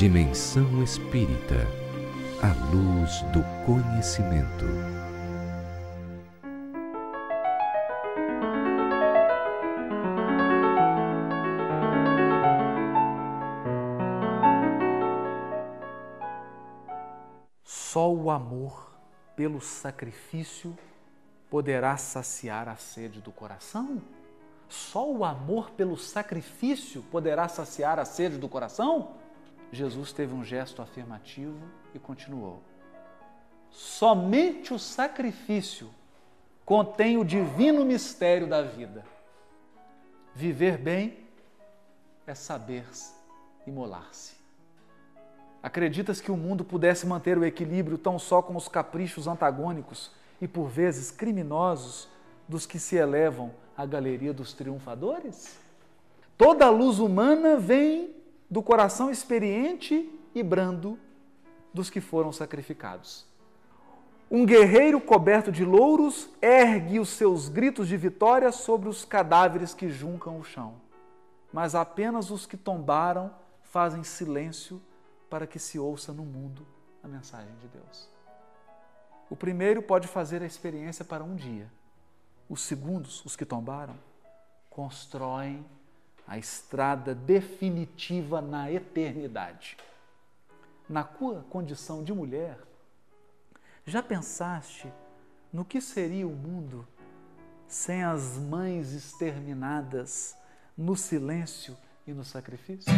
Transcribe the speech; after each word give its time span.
Dimensão 0.00 0.82
Espírita 0.82 1.66
A 2.42 2.54
luz 2.74 3.20
do 3.34 3.44
conhecimento. 3.66 4.64
Só 17.62 18.10
o 18.10 18.30
amor 18.30 18.90
pelo 19.36 19.60
sacrifício 19.60 20.74
poderá 21.50 21.98
saciar 21.98 22.70
a 22.70 22.76
sede 22.76 23.20
do 23.20 23.30
coração? 23.30 24.00
Só 24.66 25.06
o 25.12 25.26
amor 25.26 25.72
pelo 25.72 25.98
sacrifício 25.98 27.02
poderá 27.10 27.48
saciar 27.48 27.98
a 27.98 28.06
sede 28.06 28.38
do 28.38 28.48
coração? 28.48 29.20
Jesus 29.72 30.12
teve 30.12 30.34
um 30.34 30.44
gesto 30.44 30.82
afirmativo 30.82 31.60
e 31.94 31.98
continuou. 31.98 32.62
Somente 33.70 34.74
o 34.74 34.78
sacrifício 34.78 35.90
contém 36.64 37.16
o 37.16 37.24
divino 37.24 37.84
mistério 37.84 38.46
da 38.46 38.62
vida. 38.62 39.04
Viver 40.34 40.78
bem 40.78 41.18
é 42.26 42.34
saber 42.34 42.84
imolar-se. 43.66 44.34
Acreditas 45.62 46.20
que 46.20 46.32
o 46.32 46.36
mundo 46.36 46.64
pudesse 46.64 47.06
manter 47.06 47.36
o 47.36 47.44
equilíbrio 47.44 47.98
tão 47.98 48.18
só 48.18 48.40
com 48.40 48.56
os 48.56 48.66
caprichos 48.66 49.26
antagônicos 49.26 50.10
e 50.40 50.48
por 50.48 50.68
vezes 50.68 51.10
criminosos 51.10 52.08
dos 52.48 52.66
que 52.66 52.78
se 52.78 52.96
elevam 52.96 53.52
à 53.76 53.84
galeria 53.84 54.32
dos 54.32 54.52
triunfadores? 54.52 55.58
Toda 56.38 56.66
a 56.66 56.70
luz 56.70 56.98
humana 56.98 57.56
vem 57.56 58.19
do 58.50 58.62
coração 58.62 59.10
experiente 59.10 60.10
e 60.34 60.42
brando 60.42 60.98
dos 61.72 61.88
que 61.88 62.00
foram 62.00 62.32
sacrificados. 62.32 63.24
Um 64.30 64.44
guerreiro 64.44 65.00
coberto 65.00 65.50
de 65.50 65.64
louros 65.64 66.28
ergue 66.42 66.98
os 66.98 67.10
seus 67.10 67.48
gritos 67.48 67.88
de 67.88 67.96
vitória 67.96 68.50
sobre 68.52 68.88
os 68.88 69.04
cadáveres 69.04 69.72
que 69.74 69.88
juncam 69.88 70.38
o 70.38 70.44
chão. 70.44 70.74
Mas 71.52 71.74
apenas 71.74 72.30
os 72.30 72.46
que 72.46 72.56
tombaram 72.56 73.32
fazem 73.62 74.04
silêncio 74.04 74.80
para 75.28 75.46
que 75.46 75.58
se 75.58 75.78
ouça 75.78 76.12
no 76.12 76.24
mundo 76.24 76.66
a 77.02 77.08
mensagem 77.08 77.54
de 77.60 77.68
Deus. 77.68 78.08
O 79.28 79.36
primeiro 79.36 79.80
pode 79.80 80.08
fazer 80.08 80.42
a 80.42 80.46
experiência 80.46 81.04
para 81.04 81.24
um 81.24 81.34
dia. 81.34 81.70
Os 82.48 82.62
segundos, 82.62 83.24
os 83.24 83.36
que 83.36 83.44
tombaram, 83.44 83.96
constroem 84.68 85.64
a 86.30 86.38
estrada 86.38 87.12
definitiva 87.12 88.40
na 88.40 88.70
eternidade. 88.70 89.76
Na 90.88 91.02
tua 91.02 91.44
condição 91.50 92.04
de 92.04 92.12
mulher, 92.12 92.56
já 93.84 94.00
pensaste 94.00 94.86
no 95.52 95.64
que 95.64 95.80
seria 95.80 96.28
o 96.28 96.30
mundo 96.30 96.86
sem 97.66 98.04
as 98.04 98.38
mães 98.38 98.92
exterminadas 98.92 100.36
no 100.78 100.94
silêncio 100.94 101.76
e 102.06 102.12
no 102.12 102.24
sacrifício? 102.24 102.92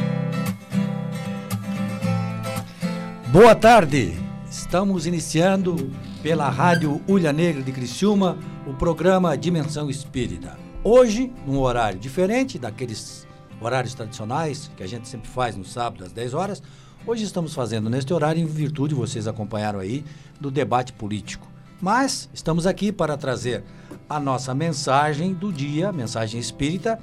Boa 3.33 3.55
tarde! 3.55 4.12
Estamos 4.44 5.06
iniciando 5.06 5.91
pela 6.22 6.50
Rádio 6.50 7.00
Ulha 7.08 7.33
Negra 7.33 7.62
de 7.62 7.72
Criciúma 7.72 8.36
o 8.67 8.74
programa 8.74 9.39
Dimensão 9.39 9.89
Espírita. 9.89 10.72
Hoje, 10.84 11.33
num 11.47 11.61
horário 11.61 11.97
diferente 11.97 12.58
daqueles 12.58 13.25
horários 13.61 13.94
tradicionais 13.94 14.69
que 14.77 14.83
a 14.83 14.86
gente 14.86 15.06
sempre 15.06 15.28
faz 15.28 15.56
no 15.56 15.64
sábado 15.64 16.02
às 16.02 16.11
10 16.11 16.34
horas, 16.34 16.61
hoje 17.06 17.22
estamos 17.22 17.55
fazendo 17.55 17.89
neste 17.89 18.12
horário 18.12 18.42
em 18.42 18.47
virtude, 18.47 18.92
vocês 18.92 19.28
acompanharam 19.28 19.78
aí, 19.78 20.05
do 20.41 20.50
debate 20.50 20.92
político. 20.92 21.47
Mas 21.80 22.28
estamos 22.34 22.66
aqui 22.66 22.91
para 22.91 23.16
trazer 23.16 23.62
a 24.08 24.18
nossa 24.18 24.52
mensagem 24.57 25.33
do 25.33 25.52
dia, 25.52 25.92
mensagem 25.92 26.40
espírita, 26.40 26.98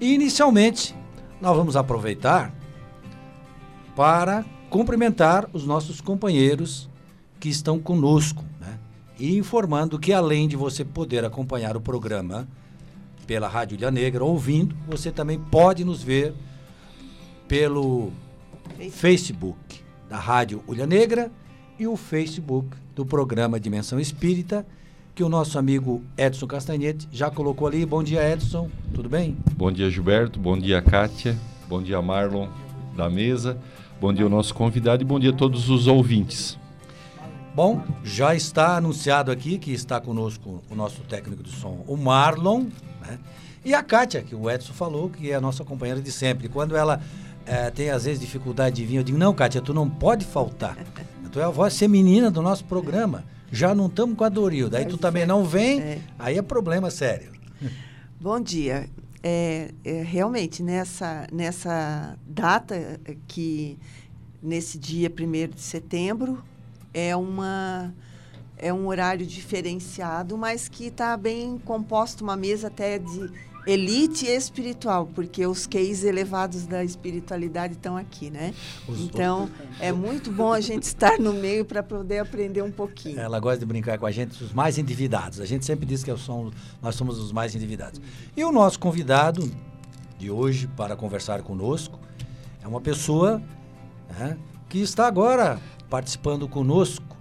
e 0.00 0.14
inicialmente 0.14 0.94
nós 1.40 1.56
vamos 1.56 1.74
aproveitar 1.74 2.54
para 3.96 4.44
cumprimentar 4.70 5.48
os 5.52 5.66
nossos 5.66 6.00
companheiros 6.00 6.88
que 7.40 7.48
estão 7.48 7.80
conosco, 7.80 8.44
né? 8.60 8.78
E 9.18 9.36
informando 9.36 9.98
que 9.98 10.12
além 10.12 10.46
de 10.46 10.54
você 10.54 10.84
poder 10.84 11.24
acompanhar 11.24 11.76
o 11.76 11.80
programa 11.80 12.46
pela 13.26 13.48
Rádio 13.48 13.76
Ilha 13.76 13.90
Negra, 13.90 14.24
ouvindo, 14.24 14.76
você 14.86 15.10
também 15.10 15.38
pode 15.38 15.84
nos 15.84 16.02
ver 16.02 16.32
pelo 17.48 18.10
Facebook 18.90 19.58
da 20.08 20.18
Rádio 20.18 20.62
Ilha 20.68 20.86
Negra 20.86 21.30
e 21.78 21.86
o 21.86 21.96
Facebook 21.96 22.68
do 22.94 23.04
programa 23.04 23.60
Dimensão 23.60 23.98
Espírita, 24.00 24.66
que 25.14 25.24
o 25.24 25.28
nosso 25.28 25.58
amigo 25.58 26.02
Edson 26.16 26.46
Castanhete 26.46 27.08
já 27.10 27.30
colocou 27.30 27.66
ali. 27.68 27.84
Bom 27.84 28.02
dia, 28.02 28.32
Edson. 28.32 28.70
Tudo 28.94 29.08
bem? 29.08 29.36
Bom 29.56 29.72
dia, 29.72 29.90
Gilberto. 29.90 30.38
Bom 30.38 30.58
dia, 30.58 30.80
Kátia. 30.82 31.36
Bom 31.68 31.82
dia, 31.82 32.00
Marlon 32.00 32.48
da 32.96 33.10
mesa. 33.10 33.58
Bom 34.00 34.12
dia 34.12 34.24
ao 34.24 34.30
nosso 34.30 34.54
convidado 34.54 35.02
e 35.02 35.06
bom 35.06 35.20
dia 35.20 35.30
a 35.30 35.34
todos 35.34 35.68
os 35.68 35.86
ouvintes. 35.86 36.58
Bom, 37.54 37.82
já 38.04 38.34
está 38.34 38.76
anunciado 38.76 39.30
aqui 39.30 39.58
que 39.58 39.72
está 39.72 40.00
conosco 40.00 40.62
o 40.70 40.74
nosso 40.74 41.00
técnico 41.02 41.42
de 41.42 41.50
som, 41.50 41.82
o 41.86 41.96
Marlon, 41.96 42.66
né? 43.06 43.18
E 43.64 43.74
a 43.74 43.82
Kátia, 43.82 44.22
que 44.22 44.34
o 44.34 44.50
Edson 44.50 44.72
falou, 44.72 45.10
que 45.10 45.30
é 45.30 45.34
a 45.34 45.40
nossa 45.40 45.64
companheira 45.64 46.00
de 46.00 46.12
sempre. 46.12 46.48
Quando 46.48 46.76
ela 46.76 47.00
é, 47.44 47.70
tem, 47.70 47.90
às 47.90 48.04
vezes, 48.04 48.20
dificuldade 48.20 48.76
de 48.76 48.84
vir, 48.84 48.96
eu 48.96 49.02
digo, 49.02 49.18
não, 49.18 49.34
Kátia, 49.34 49.60
tu 49.60 49.74
não 49.74 49.88
pode 49.88 50.24
faltar. 50.24 50.76
Tu 51.32 51.40
é 51.40 51.44
a 51.44 51.50
voz 51.50 51.76
feminina 51.76 52.30
do 52.30 52.40
nosso 52.40 52.64
programa. 52.64 53.22
Já 53.52 53.74
não 53.74 53.88
estamos 53.88 54.16
com 54.16 54.24
a 54.24 54.28
Doril. 54.30 54.70
Daí 54.70 54.86
tu 54.86 54.96
também 54.96 55.26
não 55.26 55.44
vem, 55.44 55.80
é. 55.80 56.00
aí 56.18 56.38
é 56.38 56.40
problema 56.40 56.90
sério. 56.90 57.30
Bom 58.18 58.40
dia. 58.40 58.88
É, 59.22 59.70
é, 59.84 60.02
realmente, 60.02 60.62
nessa, 60.62 61.26
nessa 61.30 62.16
data 62.26 62.98
que, 63.28 63.76
nesse 64.42 64.78
dia 64.78 65.10
1 65.10 65.54
de 65.54 65.60
setembro, 65.60 66.42
é 66.94 67.14
uma 67.14 67.92
é 68.56 68.72
um 68.72 68.86
horário 68.86 69.26
diferenciado, 69.26 70.36
mas 70.36 70.68
que 70.68 70.86
está 70.86 71.16
bem 71.16 71.58
composto, 71.58 72.24
uma 72.24 72.36
mesa 72.36 72.68
até 72.68 72.98
de 72.98 73.30
elite 73.66 74.26
espiritual, 74.26 75.10
porque 75.12 75.44
os 75.44 75.66
queis 75.66 76.04
elevados 76.04 76.66
da 76.66 76.84
espiritualidade 76.84 77.74
estão 77.74 77.96
aqui, 77.96 78.30
né? 78.30 78.54
Os 78.86 79.00
então, 79.00 79.50
é 79.80 79.90
muito 79.90 80.30
bom 80.30 80.52
a 80.52 80.60
gente 80.60 80.84
estar 80.84 81.18
no 81.18 81.32
meio 81.32 81.64
para 81.64 81.82
poder 81.82 82.20
aprender 82.20 82.62
um 82.62 82.70
pouquinho. 82.70 83.18
Ela 83.18 83.40
gosta 83.40 83.58
de 83.58 83.66
brincar 83.66 83.98
com 83.98 84.06
a 84.06 84.10
gente, 84.12 84.42
os 84.42 84.52
mais 84.52 84.78
endividados. 84.78 85.40
A 85.40 85.46
gente 85.46 85.66
sempre 85.66 85.84
diz 85.84 86.04
que 86.04 86.10
nós 86.10 86.94
somos 86.94 87.18
os 87.18 87.32
mais 87.32 87.56
endividados. 87.56 88.00
E 88.36 88.44
o 88.44 88.52
nosso 88.52 88.78
convidado 88.78 89.50
de 90.16 90.30
hoje 90.30 90.68
para 90.68 90.94
conversar 90.94 91.42
conosco 91.42 91.98
é 92.62 92.68
uma 92.68 92.80
pessoa 92.80 93.42
né, 94.16 94.38
que 94.68 94.78
está 94.78 95.08
agora 95.08 95.60
participando 95.90 96.48
conosco 96.48 97.15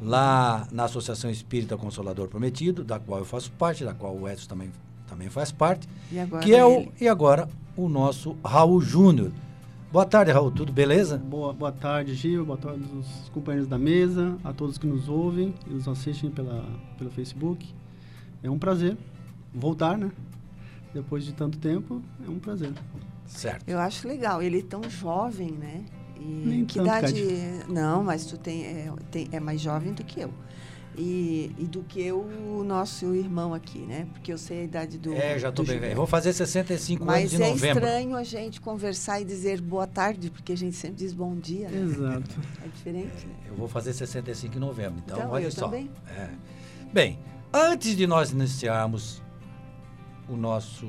lá 0.00 0.66
na 0.72 0.84
Associação 0.84 1.30
Espírita 1.30 1.76
Consolador 1.76 2.28
Prometido, 2.28 2.82
da 2.84 2.98
qual 2.98 3.20
eu 3.20 3.24
faço 3.24 3.50
parte, 3.52 3.84
da 3.84 3.94
qual 3.94 4.16
o 4.16 4.28
Edson 4.28 4.48
também 4.48 4.70
também 5.10 5.28
faz 5.28 5.50
parte. 5.50 5.88
que 6.42 6.54
é 6.54 6.64
o, 6.64 6.86
e 7.00 7.08
agora 7.08 7.48
o 7.76 7.88
nosso 7.88 8.36
Raul 8.44 8.80
Júnior. 8.80 9.32
Boa 9.92 10.06
tarde, 10.06 10.30
Raul, 10.30 10.52
tudo 10.52 10.72
beleza? 10.72 11.18
Boa, 11.18 11.52
boa 11.52 11.72
tarde, 11.72 12.14
Gil, 12.14 12.46
boa 12.46 12.56
tarde 12.56 12.84
aos 12.94 13.28
companheiros 13.30 13.68
da 13.68 13.76
mesa, 13.76 14.38
a 14.44 14.52
todos 14.52 14.78
que 14.78 14.86
nos 14.86 15.08
ouvem 15.08 15.52
e 15.66 15.70
nos 15.70 15.88
assistem 15.88 16.30
pela, 16.30 16.64
pelo 16.96 17.10
Facebook. 17.10 17.68
É 18.40 18.48
um 18.48 18.56
prazer 18.56 18.96
voltar, 19.52 19.98
né? 19.98 20.12
Depois 20.94 21.24
de 21.24 21.32
tanto 21.32 21.58
tempo, 21.58 22.00
é 22.24 22.30
um 22.30 22.38
prazer. 22.38 22.72
Certo. 23.26 23.68
Eu 23.68 23.80
acho 23.80 24.06
legal, 24.06 24.40
ele 24.40 24.60
é 24.60 24.62
tão 24.62 24.82
jovem, 24.88 25.50
né? 25.50 25.84
E 26.20 26.42
Nem 26.46 26.64
que 26.64 26.74
tanto, 26.74 26.86
idade. 26.86 27.64
Não, 27.68 28.04
mas 28.04 28.26
tu 28.26 28.36
tem 28.36 28.64
é, 28.64 28.92
tem, 29.10 29.28
é 29.32 29.40
mais 29.40 29.60
jovem 29.60 29.92
do 29.92 30.04
que 30.04 30.20
eu. 30.20 30.32
E, 30.98 31.54
e, 31.56 31.64
do 31.66 31.82
que 31.84 32.10
o 32.10 32.64
nosso 32.64 33.14
irmão 33.14 33.54
aqui, 33.54 33.78
né? 33.78 34.08
Porque 34.12 34.32
eu 34.32 34.36
sei 34.36 34.60
a 34.60 34.64
idade 34.64 34.98
do. 34.98 35.14
É, 35.14 35.38
já 35.38 35.48
estou 35.48 35.64
bem 35.64 35.78
velho. 35.78 35.94
Vou 35.94 36.06
fazer 36.06 36.32
65 36.32 37.04
Mas 37.04 37.32
anos 37.32 37.32
em 37.32 37.36
é 37.36 37.38
novembro. 37.38 37.60
Mas 37.60 37.64
é 37.64 37.70
estranho 37.70 38.16
a 38.16 38.24
gente 38.24 38.60
conversar 38.60 39.20
e 39.20 39.24
dizer 39.24 39.60
boa 39.60 39.86
tarde, 39.86 40.30
porque 40.30 40.52
a 40.52 40.56
gente 40.56 40.76
sempre 40.76 40.96
diz 40.96 41.12
bom 41.12 41.36
dia. 41.36 41.68
Né? 41.68 41.80
Exato. 41.80 42.40
É 42.62 42.68
diferente. 42.68 43.26
Né? 43.26 43.34
Eu 43.48 43.54
vou 43.54 43.68
fazer 43.68 43.92
65 43.92 44.56
em 44.56 44.60
novembro, 44.60 45.00
então, 45.04 45.16
então 45.16 45.30
olha 45.30 45.44
eu 45.44 45.52
só. 45.52 45.66
Também. 45.66 45.88
É. 46.08 46.28
Bem, 46.92 47.20
antes 47.52 47.96
de 47.96 48.06
nós 48.06 48.32
iniciarmos 48.32 49.22
o 50.28 50.36
nosso 50.36 50.86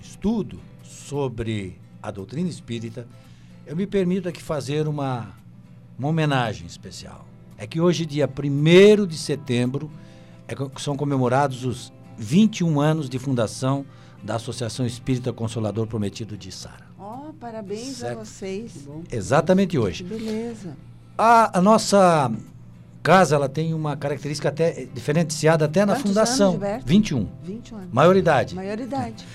estudo 0.00 0.60
sobre 0.82 1.80
a 2.00 2.10
doutrina 2.10 2.48
espírita, 2.48 3.06
eu 3.66 3.76
me 3.76 3.86
permito 3.86 4.28
aqui 4.28 4.42
fazer 4.42 4.86
uma, 4.86 5.28
uma 5.98 6.08
homenagem 6.08 6.66
especial 6.66 7.26
é 7.56 7.66
que 7.66 7.80
hoje, 7.80 8.04
dia 8.04 8.28
1 8.28 9.06
de 9.06 9.16
setembro, 9.16 9.90
é, 10.48 10.54
são 10.78 10.96
comemorados 10.96 11.64
os 11.64 11.92
21 12.18 12.80
anos 12.80 13.08
de 13.08 13.18
fundação 13.18 13.84
da 14.22 14.36
Associação 14.36 14.84
Espírita 14.86 15.32
Consolador 15.32 15.86
Prometido 15.86 16.36
de 16.36 16.50
Sara. 16.50 16.84
Oh, 16.98 17.32
parabéns 17.34 17.98
Certo. 17.98 18.20
a 18.20 18.24
vocês. 18.24 18.88
Exatamente 19.10 19.78
hoje. 19.78 20.02
Beleza. 20.02 20.76
A, 21.16 21.58
a 21.58 21.62
nossa 21.62 22.30
casa 23.02 23.36
ela 23.36 23.48
tem 23.48 23.74
uma 23.74 23.96
característica 23.96 24.48
até 24.48 24.86
diferenciada 24.92 25.66
até 25.66 25.84
na 25.84 25.92
Quantos 25.92 26.10
fundação. 26.10 26.54
anos, 26.54 26.60
Gilberto? 26.60 26.86
21. 26.86 27.28
21 27.44 27.76
anos. 27.76 27.92
Maioridade. 27.92 28.54
Maioridade. 28.54 29.26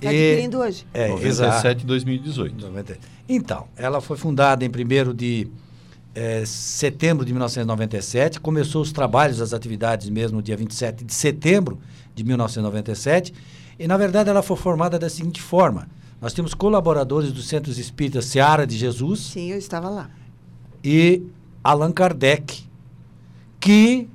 Está 0.00 0.12
E- 0.12 0.30
adquirindo 0.32 0.58
hoje? 0.58 0.86
É, 0.94 1.08
97 1.08 1.82
e 1.82 1.86
2018. 1.86 2.66
90. 2.66 2.98
Então, 3.28 3.68
ela 3.76 4.00
foi 4.00 4.16
fundada 4.16 4.64
em 4.64 4.68
1 4.68 5.14
de 5.14 5.46
eh, 6.14 6.42
setembro 6.46 7.24
de 7.24 7.32
1997, 7.32 8.40
começou 8.40 8.82
os 8.82 8.90
trabalhos, 8.92 9.40
as 9.40 9.52
atividades 9.52 10.08
mesmo 10.08 10.38
no 10.38 10.42
dia 10.42 10.56
27 10.56 11.04
de 11.04 11.14
setembro 11.14 11.78
de 12.14 12.24
1997, 12.24 13.32
e 13.78 13.86
na 13.86 13.96
verdade 13.96 14.28
ela 14.30 14.42
foi 14.42 14.56
formada 14.56 14.98
da 14.98 15.08
seguinte 15.08 15.40
forma: 15.40 15.86
nós 16.20 16.32
temos 16.32 16.54
colaboradores 16.54 17.30
dos 17.32 17.46
Centros 17.46 17.78
Espíritas 17.78 18.24
Seara 18.24 18.66
de 18.66 18.76
Jesus 18.76 19.20
Sim, 19.20 19.52
eu 19.52 19.58
estava 19.58 19.88
lá. 19.88 20.10
e 20.82 21.22
Allan 21.62 21.92
Kardec, 21.92 22.64
que, 23.60 24.08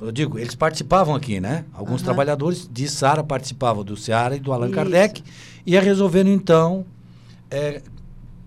eu 0.00 0.10
digo, 0.12 0.38
eles 0.38 0.54
participavam 0.54 1.14
aqui, 1.14 1.40
né? 1.40 1.64
Alguns 1.72 1.96
Aham. 2.00 2.04
trabalhadores 2.04 2.68
de 2.72 2.88
Sara 2.88 3.22
participavam 3.22 3.84
do 3.84 3.96
Seara 3.96 4.36
e 4.36 4.40
do 4.40 4.52
Allan 4.52 4.66
Isso. 4.66 4.74
Kardec, 4.74 5.22
e 5.66 5.78
resolveram 5.78 6.30
então 6.30 6.84
eh, 7.50 7.82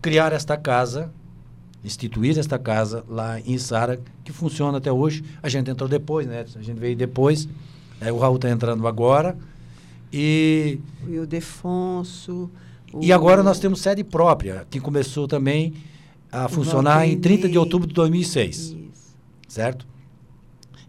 criar 0.01 0.33
esta 0.33 0.57
casa, 0.57 1.11
instituir 1.83 2.38
esta 2.39 2.57
casa 2.57 3.03
lá 3.07 3.39
em 3.39 3.57
Sara, 3.57 4.00
que 4.23 4.31
funciona 4.31 4.77
até 4.77 4.91
hoje. 4.91 5.23
A 5.41 5.50
gente 5.50 5.69
entrou 5.69 5.88
depois, 5.89 6.25
né? 6.27 6.45
A 6.55 6.61
gente 6.61 6.79
veio 6.79 6.95
depois, 6.95 7.47
eh, 8.01 8.11
o 8.11 8.17
Raul 8.17 8.35
está 8.38 8.49
entrando 8.49 8.88
agora, 8.88 9.38
e 10.11 10.79
O 11.07 11.11
Ildefonso. 11.13 12.49
o- 12.91 13.03
e 13.03 13.11
agora 13.11 13.41
nós 13.44 13.59
temos 13.59 13.79
sede 13.81 14.03
própria, 14.03 14.65
que 14.69 14.79
começou 14.79 15.27
também 15.27 15.73
a 16.31 16.47
funcionar 16.47 17.07
em 17.07 17.19
30 17.19 17.47
de 17.49 17.57
outubro 17.57 17.88
de 17.88 17.94
2006, 17.94 18.57
Isso. 18.57 19.15
certo? 19.47 19.85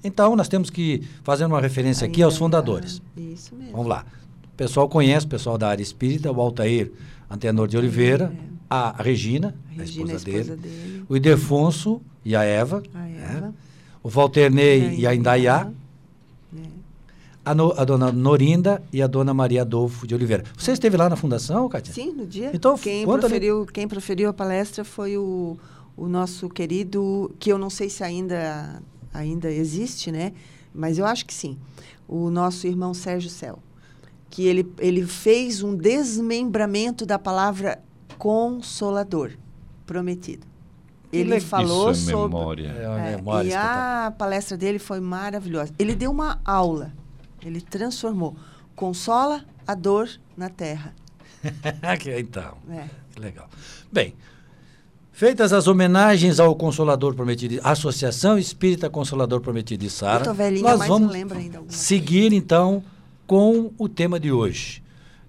Então, 0.04 0.36
nós 0.36 0.46
temos 0.48 0.68
que 0.70 1.02
fazer 1.22 1.44
uma 1.46 1.60
referência 1.60 2.06
aqui 2.06 2.22
aos 2.22 2.36
fundadores. 2.36 3.00
Isso 3.16 3.54
mesmo. 3.54 3.72
Vamos 3.72 3.86
lá. 3.88 4.04
O 4.52 4.56
pessoal 4.56 4.88
conhece, 4.88 5.24
o 5.26 5.28
pessoal 5.28 5.56
da 5.58 5.68
área 5.68 5.82
espírita, 5.82 6.30
o 6.30 6.40
Altair 6.40 6.92
Antenor 7.30 7.66
de 7.66 7.76
Oliveira, 7.76 8.32
a 8.68 9.02
Regina, 9.02 9.48
A 9.70 9.72
a 9.72 9.78
Regina, 9.78 9.84
esposa, 9.84 10.12
a 10.12 10.16
esposa 10.16 10.56
dele, 10.56 10.74
dele. 10.84 11.04
o 11.08 11.16
Idefonso 11.16 12.00
e 12.24 12.36
a 12.36 12.42
Eva, 12.44 12.82
A 12.94 12.98
né? 12.98 13.34
Eva. 13.38 13.54
o 14.02 14.08
Walterney 14.08 15.00
e 15.00 15.06
a 15.06 15.14
Indaiá, 15.14 15.70
É. 16.56 16.60
a, 17.44 17.54
no- 17.54 17.72
a 17.76 17.84
dona 17.84 18.12
Norinda 18.12 18.82
e 18.92 19.02
a 19.02 19.06
dona 19.06 19.34
Maria 19.34 19.62
Adolfo 19.62 20.06
de 20.06 20.14
Oliveira. 20.14 20.44
Você 20.56 20.72
esteve 20.72 20.96
lá 20.96 21.08
na 21.08 21.16
fundação, 21.16 21.68
Kátia? 21.68 21.92
Sim, 21.92 22.12
no 22.12 22.26
dia. 22.26 22.50
Então, 22.54 22.76
quem, 22.78 23.04
conta 23.04 23.26
ali. 23.26 23.34
proferiu, 23.34 23.66
quem 23.66 23.88
proferiu 23.88 24.28
a 24.30 24.32
palestra 24.32 24.84
foi 24.84 25.16
o, 25.18 25.58
o 25.96 26.06
nosso 26.08 26.48
querido, 26.48 27.34
que 27.38 27.50
eu 27.50 27.58
não 27.58 27.68
sei 27.70 27.90
se 27.90 28.02
ainda, 28.04 28.80
ainda 29.14 29.50
existe, 29.50 30.10
né? 30.12 30.32
Mas 30.74 30.98
eu 30.98 31.06
acho 31.06 31.24
que 31.24 31.32
sim. 31.32 31.56
O 32.06 32.28
nosso 32.30 32.66
irmão 32.66 32.92
Sérgio 32.92 33.30
Cel. 33.30 33.58
Que 34.28 34.46
ele, 34.46 34.68
ele 34.78 35.06
fez 35.06 35.62
um 35.62 35.76
desmembramento 35.76 37.06
da 37.06 37.18
palavra 37.18 37.80
consolador, 38.18 39.30
prometido. 39.86 40.46
Ele 41.12 41.30
legal. 41.30 41.48
falou 41.48 41.90
Isso 41.92 42.10
é 42.10 42.12
sobre. 42.12 42.36
memória. 42.36 42.68
É 42.68 42.88
uma 42.88 43.00
É, 43.00 43.16
memória 43.16 43.48
e 43.48 43.54
a 43.54 44.12
palestra 44.18 44.56
dele 44.56 44.80
foi 44.80 44.98
maravilhosa. 44.98 45.72
Ele 45.78 45.94
deu 45.94 46.10
uma 46.10 46.40
aula. 46.44 46.92
Ele 47.40 47.60
transformou. 47.60 48.34
Consola 48.74 49.44
a 49.66 49.74
dor 49.74 50.08
na 50.36 50.48
terra. 50.48 50.92
Que- 52.00 52.18
então, 52.18 52.56
É. 52.68 52.88
que 53.12 53.20
legal. 53.20 53.48
Bem, 53.92 54.14
feitas 55.14 55.52
as 55.52 55.68
homenagens 55.68 56.40
ao 56.40 56.56
Consolador 56.56 57.14
Prometido, 57.14 57.60
Associação 57.62 58.36
Espírita 58.36 58.90
Consolador 58.90 59.40
Prometido 59.40 59.84
de 59.84 59.88
Sara, 59.88 60.32
velhinha, 60.32 60.76
nós 60.76 60.88
vamos 60.88 61.14
seguir 61.68 62.32
então 62.32 62.82
com 63.24 63.72
o 63.78 63.88
tema 63.88 64.18
de 64.18 64.32
hoje. 64.32 64.82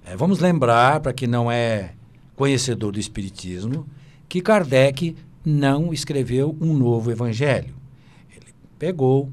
É, 0.03 0.17
vamos 0.17 0.39
lembrar, 0.39 0.99
para 1.01 1.13
quem 1.13 1.27
não 1.27 1.51
é 1.51 1.93
conhecedor 2.35 2.91
do 2.91 2.99
Espiritismo, 2.99 3.85
que 4.27 4.41
Kardec 4.41 5.15
não 5.45 5.93
escreveu 5.93 6.57
um 6.59 6.73
novo 6.73 7.11
evangelho. 7.11 7.75
Ele 8.35 8.53
pegou 8.79 9.29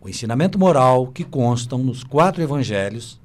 o 0.00 0.08
ensinamento 0.08 0.56
moral 0.56 1.08
que 1.08 1.24
constam 1.24 1.78
nos 1.78 2.04
quatro 2.04 2.40
evangelhos 2.40 3.20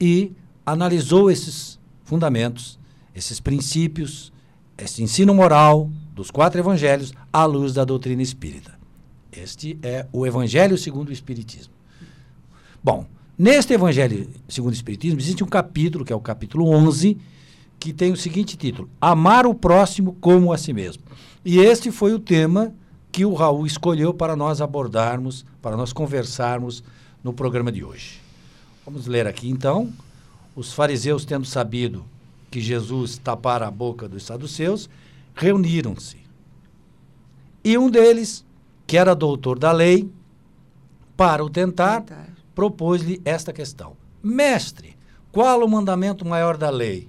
e 0.00 0.32
analisou 0.64 1.28
esses 1.28 1.76
fundamentos, 2.04 2.78
esses 3.12 3.40
princípios, 3.40 4.31
esse 4.82 5.02
ensino 5.02 5.34
moral 5.34 5.88
dos 6.14 6.30
quatro 6.30 6.60
evangelhos 6.60 7.12
à 7.32 7.44
luz 7.44 7.72
da 7.72 7.84
doutrina 7.84 8.22
espírita. 8.22 8.78
Este 9.30 9.78
é 9.82 10.06
o 10.12 10.26
evangelho 10.26 10.76
segundo 10.76 11.08
o 11.08 11.12
espiritismo. 11.12 11.72
Bom, 12.82 13.06
neste 13.38 13.72
evangelho 13.72 14.28
segundo 14.48 14.72
o 14.72 14.74
espiritismo 14.74 15.18
existe 15.18 15.42
um 15.42 15.46
capítulo, 15.46 16.04
que 16.04 16.12
é 16.12 16.16
o 16.16 16.20
capítulo 16.20 16.68
11, 16.68 17.16
que 17.78 17.92
tem 17.92 18.12
o 18.12 18.16
seguinte 18.16 18.56
título: 18.56 18.90
Amar 19.00 19.46
o 19.46 19.54
próximo 19.54 20.16
como 20.20 20.52
a 20.52 20.58
si 20.58 20.72
mesmo. 20.72 21.02
E 21.44 21.58
este 21.58 21.90
foi 21.90 22.12
o 22.12 22.18
tema 22.18 22.74
que 23.10 23.24
o 23.24 23.34
Raul 23.34 23.66
escolheu 23.66 24.12
para 24.12 24.36
nós 24.36 24.60
abordarmos, 24.60 25.44
para 25.60 25.76
nós 25.76 25.92
conversarmos 25.92 26.82
no 27.22 27.32
programa 27.32 27.70
de 27.70 27.84
hoje. 27.84 28.20
Vamos 28.84 29.06
ler 29.06 29.26
aqui 29.26 29.48
então. 29.48 29.92
Os 30.54 30.72
fariseus, 30.72 31.24
tendo 31.24 31.46
sabido 31.46 32.04
que 32.52 32.60
Jesus 32.60 33.16
tapara 33.16 33.66
a 33.66 33.70
boca 33.70 34.06
dos 34.06 34.24
saduceus, 34.24 34.88
reuniram-se. 35.34 36.18
E 37.64 37.78
um 37.78 37.88
deles, 37.88 38.44
que 38.86 38.98
era 38.98 39.14
doutor 39.14 39.58
da 39.58 39.72
lei, 39.72 40.08
para 41.16 41.42
o 41.42 41.48
tentar, 41.48 42.04
propôs-lhe 42.54 43.22
esta 43.24 43.54
questão: 43.54 43.96
Mestre, 44.22 44.96
qual 45.32 45.64
o 45.64 45.68
mandamento 45.68 46.26
maior 46.26 46.58
da 46.58 46.68
lei? 46.68 47.08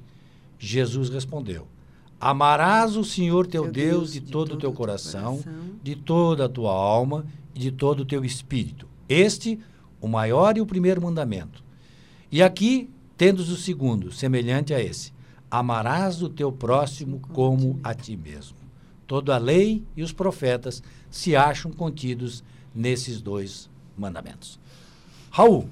Jesus 0.58 1.10
respondeu: 1.10 1.68
Amarás 2.22 2.96
o 2.96 3.04
Senhor 3.04 3.46
teu 3.46 3.70
Deus 3.70 4.14
de 4.14 4.22
todo 4.22 4.54
o 4.54 4.58
teu 4.58 4.72
coração, 4.72 5.44
de 5.84 5.94
toda 5.94 6.46
a 6.46 6.50
tua 6.50 6.72
alma 6.72 7.26
e 7.54 7.60
de 7.60 7.72
todo 7.72 8.00
o 8.00 8.06
teu 8.06 8.24
espírito. 8.24 8.88
Este, 9.10 9.60
o 10.00 10.08
maior 10.08 10.56
e 10.56 10.62
o 10.62 10.66
primeiro 10.66 11.02
mandamento. 11.02 11.62
E 12.32 12.42
aqui 12.42 12.90
tendes 13.18 13.50
o 13.50 13.58
segundo, 13.58 14.12
semelhante 14.12 14.74
a 14.74 14.82
esse: 14.82 15.13
Amarás 15.56 16.24
o 16.24 16.30
teu 16.30 16.52
próximo 16.52 17.20
como 17.32 17.80
a 17.84 17.94
ti 17.94 18.18
mesmo. 18.18 18.58
Toda 19.06 19.36
a 19.36 19.38
lei 19.38 19.84
e 19.96 20.02
os 20.02 20.12
profetas 20.12 20.82
se 21.12 21.36
acham 21.36 21.72
contidos 21.72 22.44
nesses 22.74 23.22
dois 23.22 23.70
mandamentos. 23.96 24.60
Raul, 25.30 25.70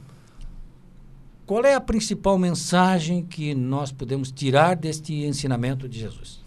qual 1.48 1.66
é 1.66 1.74
a 1.74 1.82
principal 1.82 2.38
mensagem 2.38 3.26
que 3.26 3.56
nós 3.56 3.92
podemos 3.92 4.32
tirar 4.32 4.76
deste 4.76 5.16
ensinamento 5.24 5.90
de 5.90 5.98
Jesus? 5.98 6.40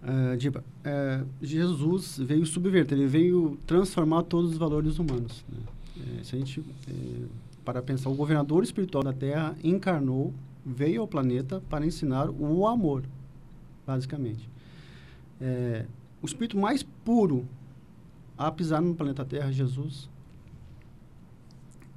Ah, 0.00 0.36
Diba, 0.38 0.62
eh, 0.84 1.24
Jesus 1.42 2.18
veio 2.18 2.46
subverter, 2.46 2.96
ele 2.96 3.08
veio 3.08 3.58
transformar 3.66 4.22
todos 4.22 4.52
os 4.52 4.56
valores 4.56 4.96
humanos. 5.00 5.44
né? 5.48 5.58
Eh, 5.96 6.22
se 6.22 6.36
a 6.36 6.38
gente 6.38 6.64
eh, 6.88 7.26
para 7.64 7.82
pensar, 7.82 8.10
o 8.10 8.14
governador 8.14 8.62
espiritual 8.62 9.02
da 9.02 9.12
Terra 9.12 9.56
encarnou, 9.64 10.32
veio 10.64 11.00
ao 11.02 11.08
planeta 11.08 11.62
para 11.68 11.86
ensinar 11.86 12.28
o 12.30 12.66
amor, 12.66 13.04
basicamente. 13.86 14.48
Eh, 15.40 15.86
o 16.22 16.26
espírito 16.26 16.58
mais 16.58 16.82
puro 17.04 17.46
a 18.36 18.50
pisar 18.50 18.80
no 18.82 18.94
planeta 18.94 19.24
Terra, 19.24 19.50
Jesus, 19.50 20.08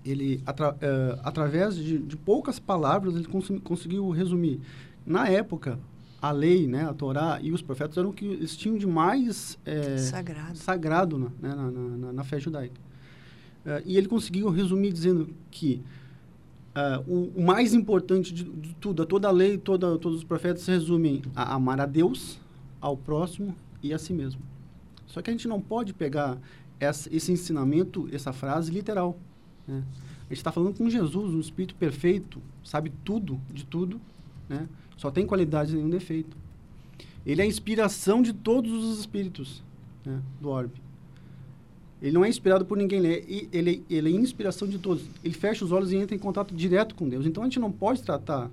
ele 0.05 0.41
atra, 0.46 0.75
eh, 0.82 1.20
através 1.24 1.75
de, 1.75 1.98
de 2.00 2.17
poucas 2.17 2.60
palavras 2.60 3.15
ele 3.15 3.25
cons- 3.25 3.51
conseguiu 3.63 4.10
resumir. 4.10 4.60
Na 5.05 5.27
época, 5.29 5.79
a 6.22 6.32
lei, 6.32 6.67
né, 6.67 6.86
a 6.86 6.93
Torá 6.93 7.39
e 7.41 7.51
os 7.51 7.62
profetas 7.62 7.98
eram 7.98 8.10
o 8.10 8.13
que 8.13 8.25
eles 8.25 8.55
tinham 8.55 8.77
de 8.77 8.88
mais 8.88 9.58
eh, 9.65 9.98
Sagrado. 9.98 10.58
sagrado 10.58 11.17
na, 11.17 11.25
né, 11.41 11.55
na, 11.55 11.72
na- 11.72 12.13
na- 12.13 12.24
fé 12.24 12.39
judaica. 12.39 12.79
Eh, 13.65 13.84
e 13.86 13.98
ele 13.98 14.08
conseguiu 14.08 14.50
resumir 14.50 14.91
dizendo 14.91 15.29
que 15.50 15.82
ah, 16.75 17.01
o, 17.08 17.42
mais 17.42 17.74
importante 17.74 18.34
de, 18.34 18.44
de 18.44 18.74
tudo, 18.75 19.06
toda 19.06 19.27
a 19.27 19.32
lei, 19.32 19.58
toda, 19.58 19.98
todos 19.98 20.20
os 20.20 20.24
profetas 20.24 20.63
se 20.63 20.72
resumem 20.72 21.22
a 21.36 21.53
amar 21.53 21.80
a 21.80 21.86
Deus, 21.86 22.39
ao 22.82 22.98
próximo 22.98 23.56
e 23.82 23.94
a 23.94 24.00
si 24.00 24.13
mesmo. 24.13 24.42
Só 25.06 25.22
que 25.22 25.30
a 25.30 25.34
gente 25.34 25.48
não 25.48 25.62
pode 25.62 25.94
pegar 25.94 26.38
essa, 26.80 27.13
esse 27.15 27.32
ensinamento, 27.32 28.10
essa 28.12 28.34
frase 28.34 28.72
literal. 28.72 29.18
né? 29.68 29.84
A 30.22 30.34
gente 30.34 30.38
está 30.38 30.51
falando 30.51 30.75
com 30.77 30.89
Jesus, 30.89 31.34
um 31.34 31.39
espírito 31.39 31.75
perfeito, 31.75 32.42
sabe 32.63 32.92
tudo 33.03 33.39
de 33.53 33.65
tudo, 33.65 34.01
né? 34.50 34.68
só 34.98 35.12
tem 35.12 35.25
qualidade 35.25 35.74
e 35.74 35.75
nenhum 35.75 35.89
defeito. 35.89 36.36
Ele 37.25 37.42
é 37.42 37.46
a 37.46 37.48
inspiração 37.48 38.22
de 38.22 38.34
todos 38.34 38.72
os 38.72 39.00
espíritos 39.00 39.63
né, 40.03 40.22
do 40.42 40.50
orbe. 40.50 40.83
Ele 42.03 42.12
não 42.12 42.25
é 42.25 42.27
inspirado 42.27 42.65
por 42.65 42.77
ninguém, 42.77 43.00
ele 43.00 43.13
é, 43.13 43.48
ele, 43.57 43.86
ele 43.89 44.10
é 44.10 44.12
inspiração 44.12 44.67
de 44.67 44.77
todos. 44.77 45.05
Ele 45.24 45.33
fecha 45.33 45.63
os 45.63 45.72
olhos 45.72 45.93
e 45.93 45.95
entra 45.95 46.13
em 46.13 46.19
contato 46.19 46.53
direto 46.53 46.93
com 46.95 47.07
Deus. 47.07 47.25
Então 47.25 47.41
a 47.41 47.45
gente 47.45 47.60
não 47.60 47.72
pode 47.72 48.03
tratar 48.03 48.51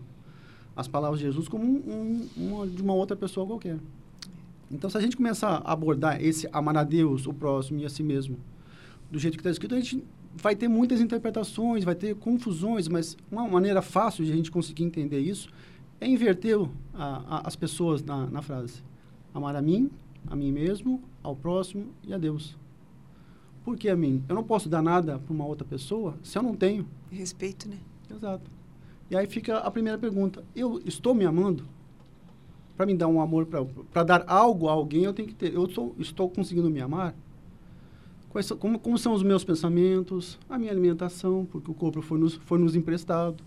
as 0.76 0.86
palavras 0.86 1.18
de 1.18 1.26
Jesus 1.26 1.48
como 1.48 1.64
um, 1.64 1.82
um, 1.84 2.28
uma, 2.36 2.66
de 2.66 2.80
uma 2.80 2.94
outra 2.94 3.16
pessoa 3.16 3.44
qualquer. 3.44 3.76
Então, 4.70 4.88
se 4.88 4.96
a 4.96 5.00
gente 5.00 5.16
começar 5.16 5.62
a 5.64 5.72
abordar 5.72 6.22
esse 6.22 6.48
amar 6.52 6.76
a 6.76 6.84
Deus, 6.84 7.26
o 7.26 7.34
próximo 7.34 7.80
e 7.80 7.84
a 7.84 7.88
si 7.88 8.04
mesmo, 8.04 8.36
do 9.10 9.18
jeito 9.18 9.34
que 9.34 9.40
está 9.40 9.50
escrito, 9.50 9.74
a 9.74 9.80
gente 9.80 10.00
vai 10.36 10.54
ter 10.54 10.68
muitas 10.68 11.00
interpretações, 11.00 11.82
vai 11.82 11.96
ter 11.96 12.14
confusões, 12.14 12.86
mas 12.86 13.16
uma 13.32 13.48
maneira 13.48 13.82
fácil 13.82 14.24
de 14.24 14.30
a 14.30 14.36
gente 14.36 14.48
conseguir 14.48 14.84
entender 14.84 15.18
isso 15.18 15.48
é 16.00 16.06
inverter 16.06 16.56
a, 16.94 17.38
a, 17.38 17.48
as 17.48 17.56
pessoas 17.56 18.00
na, 18.00 18.26
na 18.26 18.42
frase. 18.42 18.80
Amar 19.34 19.56
a 19.56 19.60
mim, 19.60 19.90
a 20.28 20.36
mim 20.36 20.52
mesmo, 20.52 21.02
ao 21.20 21.34
próximo 21.34 21.88
e 22.06 22.14
a 22.14 22.18
Deus. 22.18 22.56
Por 23.64 23.76
que 23.76 23.88
a 23.88 23.96
mim? 23.96 24.22
Eu 24.28 24.34
não 24.34 24.42
posso 24.42 24.68
dar 24.68 24.82
nada 24.82 25.18
para 25.18 25.32
uma 25.32 25.44
outra 25.44 25.66
pessoa 25.66 26.16
se 26.22 26.36
eu 26.36 26.42
não 26.42 26.54
tenho. 26.54 26.86
Respeito, 27.10 27.68
né? 27.68 27.76
Exato. 28.10 28.50
E 29.10 29.16
aí 29.16 29.26
fica 29.26 29.58
a 29.58 29.70
primeira 29.70 29.98
pergunta: 29.98 30.42
eu 30.54 30.80
estou 30.84 31.14
me 31.14 31.24
amando? 31.24 31.64
Para 32.76 32.86
me 32.86 32.94
dar 32.94 33.08
um 33.08 33.20
amor, 33.20 33.46
para 33.92 34.04
dar 34.04 34.24
algo 34.26 34.68
a 34.68 34.72
alguém, 34.72 35.04
eu 35.04 35.12
tenho 35.12 35.28
que 35.28 35.34
ter. 35.34 35.52
Eu 35.52 35.64
estou, 35.64 35.94
estou 35.98 36.30
conseguindo 36.30 36.70
me 36.70 36.80
amar? 36.80 37.14
Quais, 38.30 38.50
como, 38.52 38.78
como 38.78 38.96
são 38.96 39.12
os 39.12 39.22
meus 39.22 39.44
pensamentos, 39.44 40.38
a 40.48 40.56
minha 40.56 40.70
alimentação, 40.70 41.46
porque 41.50 41.70
o 41.70 41.74
corpo 41.74 42.00
foi 42.00 42.18
nos, 42.18 42.34
foi 42.34 42.58
nos 42.58 42.76
emprestado, 42.76 43.42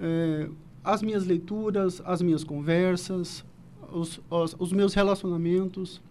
é, 0.00 0.50
as 0.82 1.02
minhas 1.02 1.24
leituras, 1.24 2.02
as 2.04 2.20
minhas 2.20 2.42
conversas, 2.42 3.44
os, 3.92 4.20
os, 4.28 4.56
os 4.58 4.72
meus 4.72 4.92
relacionamentos. 4.92 6.02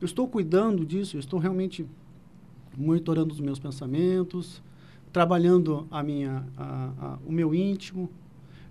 Eu 0.00 0.06
estou 0.06 0.26
cuidando 0.26 0.84
disso, 0.84 1.16
eu 1.16 1.20
estou 1.20 1.38
realmente 1.38 1.86
monitorando 2.76 3.32
os 3.32 3.40
meus 3.40 3.58
pensamentos, 3.58 4.62
trabalhando 5.12 5.86
a 5.90 6.02
minha, 6.02 6.44
a, 6.56 6.90
a, 7.00 7.18
o 7.26 7.32
meu 7.32 7.54
íntimo. 7.54 8.08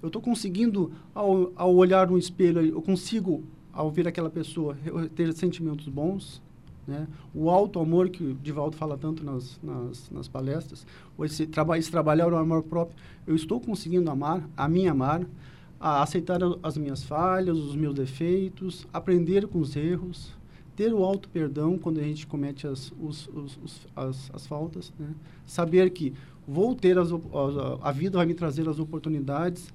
Eu 0.02 0.08
estou 0.08 0.22
conseguindo, 0.22 0.92
ao, 1.14 1.52
ao 1.56 1.76
olhar 1.76 2.10
no 2.10 2.18
espelho, 2.18 2.62
eu 2.66 2.82
consigo, 2.82 3.44
ao 3.72 3.92
ver 3.92 4.08
aquela 4.08 4.30
pessoa, 4.30 4.76
ter 5.16 5.32
sentimentos 5.34 5.88
bons. 5.88 6.42
Né? 6.88 7.08
O 7.34 7.50
alto 7.50 7.80
amor 7.80 8.10
que 8.10 8.24
o 8.24 8.34
Divaldo 8.34 8.76
fala 8.76 8.98
tanto 8.98 9.24
nas, 9.24 9.60
nas, 9.62 10.10
nas 10.10 10.28
palestras, 10.28 10.86
esse, 11.22 11.46
traba, 11.46 11.78
esse 11.78 11.92
trabalhar 11.92 12.34
o 12.34 12.36
amor 12.36 12.64
próprio, 12.64 12.98
eu 13.28 13.36
estou 13.36 13.60
conseguindo 13.62 14.10
amar, 14.10 14.50
a 14.58 14.68
mim 14.68 14.88
amar, 14.88 15.26
a 15.80 16.02
aceitar 16.02 16.40
as 16.62 16.78
minhas 16.78 17.04
falhas, 17.04 17.58
os 17.58 17.76
meus 17.76 17.94
defeitos, 17.94 18.88
aprender 18.92 19.48
com 19.48 19.60
os 19.60 19.76
erros, 19.76 20.34
ter 20.76 20.94
o 20.94 21.04
alto 21.04 21.30
perdão 21.30 21.78
quando 21.78 22.00
a 22.00 22.04
gente 22.04 22.26
comete 22.26 22.66
as, 22.68 22.92
os, 23.00 23.28
os, 23.28 23.60
os, 23.64 23.88
as, 23.96 24.32
as 24.34 24.48
faltas, 24.48 24.92
né? 24.98 25.10
saber 25.46 25.90
que 25.92 26.14
vou 26.48 26.76
ter 26.76 26.98
as, 26.98 27.10
a 27.82 27.92
vida 27.92 28.18
vai 28.18 28.26
me 28.26 28.34
trazer 28.34 28.68
as 28.68 28.80
oportunidades 28.80 29.74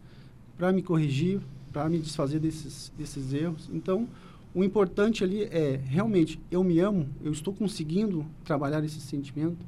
para 0.56 0.72
me 0.72 0.82
corrigir, 0.82 1.40
para 1.72 1.88
me 1.88 1.98
desfazer 1.98 2.40
desses, 2.40 2.92
desses 2.96 3.32
erros. 3.32 3.68
Então, 3.72 4.08
o 4.54 4.64
importante 4.64 5.22
ali 5.22 5.44
é 5.44 5.78
realmente 5.84 6.40
eu 6.50 6.64
me 6.64 6.80
amo, 6.80 7.08
eu 7.22 7.30
estou 7.30 7.52
conseguindo 7.52 8.24
trabalhar 8.44 8.82
esse 8.84 9.00
sentimento. 9.00 9.58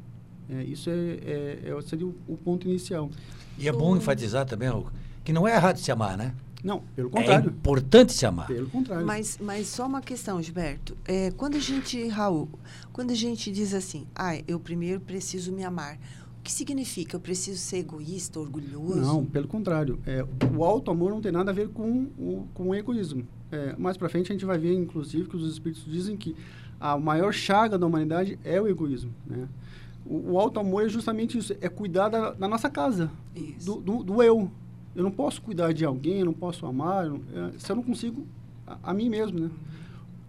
É, 0.50 0.64
isso 0.64 0.88
é, 0.88 0.92
é, 0.94 1.75
é 1.76 1.80
seria 1.82 2.06
o, 2.06 2.14
o, 2.26 2.37
ponto 2.37 2.66
inicial. 2.66 3.11
E 3.58 3.68
é 3.68 3.73
bom 3.73 3.94
enfatizar 3.94 4.47
também, 4.47 4.70
que 5.23 5.30
não 5.30 5.47
é 5.47 5.54
errado 5.54 5.76
se 5.76 5.92
amar, 5.92 6.16
né? 6.16 6.35
Não, 6.62 6.83
pelo 6.97 7.11
contrário. 7.11 7.50
É 7.50 7.53
importante 7.53 8.12
se 8.12 8.27
amar. 8.27 8.47
Pelo 8.47 8.69
contrário. 8.69 9.07
Mas, 9.07 9.38
mas 9.41 9.69
só 9.69 9.87
uma 9.87 10.00
questão, 10.00 10.43
Gilberto. 10.43 10.97
É, 11.05 11.31
quando 11.33 11.57
a 11.57 11.61
gente, 11.61 12.09
Raul, 12.09 12.49
quando 12.93 13.12
a 13.12 13.15
gente 13.15 13.50
diz 13.53 13.73
assim, 13.73 14.07
ah, 14.15 14.37
eu 14.47 14.59
primeiro 14.59 15.00
preciso 15.00 15.53
me 15.53 15.65
amar, 15.65 15.99
o 16.41 16.43
que 16.43 16.50
significa? 16.50 17.17
Eu 17.17 17.21
preciso 17.21 17.59
ser 17.59 17.79
egoísta, 17.79 18.41
orgulhoso? 18.41 19.00
Não, 19.00 19.25
pelo 19.25 19.47
contrário. 19.47 20.00
É, 20.05 20.27
o 20.57 20.65
alto 20.65 20.91
amor 20.91 21.11
não 21.11 21.21
tem 21.21 21.31
nada 21.31 21.50
a 21.50 21.55
ver 21.55 21.69
com 21.69 22.09
o, 22.19 22.49
com 22.55 22.69
o 22.69 22.75
egoísmo. 22.75 23.27
É, 23.50 23.75
mais 23.77 23.97
para 23.97 24.09
frente 24.09 24.31
a 24.31 24.35
gente 24.35 24.45
vai 24.45 24.59
ver, 24.59 24.75
inclusive, 24.75 25.29
que 25.29 25.37
os 25.37 25.50
espíritos 25.50 25.85
dizem 25.85 26.17
que 26.17 26.35
a 26.81 26.97
maior 26.97 27.33
chaga 27.33 27.79
da 27.79 27.87
humanidade 27.87 28.38
é 28.45 28.61
o 28.61 28.67
egoísmo. 28.67 29.12
Né? 29.27 29.49
O, 30.05 30.33
o 30.33 30.38
alto 30.38 30.61
amor 30.61 30.87
é 30.87 30.88
justamente 30.88 31.38
isso, 31.38 31.55
é 31.61 31.69
cuidar 31.69 32.09
da, 32.09 32.33
da 32.33 32.49
nossa 32.49 32.71
casa, 32.71 33.11
do, 33.65 33.77
do, 33.77 34.03
do, 34.03 34.23
eu. 34.23 34.50
Eu 34.99 35.05
não 35.05 35.12
posso 35.12 35.40
cuidar 35.40 35.73
de 35.73 35.85
alguém, 35.85 36.19
eu 36.19 36.25
não 36.25 36.33
posso 36.33 36.67
amar, 36.67 37.07
eu 37.07 37.23
é, 37.33 37.57
se 37.57 37.71
eu 37.71 37.76
não 37.76 37.85
consigo 37.85 38.26
a, 38.67 38.90
a 38.90 38.93
mim 38.93 39.09
mesmo, 39.09 39.38
né? 39.38 39.50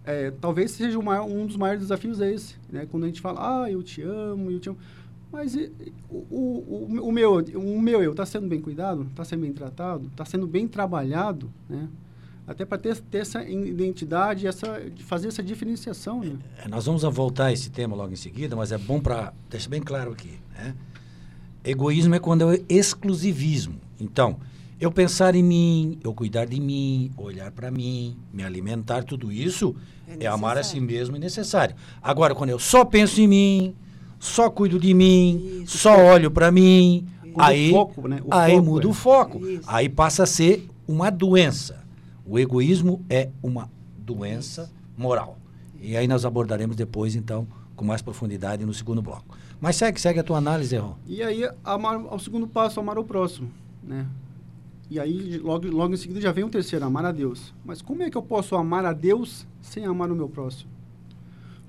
É, 0.04 0.30
talvez 0.40 0.70
seja 0.70 0.96
maior, 1.02 1.26
um 1.26 1.44
dos 1.44 1.56
maiores 1.56 1.82
desafios 1.82 2.20
é 2.20 2.32
esse, 2.32 2.54
né? 2.70 2.86
Quando 2.88 3.02
a 3.02 3.06
gente 3.08 3.20
fala, 3.20 3.64
ah, 3.64 3.68
eu 3.68 3.82
te 3.82 4.00
amo, 4.00 4.48
eu 4.48 4.60
te 4.60 4.68
amo. 4.68 4.78
Mas 5.32 5.56
e, 5.56 5.72
o, 6.08 6.14
o, 6.14 7.00
o, 7.08 7.10
meu, 7.10 7.38
o 7.56 7.82
meu 7.82 8.00
eu 8.00 8.12
está 8.12 8.24
sendo 8.24 8.46
bem 8.46 8.60
cuidado? 8.60 9.08
Está 9.10 9.24
sendo 9.24 9.40
bem 9.40 9.52
tratado? 9.52 10.06
Está 10.06 10.24
sendo 10.24 10.46
bem 10.46 10.68
trabalhado, 10.68 11.50
né? 11.68 11.88
até 12.46 12.64
para 12.64 12.78
ter, 12.78 12.96
ter, 12.96 13.18
essa 13.18 13.42
identidade, 13.42 14.46
essa, 14.46 14.80
fazer 15.00 15.26
essa 15.26 15.42
diferenciação. 15.42 16.20
Né? 16.20 16.38
É, 16.64 16.68
nós 16.68 16.86
vamos 16.86 17.02
voltar 17.02 17.46
a 17.46 17.52
esse 17.52 17.70
tema 17.70 17.96
logo 17.96 18.12
em 18.12 18.16
seguida, 18.16 18.54
mas 18.54 18.70
é 18.70 18.78
bom 18.78 19.00
para 19.00 19.32
deixar 19.50 19.68
bem 19.68 19.82
claro 19.82 20.12
aqui. 20.12 20.38
Né? 20.54 20.76
Egoísmo 21.64 22.14
é 22.14 22.20
quando 22.20 22.52
é 22.52 22.60
exclusivismo. 22.68 23.74
Então, 23.98 24.38
eu 24.80 24.90
pensar 24.90 25.34
em 25.34 25.42
mim, 25.42 25.98
eu 26.02 26.14
cuidar 26.14 26.46
de 26.46 26.58
mim, 26.58 27.12
olhar 27.16 27.50
para 27.50 27.70
mim, 27.70 28.16
me 28.32 28.42
alimentar, 28.42 29.04
tudo 29.04 29.30
isso 29.30 29.76
é, 30.08 30.24
é, 30.24 30.26
amar 30.26 30.56
a 30.56 30.62
si 30.62 30.80
mesmo 30.80 31.16
e 31.16 31.18
necessário. 31.18 31.76
Agora, 32.02 32.34
quando 32.34 32.50
eu 32.50 32.58
só 32.58 32.82
penso 32.82 33.20
em 33.20 33.28
mim, 33.28 33.76
só 34.18 34.48
cuido 34.48 34.78
de 34.78 34.94
mim, 34.94 35.62
isso. 35.64 35.76
só 35.76 35.96
olho 36.02 36.30
para 36.30 36.50
mim, 36.50 37.06
aí, 37.36 37.70
foco, 37.70 38.08
né? 38.08 38.22
aí 38.30 38.54
foco, 38.54 38.64
muda 38.64 38.86
é. 38.86 38.88
o 38.88 38.94
foco. 38.94 39.46
Isso. 39.46 39.64
Aí 39.66 39.88
passa 39.88 40.22
a 40.22 40.26
ser 40.26 40.66
uma 40.88 41.10
doença. 41.10 41.84
O 42.24 42.38
egoísmo 42.38 43.04
é 43.10 43.28
uma 43.42 43.70
doença 43.98 44.70
moral. 44.96 45.38
E 45.78 45.94
aí 45.94 46.08
nós 46.08 46.24
abordaremos 46.24 46.74
depois, 46.74 47.14
então, 47.14 47.46
com 47.76 47.84
mais 47.84 48.00
profundidade 48.00 48.64
no 48.64 48.72
segundo 48.72 49.02
bloco. 49.02 49.36
Mas 49.60 49.76
segue, 49.76 50.00
segue 50.00 50.20
a 50.20 50.22
tua 50.22 50.38
análise, 50.38 50.74
Erron. 50.74 50.96
E 51.06 51.22
aí, 51.22 51.46
amar, 51.62 51.98
o 51.98 52.18
segundo 52.18 52.46
passo, 52.46 52.80
amar 52.80 52.98
o 52.98 53.04
próximo, 53.04 53.50
né? 53.82 54.06
E 54.90 54.98
aí, 54.98 55.38
logo, 55.38 55.68
logo 55.70 55.94
em 55.94 55.96
seguida, 55.96 56.20
já 56.20 56.32
vem 56.32 56.44
o 56.44 56.50
terceiro, 56.50 56.84
amar 56.84 57.04
a 57.04 57.12
Deus. 57.12 57.54
Mas 57.64 57.80
como 57.80 58.02
é 58.02 58.10
que 58.10 58.16
eu 58.16 58.22
posso 58.22 58.56
amar 58.56 58.84
a 58.84 58.92
Deus 58.92 59.46
sem 59.62 59.86
amar 59.86 60.10
o 60.10 60.16
meu 60.16 60.28
próximo? 60.28 60.70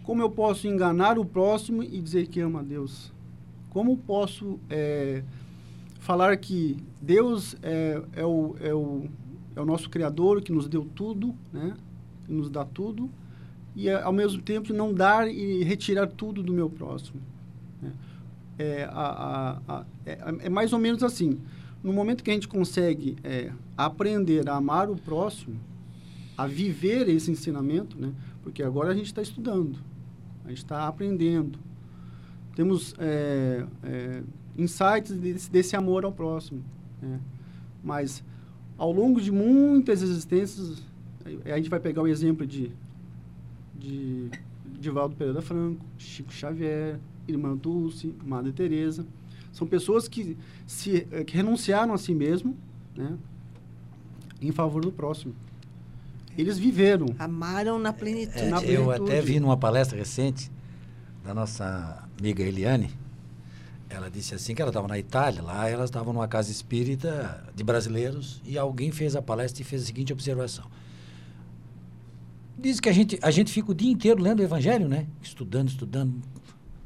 Como 0.04 0.22
eu 0.22 0.30
posso 0.30 0.68
enganar 0.68 1.20
o 1.20 1.24
próximo 1.24 1.84
e 1.84 2.02
dizer 2.02 2.28
que 2.28 2.40
ama 2.40 2.60
a 2.62 2.64
Deus? 2.64 3.14
Como 3.70 3.96
posso 3.96 4.60
é, 4.70 5.24
falar 6.00 6.36
que 6.38 6.84
Deus 7.00 7.56
é, 7.62 8.02
é, 8.14 8.26
o, 8.26 8.56
é 8.60 8.74
o 8.74 9.08
é 9.56 9.62
o 9.62 9.66
nosso 9.66 9.90
Criador 9.90 10.42
que 10.42 10.52
nos 10.52 10.68
deu 10.68 10.88
tudo, 10.96 11.36
né? 11.52 11.76
Que 12.26 12.34
nos 12.34 12.50
dá 12.50 12.64
tudo. 12.66 13.10
E, 13.76 13.90
ao 13.90 14.12
mesmo 14.12 14.42
tempo, 14.42 14.74
não 14.74 14.94
dar 14.94 15.30
e 15.30 15.64
retirar 15.64 16.08
tudo 16.08 16.44
do 16.44 16.54
meu 16.54 16.70
próximo. 16.70 17.22
Né? 17.82 17.92
É, 18.60 18.84
a, 18.86 19.60
a, 19.68 19.76
a, 19.76 19.86
é, 20.06 20.20
é, 20.44 20.50
mais 20.50 20.74
ou 20.74 20.80
menos 20.80 21.04
assim. 21.04 21.40
No 21.84 21.92
momento 21.92 22.24
que 22.24 22.30
a 22.30 22.34
gente 22.34 22.48
consegue 22.48 23.18
é, 23.24 23.52
aprender 23.76 24.48
a 24.48 24.56
amar 24.56 24.90
o 24.90 24.96
próximo, 24.96 25.60
a 26.38 26.46
viver 26.46 27.10
esse 27.10 27.32
ensinamento, 27.32 28.00
né? 28.00 28.14
Porque 28.44 28.64
agora 28.64 28.92
a 28.92 28.94
gente 28.94 29.08
está 29.08 29.22
estudando, 29.22 29.78
a 30.46 30.50
gente 30.50 30.60
está 30.60 30.88
aprendendo. 30.88 31.60
Temos 32.56 32.94
é, 33.00 33.66
é, 33.84 34.24
insights 34.58 35.12
desse, 35.12 35.50
desse, 35.50 35.76
amor 35.76 36.04
ao 36.04 36.12
próximo. 36.12 36.64
Né? 37.02 37.20
Mas 37.84 38.24
ao 38.78 38.92
longo 38.92 39.22
de 39.22 39.32
muitas 39.32 40.02
existências, 40.02 40.84
a 41.46 41.58
gente 41.58 41.70
vai 41.70 41.80
pegar 41.80 42.02
o 42.02 42.08
exemplo 42.08 42.46
de, 42.46 42.72
de, 43.76 44.30
de 44.80 44.90
Valdo 44.90 45.16
Pereira 45.16 45.42
Franco, 45.42 45.86
Chico 45.98 46.34
Xavier, 46.34 47.00
Irmã 47.28 47.56
Dulce, 47.56 48.14
Madre 48.24 48.52
Teresa. 48.52 49.06
São 49.52 49.68
pessoas 49.68 50.08
que, 50.08 50.38
se, 50.66 51.08
eh, 51.12 51.24
que 51.24 51.36
renunciaram 51.36 51.94
a 51.94 51.98
si 51.98 52.16
mesmo 52.16 52.58
né, 52.96 53.18
em 54.42 54.52
favor 54.52 54.82
do 54.84 54.92
próximo. 54.92 55.36
Eles 56.38 56.58
viveram. 56.58 57.08
Amaram 57.20 57.78
na 57.78 57.92
plenitude. 57.92 58.40
É, 58.40 58.50
na 58.50 58.62
plenitude. 58.62 58.88
Eu 58.88 58.92
até 58.92 59.22
vi 59.22 59.40
numa 59.40 59.58
palestra 59.58 59.98
recente 59.98 60.50
da 61.24 61.34
nossa 61.34 62.08
amiga 62.18 62.44
Eliane, 62.44 62.90
ela 63.90 64.10
disse 64.10 64.34
assim 64.34 64.56
que 64.56 64.62
ela 64.62 64.70
estava 64.70 64.88
na 64.88 64.98
Itália, 64.98 65.42
lá 65.42 65.68
elas 65.70 65.90
estavam 65.90 66.14
numa 66.14 66.28
casa 66.28 66.50
espírita 66.50 67.44
de 67.54 67.64
brasileiros 67.64 68.42
e 68.46 68.58
alguém 68.58 68.92
fez 68.92 69.16
a 69.16 69.22
palestra 69.22 69.62
e 69.62 69.66
fez 69.66 69.84
a 69.84 69.86
seguinte 69.86 70.14
observação. 70.14 70.66
Diz 72.58 72.80
que 72.80 72.88
a 72.88 72.94
gente, 72.94 73.20
a 73.22 73.32
gente 73.32 73.52
fica 73.52 73.72
o 73.72 73.76
dia 73.76 73.92
inteiro 73.92 74.22
lendo 74.22 74.40
o 74.40 74.44
evangelho, 74.44 74.88
né? 74.88 75.08
Estudando, 75.22 75.70
estudando, 75.70 76.22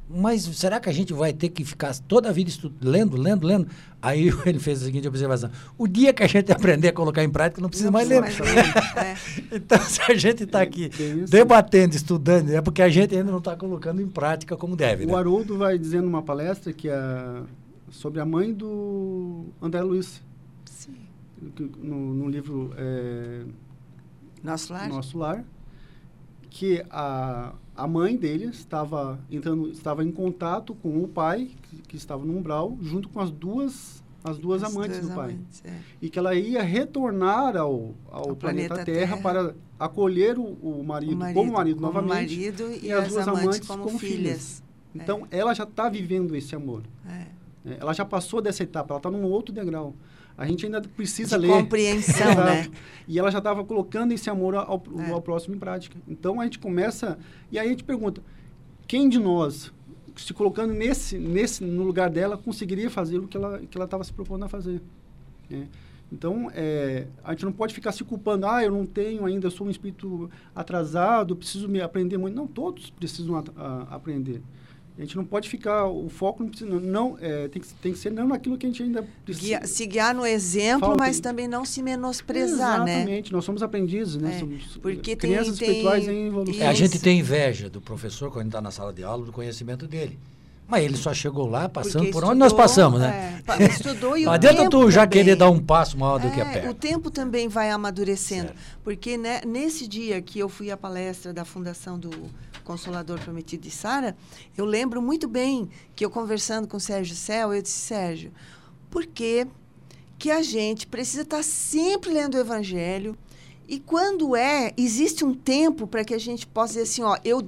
mas 0.08 0.44
será 0.44 0.80
que 0.80 0.88
a 0.88 0.92
gente 0.94 1.14
vai 1.14 1.34
ter 1.34 1.50
que 1.50 1.66
ficar 1.66 1.98
toda 2.00 2.30
a 2.30 2.32
vida 2.32 2.52
lendo, 2.80 3.18
lendo, 3.18 3.46
lendo? 3.46 3.68
Aí 4.02 4.30
ele 4.46 4.60
fez 4.60 4.82
a 4.82 4.86
seguinte 4.86 5.08
observação: 5.08 5.50
o 5.78 5.88
dia 5.88 6.14
que 6.14 6.22
a 6.22 6.28
gente 6.28 6.52
aprender 6.52 6.90
a 6.90 6.94
colocar 6.94 7.24
em 7.24 7.30
prática, 7.30 7.60
não 7.60 7.70
precisa 7.70 7.90
não 7.90 7.94
mais 7.94 8.08
ler. 8.08 8.22
Mais 8.22 8.38
ler. 8.38 8.66
é. 8.98 9.16
Então, 9.56 9.80
se 9.80 10.02
a 10.02 10.14
gente 10.14 10.44
está 10.44 10.62
aqui 10.62 10.90
debatendo, 11.28 11.96
estudando, 11.96 12.52
é 12.52 12.62
porque 12.62 12.82
a 12.82 12.90
gente 12.90 13.16
ainda 13.16 13.32
não 13.32 13.40
está 13.40 13.56
colocando 13.56 14.02
em 14.02 14.08
prática 14.08 14.56
como 14.56 14.76
deve. 14.76 15.06
O 15.06 15.08
né? 15.08 15.16
Haroldo 15.16 15.58
vai 15.58 15.78
dizendo 15.78 16.04
numa 16.04 16.22
palestra 16.22 16.72
que 16.72 16.88
é 16.88 17.42
sobre 17.90 18.20
a 18.20 18.26
mãe 18.26 18.54
do 18.54 19.46
André 19.62 19.82
Luiz. 19.82 20.22
Sim. 20.66 20.96
no, 21.82 22.14
no 22.14 22.30
livro 22.30 22.74
é, 22.78 23.44
Nosso 24.44 24.72
lar? 24.72 24.90
Nosso 24.90 25.18
Lar, 25.18 25.44
que 26.50 26.84
a, 26.92 27.54
a 27.76 27.88
mãe 27.88 28.16
dele 28.16 28.46
estava 28.46 29.20
entrando, 29.30 29.70
estava 29.70 30.04
em 30.04 30.12
contato 30.12 30.74
com 30.76 31.04
o 31.04 31.08
pai 31.08 31.50
que, 31.64 31.78
que 31.84 31.98
estava 31.98 32.26
no 32.26 32.38
umbral, 32.38 32.78
junto 32.82 33.10
com 33.10 33.20
as 33.20 33.30
duas 33.32 34.04
as 34.24 34.40
duas 34.40 34.64
As 34.64 34.72
amantes 34.74 34.98
duas 34.98 35.10
do 35.10 35.16
pai. 35.16 35.32
amantes, 35.34 35.64
é. 35.64 35.78
E 36.02 36.10
que 36.10 36.18
ela 36.18 36.34
ia 36.34 36.64
retornar 36.64 37.56
ao, 37.56 37.94
ao, 38.10 38.30
Ao 38.30 38.36
planeta, 38.36 38.70
planeta 38.74 38.76
Terra, 38.92 39.18
Terra. 39.18 39.22
para 39.22 39.56
acolher 39.80 40.40
o, 40.40 40.44
o 40.64 40.84
marido, 40.84 41.24
O 41.24 41.34
como 41.34 41.54
marido 41.54 41.76
como 41.80 41.94
novamente. 41.94 42.36
marido 42.36 42.72
e, 42.72 42.88
e 42.88 42.92
as 42.92 43.04
as, 43.06 43.10
duas 43.10 43.28
amantes, 43.28 43.44
amantes 43.46 43.68
como, 43.68 43.84
como 43.84 44.00
filhas. 44.00 44.18
filhas. 44.18 44.64
Então, 44.96 45.28
ela 45.30 45.54
já 45.54 45.64
está 45.64 45.90
vivendo 45.90 46.36
esse 46.36 46.56
amor. 46.56 46.82
É. 47.08 47.28
né? 47.64 47.78
Ela 47.80 47.94
já 47.94 48.04
passou 48.04 48.42
dessa 48.42 48.64
etapa, 48.64 48.94
ela 48.94 49.00
está 49.00 49.12
num 49.12 49.24
outro 49.26 49.54
degrau. 49.54 49.94
A 50.38 50.46
gente 50.46 50.66
ainda 50.66 50.82
precisa 50.82 51.38
De 51.40 51.48
ler. 51.48 51.54
compreensão, 51.54 52.28
Exato. 52.32 52.42
né? 52.42 52.68
E 53.08 53.18
ela 53.18 53.32
já 53.32 53.38
estava 53.38 53.64
colocando 53.64 54.12
esse 54.12 54.30
amor 54.30 54.56
ao, 54.56 54.84
É. 55.00 55.12
ao 55.12 55.22
próximo 55.22 55.56
em 55.56 55.60
prática. 55.60 55.98
Então 56.08 56.42
a 56.42 56.44
gente 56.44 56.60
começa. 56.60 57.18
E 57.52 57.58
aí 57.58 57.68
a 57.68 57.70
gente 57.70 57.84
pergunta: 57.84 58.22
quem 58.88 59.08
de 59.08 59.18
nós, 59.20 59.72
se 60.16 60.34
colocando 60.34 60.74
nesse, 60.74 61.18
nesse, 61.18 61.64
no 61.64 61.84
lugar 61.84 62.10
dela, 62.10 62.38
conseguiria 62.38 62.90
fazer 62.90 63.18
o 63.20 63.28
que 63.28 63.38
ela 63.38 63.60
que 63.60 63.78
ela 63.78 63.86
estava 63.86 64.04
se 64.04 64.12
propondo 64.14 64.44
a 64.44 64.50
fazer? 64.50 64.82
né? 65.50 65.68
Então, 66.12 66.52
é, 66.54 67.08
a 67.24 67.32
gente 67.32 67.44
não 67.46 67.52
pode 67.52 67.74
ficar 67.74 67.92
se 67.92 68.04
culpando, 68.04 68.46
ah, 68.46 68.64
eu 68.64 68.72
não 68.72 68.86
tenho 68.86 69.26
ainda, 69.26 69.48
eu 69.48 69.52
sou 69.52 69.66
um 69.66 69.72
espírito 69.72 70.30
atrasado, 70.54 71.36
preciso 71.36 71.68
me 71.68 71.82
aprender 71.82 72.18
muito. 72.18 72.36
Não, 72.36 72.46
todos 72.46 72.90
precisam 72.92 73.36
a- 73.38 73.44
a- 73.58 73.96
aprender. 73.96 74.42
A 74.98 75.02
gente 75.02 75.18
não 75.18 75.26
pode 75.26 75.50
ficar, 75.50 75.88
o 75.88 76.08
foco 76.08 76.42
não, 76.42 76.50
precisa, 76.50 76.70
não 76.80 77.18
é, 77.20 77.50
tem, 77.50 77.62
que, 77.62 77.68
tem 77.76 77.92
que 77.92 78.00
ser 78.00 78.12
não 78.12 78.30
naquilo 78.30 78.58
que 78.58 78.66
a 78.66 78.70
gente 78.70 78.82
ainda 78.82 79.06
precisa. 79.26 79.46
Guia- 79.46 79.68
se 79.68 79.86
guiar 79.86 80.16
no 80.16 80.26
exemplo, 80.26 80.88
Falta- 80.88 80.98
mas 80.98 81.20
também 81.20 81.50
não 81.50 81.66
se 81.66 81.82
menosprezar, 81.84 82.86
né? 82.86 82.94
Exatamente, 83.00 83.34
nós 83.34 83.44
somos 83.44 83.62
aprendizes, 83.62 84.16
né? 84.16 84.36
É, 84.36 84.40
Somos 84.40 84.78
porque 84.78 85.18
tem- 85.18 85.32
crianças 85.32 85.58
tem- 85.60 85.68
espirituais 85.68 86.08
em 86.08 86.28
evolução. 86.28 86.64
É, 86.64 86.68
a 86.68 86.74
gente 86.74 86.98
tem 87.00 87.20
inveja 87.20 87.70
do 87.70 87.82
professor 87.82 88.32
quando 88.32 88.48
está 88.48 88.62
na 88.62 88.72
sala 88.72 88.94
de 88.94 89.04
aula 89.04 89.26
do 89.26 89.34
conhecimento 89.34 89.86
dele. 89.86 90.18
Mas 90.68 90.84
ele 90.84 90.98
só 90.98 91.14
chegou 91.14 91.48
lá 91.48 91.70
passando 91.70 92.00
Porque 92.04 92.12
por 92.12 92.24
onde 92.24 92.40
nós 92.40 92.48
estudou, 92.48 92.64
passamos, 92.64 93.00
né? 93.00 93.42
é, 93.60 93.64
estudou 93.66 94.18
e 94.18 94.26
o 94.28 94.32
adianta 94.32 94.68
tu 94.70 94.90
já 94.90 95.02
também. 95.02 95.24
querer 95.24 95.36
dar 95.36 95.50
um 95.50 95.60
passo 95.60 95.98
maior 95.98 96.18
do 96.20 96.32
que 96.32 96.42
a 96.42 96.46
É, 96.46 96.54
perna. 96.54 96.72
O 96.72 96.74
tempo 96.74 97.12
também 97.12 97.48
vai 97.48 97.70
amadurecendo. 97.70 98.48
Certo. 98.48 98.60
Porque 98.84 99.16
né, 99.18 99.42
nesse 99.46 99.88
dia 99.88 100.20
que 100.22 100.40
eu 100.40 100.50
fui 100.50 100.72
à 100.72 100.78
palestra 100.78 101.32
da 101.32 101.46
Fundação 101.46 102.00
do 102.00 102.10
Consolador 102.64 103.20
Prometido 103.20 103.62
de 103.64 103.70
Sara, 103.70 104.18
eu 104.58 104.66
lembro 104.66 105.02
muito 105.02 105.28
bem 105.28 105.70
que 105.96 106.04
eu 106.04 106.10
conversando 106.10 106.68
com 106.68 106.78
o 106.78 106.80
Sérgio 106.80 107.16
Cel, 107.16 107.54
eu 107.54 107.62
disse, 107.62 107.78
Sérgio, 107.78 108.32
por 108.90 109.06
que, 109.06 109.46
que 110.18 110.32
a 110.32 110.42
gente 110.42 110.88
precisa 110.88 111.22
estar 111.22 111.44
sempre 111.44 112.12
lendo 112.12 112.34
o 112.36 112.40
Evangelho? 112.40 113.16
E 113.68 113.80
quando 113.80 114.36
é, 114.36 114.74
existe 114.78 115.24
um 115.24 115.34
tempo 115.34 115.86
para 115.86 116.04
que 116.04 116.14
a 116.14 116.20
gente 116.20 116.48
possa 116.48 116.74
dizer 116.74 116.84
assim, 116.84 117.04
ó, 117.04 117.18
eu 117.24 117.48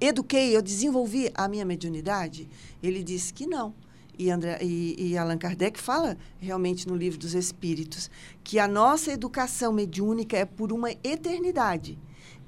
eduquei, 0.00 0.56
eu 0.56 0.62
desenvolvi 0.62 1.30
a 1.34 1.48
minha 1.48 1.64
mediunidade? 1.64 2.48
Ele 2.82 3.02
disse 3.02 3.32
que 3.32 3.46
não. 3.46 3.74
E, 4.18 4.30
André, 4.30 4.58
e, 4.62 4.96
e 4.98 5.16
Allan 5.16 5.38
Kardec 5.38 5.78
fala 5.78 6.16
realmente 6.40 6.88
no 6.88 6.96
livro 6.96 7.18
dos 7.18 7.34
Espíritos 7.34 8.10
que 8.42 8.58
a 8.58 8.66
nossa 8.66 9.12
educação 9.12 9.72
mediúnica 9.72 10.36
é 10.36 10.44
por 10.44 10.72
uma 10.72 10.90
eternidade, 11.04 11.96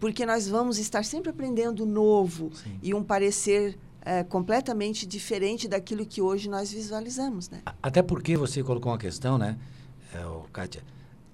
porque 0.01 0.27
nós 0.27 0.49
vamos 0.49 0.79
estar 0.79 1.05
sempre 1.05 1.31
aprendendo 1.31 1.87
novo 1.87 2.51
Sim. 2.55 2.79
e 2.83 2.93
um 2.93 3.05
parecer 3.05 3.79
eh, 4.03 4.25
completamente 4.25 5.07
diferente 5.07 5.69
daquilo 5.69 6.05
que 6.05 6.21
hoje 6.21 6.49
nós 6.49 6.73
visualizamos, 6.73 7.49
né? 7.49 7.61
Até 7.83 8.03
porque 8.03 8.37
você 8.37 8.65
colocou 8.65 8.91
uma 8.91 8.99
questão, 8.99 9.39
né, 9.39 9.57
é, 10.15 10.19
Kátia? 10.53 10.83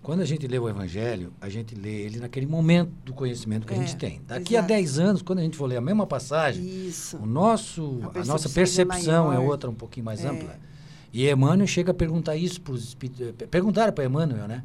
Quando 0.06 0.20
a 0.20 0.24
gente 0.24 0.46
lê 0.46 0.56
o 0.56 0.68
Evangelho, 0.68 1.32
a 1.40 1.48
gente 1.48 1.74
lê 1.74 2.02
ele 2.02 2.20
naquele 2.20 2.46
momento 2.46 2.92
do 3.04 3.12
conhecimento 3.12 3.66
que 3.66 3.74
a 3.74 3.76
É, 3.76 3.80
gente 3.80 3.96
tem. 3.96 4.20
Daqui 4.24 4.54
a 4.54 4.60
exato. 4.60 4.68
10 4.68 4.98
anos, 5.00 5.20
quando 5.20 5.40
a 5.40 5.42
gente 5.42 5.56
for 5.56 5.66
ler 5.66 5.78
a 5.78 5.80
mesma 5.80 6.06
passagem, 6.06 6.64
Isso. 6.86 7.16
o 7.16 7.26
nosso, 7.26 7.98
A 8.14 8.20
a, 8.20 8.24
nossa 8.24 8.48
percepção 8.48 9.32
é 9.32 9.34
é 9.34 9.38
outra, 9.40 9.68
um 9.68 9.74
pouquinho 9.74 10.06
mais 10.06 10.24
É. 10.24 10.28
ampla. 10.28 10.60
E 11.12 11.28
Emmanuel 11.28 11.66
chega 11.66 11.90
a 11.90 11.94
perguntar 11.94 12.36
isso 12.36 12.60
para 12.60 12.72
os 12.74 12.84
espíritos. 12.84 13.20
eh, 13.40 13.46
Perguntaram 13.46 13.92
para 13.92 14.04
Emmanuel, 14.04 14.46
né? 14.46 14.62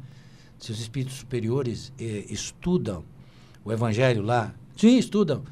Se 0.60 0.70
os 0.70 0.78
espíritos 0.78 1.16
superiores 1.16 1.92
eh, 1.98 2.24
estudam 2.30 3.02
o 3.64 3.72
Evangelho 3.72 4.22
lá. 4.22 4.54
Sim, 4.76 4.96
estudam. 4.96 5.42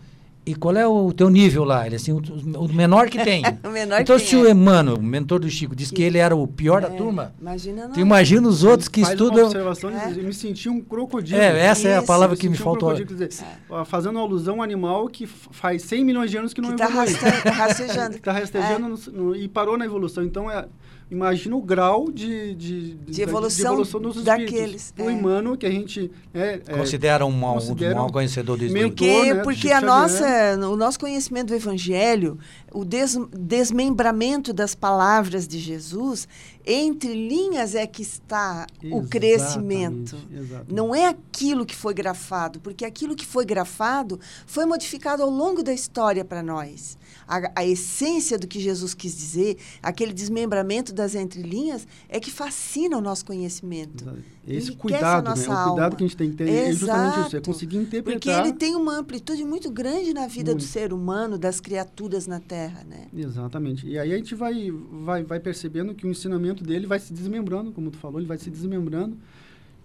E 0.46 0.54
qual 0.54 0.74
é 0.74 0.86
o 0.86 1.12
teu 1.12 1.28
nível 1.28 1.64
lá? 1.64 1.86
Ele 1.86 1.96
assim, 1.96 2.12
o, 2.12 2.16
o 2.58 2.72
menor 2.72 3.08
que 3.10 3.22
tem. 3.22 3.42
O 3.62 3.68
menor 3.68 4.00
então, 4.00 4.16
que 4.16 4.24
se 4.24 4.30
tem, 4.30 4.42
o 4.42 4.46
é. 4.46 4.50
Emmanuel, 4.50 4.96
o 4.96 5.02
mentor 5.02 5.38
do 5.38 5.50
Chico, 5.50 5.76
disse 5.76 5.92
que 5.92 6.02
ele 6.02 6.16
era 6.18 6.34
o 6.34 6.46
pior 6.46 6.80
da 6.80 6.88
É, 6.88 6.90
turma, 6.96 7.32
Imagina 7.40 7.88
tu 7.90 8.00
imagina 8.00 8.48
os 8.48 8.64
outros 8.64 8.88
que 8.88 9.02
Faz 9.02 9.20
uma 9.20 9.26
estudam. 9.26 9.44
observação, 9.46 9.90
É. 9.90 10.10
eu 10.16 10.24
me 10.24 10.32
senti 10.32 10.68
um 10.68 10.80
crocodilo. 10.80 11.38
É, 11.40 11.58
essa 11.66 11.86
é 11.88 11.94
a 11.94 11.98
Isso, 11.98 12.06
palavra 12.06 12.36
que 12.36 12.48
me 12.48 12.56
senti 12.56 12.62
um 12.68 12.72
faltou. 12.72 12.94
dizer, 13.04 13.28
ó, 13.68 13.84
fazendo 13.84 14.18
alusão 14.18 14.54
a 14.56 14.58
um 14.58 14.62
animal 14.62 15.08
que 15.08 15.26
faz 15.26 15.82
100 15.82 16.04
milhões 16.04 16.30
de 16.30 16.38
anos 16.38 16.54
que 16.54 16.60
não 16.62 16.70
que 16.74 16.82
está 16.82 16.86
evolui. 16.86 17.12
rastejando. 17.52 18.10
que 18.12 18.18
está 18.18 18.32
rastejando 18.32 18.88
no- 18.88 19.12
no- 19.12 19.36
e 19.36 19.46
parou 19.46 19.76
na 19.76 19.84
evolução. 19.84 20.24
Então, 20.24 20.50
é, 20.50 20.66
imagina 21.10 21.56
o 21.56 21.60
grau 21.60 22.10
de, 22.10 22.54
de, 22.54 22.94
De 22.94 23.22
evolução 23.22 23.76
dos 23.76 23.88
espíritos. 23.88 24.24
daqueles, 24.24 24.94
O 24.98 25.08
é. 25.08 25.12
Emmanuel, 25.12 25.56
que 25.56 25.66
a 25.66 25.70
gente 25.70 26.10
é, 26.32 26.60
é, 26.66 26.76
Considera 26.76 27.26
um 27.26 27.32
mau, 27.32 27.58
um 27.58 27.94
mau 27.94 28.12
conhecedor 28.12 28.56
do 28.56 28.64
mentor, 28.64 28.88
estudo. 28.88 28.96
Porque, 28.96 29.34
né, 29.34 29.42
porque 29.42 29.68
a 29.70 29.80
Xavier. 29.80 29.82
nossa, 29.82 30.68
o 30.68 30.76
nosso 30.76 31.00
conhecimento 31.00 31.48
do 31.48 31.54
Evangelho, 31.54 32.38
o 32.72 32.84
des- 32.84 33.16
desmembramento 33.32 34.52
das 34.52 34.74
palavras 34.74 35.46
de 35.46 35.58
Jesus, 35.58 36.26
entre 36.66 37.12
linhas 37.14 37.74
é 37.74 37.86
que 37.86 38.02
está 38.02 38.66
o 38.84 39.02
crescimento. 39.06 40.14
Exatamente, 40.16 40.38
exatamente. 40.44 40.74
Não 40.74 40.94
é 40.94 41.06
aquilo 41.06 41.64
que 41.66 41.74
foi 41.74 41.94
grafado, 41.94 42.60
porque 42.60 42.84
aquilo 42.84 43.14
que 43.16 43.26
foi 43.26 43.44
grafado 43.44 44.20
foi 44.46 44.64
modificado 44.66 45.22
ao 45.22 45.30
longo 45.30 45.62
da 45.62 45.72
história 45.72 46.24
para 46.24 46.42
nós. 46.42 46.96
A, 47.26 47.60
a 47.60 47.66
essência 47.66 48.38
do 48.38 48.46
que 48.46 48.60
Jesus 48.60 48.94
quis 48.94 49.16
dizer, 49.16 49.56
aquele 49.82 50.12
desmembramento 50.12 50.92
das 50.92 51.14
entrelinhas, 51.14 51.86
é 52.08 52.18
que 52.20 52.30
fascina 52.30 52.96
o 52.96 53.00
nosso 53.00 53.24
conhecimento. 53.24 54.04
Exato. 54.04 54.22
Esse 54.56 54.72
cuidado, 54.72 55.24
né? 55.28 55.32
O 55.48 55.68
cuidado 55.68 55.96
que 55.96 56.04
a 56.04 56.06
gente 56.06 56.16
tem 56.16 56.30
que 56.30 56.36
ter 56.36 56.48
é 56.48 56.72
justamente 56.72 57.12
isso, 57.12 57.18
é 57.20 57.26
Exato. 57.38 57.42
conseguir 57.50 57.78
Porque 57.78 57.96
interpretar. 57.98 58.44
ele 58.46 58.52
tem 58.54 58.74
uma 58.76 58.98
amplitude 58.98 59.44
muito 59.44 59.70
grande 59.70 60.12
na 60.12 60.26
vida 60.26 60.52
do 60.52 60.58
Muito. 60.58 60.64
ser 60.64 60.92
humano, 60.92 61.38
das 61.38 61.60
criaturas 61.60 62.26
na 62.26 62.40
Terra, 62.40 62.84
né? 62.88 63.06
Exatamente. 63.16 63.86
E 63.86 63.98
aí 63.98 64.12
a 64.12 64.16
gente 64.16 64.34
vai, 64.34 64.70
vai, 65.02 65.22
vai 65.22 65.40
percebendo 65.40 65.94
que 65.94 66.06
o 66.06 66.10
ensinamento 66.10 66.62
dele 66.64 66.86
vai 66.86 66.98
se 66.98 67.12
desmembrando, 67.12 67.72
como 67.72 67.90
tu 67.90 67.98
falou, 67.98 68.18
ele 68.20 68.26
vai 68.28 68.38
se 68.38 68.50
desmembrando. 68.50 69.16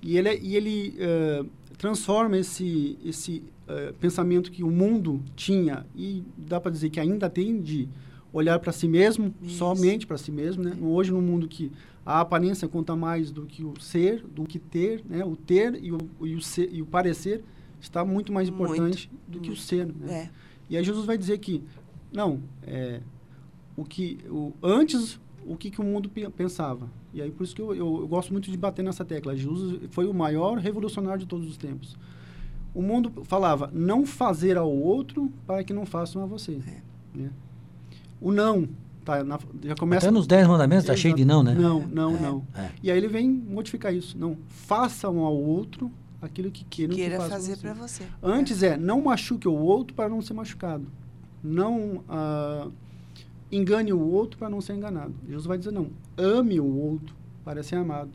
E 0.02 0.18
ele, 0.18 0.30
é- 0.30 0.40
e 0.40 0.56
ele 0.56 0.96
eh, 1.00 1.44
transforma 1.78 2.38
esse, 2.38 2.98
esse 3.04 3.44
eh, 3.68 3.94
pensamento 4.00 4.52
que 4.52 4.64
o 4.64 4.70
mundo 4.70 5.22
tinha, 5.36 5.86
e 5.96 6.24
dá 6.38 6.60
para 6.60 6.72
dizer 6.72 6.90
que 6.90 7.00
ainda 7.00 7.30
tem, 7.30 7.60
de 7.60 7.88
olhar 8.32 8.60
para 8.60 8.72
si 8.72 8.88
mesmo, 8.88 9.34
Isso. 9.42 9.58
somente 9.58 10.06
para 10.06 10.18
si 10.18 10.32
mesmo. 10.32 10.62
Né? 10.64 10.76
Hoje, 10.82 11.12
num 11.12 11.22
mundo 11.22 11.48
que 11.48 11.72
a 12.06 12.20
aparência 12.20 12.68
conta 12.68 12.96
mais 12.96 13.32
do 13.32 13.46
que 13.46 13.64
o 13.64 13.74
ser, 13.80 14.24
do 14.28 14.44
que 14.44 14.60
ter, 14.60 15.04
né? 15.10 15.26
o 15.26 15.36
ter 15.36 15.84
e 15.84 15.92
o, 15.92 15.98
e 16.22 16.36
o, 16.36 16.42
ser, 16.42 16.70
e 16.72 16.82
o 16.82 16.86
parecer 16.86 17.44
está 17.82 18.06
muito 18.06 18.32
mais 18.32 18.50
Muito, 18.50 18.64
importante 18.74 19.10
do 19.28 19.40
que 19.40 19.48
o 19.48 19.52
muito. 19.52 19.62
ser. 19.62 19.86
Né? 19.88 20.14
É. 20.14 20.30
E 20.70 20.78
aí 20.78 20.84
Jesus 20.84 21.06
vai 21.06 21.18
dizer 21.18 21.38
que 21.40 21.64
não, 22.14 22.42
é, 22.64 23.02
o 23.76 23.84
que 23.84 24.20
o, 24.30 24.54
antes 24.62 25.20
o 25.46 25.56
que, 25.56 25.70
que 25.70 25.80
o 25.82 25.84
mundo 25.84 26.10
pe- 26.10 26.30
pensava. 26.30 26.90
E 27.14 27.22
aí 27.22 27.32
por 27.32 27.44
isso 27.44 27.56
que 27.56 27.62
eu, 27.62 27.74
eu, 27.76 28.02
eu 28.02 28.08
gosto 28.08 28.32
muito 28.32 28.50
de 28.52 28.58
bater 28.58 28.84
nessa 28.84 29.04
tecla. 29.06 29.36
Jesus 29.36 29.80
foi 29.92 30.06
o 30.08 30.14
maior 30.14 30.58
revolucionário 30.58 31.20
de 31.20 31.26
todos 31.28 31.48
os 31.48 31.58
tempos. 31.58 31.96
O 32.74 32.82
mundo 32.82 33.24
falava 33.24 33.70
não 33.74 34.06
fazer 34.06 34.58
ao 34.58 34.72
outro 34.72 35.32
para 35.48 35.64
que 35.64 35.72
não 35.74 35.86
façam 35.86 36.22
a 36.24 36.26
você. 36.26 36.60
né? 37.14 37.32
O 38.20 38.32
não 38.32 38.68
tá, 39.06 39.24
na- 39.24 39.40
já 39.64 39.76
começa 39.76 40.08
Até 40.08 40.14
nos 40.14 40.28
Dez 40.28 40.46
Mandamentos 40.48 40.86
tá 40.86 40.92
Exato. 40.94 41.02
cheio 41.02 41.16
de 41.16 41.24
não, 41.24 41.42
né? 41.44 41.54
Não, 41.54 41.80
não, 41.88 42.16
É. 42.16 42.20
não. 42.20 42.48
É. 42.56 42.70
E 42.84 42.92
aí 42.92 42.98
ele 42.98 43.08
vem 43.08 43.30
modificar 43.30 43.94
isso. 43.94 44.18
Não, 44.18 44.36
façam 44.50 45.20
ao 45.20 45.36
outro 45.36 45.90
aquilo 46.22 46.50
que 46.52 46.66
queiram 46.66 46.96
que 46.96 47.02
Queira 47.02 47.24
a 47.24 47.30
fazer 47.30 47.58
para 47.58 47.74
você. 47.74 48.04
Antes 48.22 48.64
é, 48.64 48.76
não 48.76 49.02
machuque 49.04 49.48
o 49.48 49.54
outro 49.54 49.94
para 49.96 50.10
não 50.10 50.22
ser 50.22 50.34
machucado. 50.34 50.86
Não 51.44 52.04
ah, 52.10 52.68
engane 53.52 53.94
o 53.94 54.00
outro 54.02 54.38
para 54.40 54.50
não 54.50 54.60
ser 54.60 54.74
enganado. 54.74 55.14
Jesus 55.28 55.46
vai 55.46 55.58
dizer 55.58 55.72
não. 55.72 55.88
Ame 56.18 56.60
o 56.60 56.66
outro 56.66 57.16
para 57.44 57.62
ser 57.62 57.76
amado. 57.76 58.10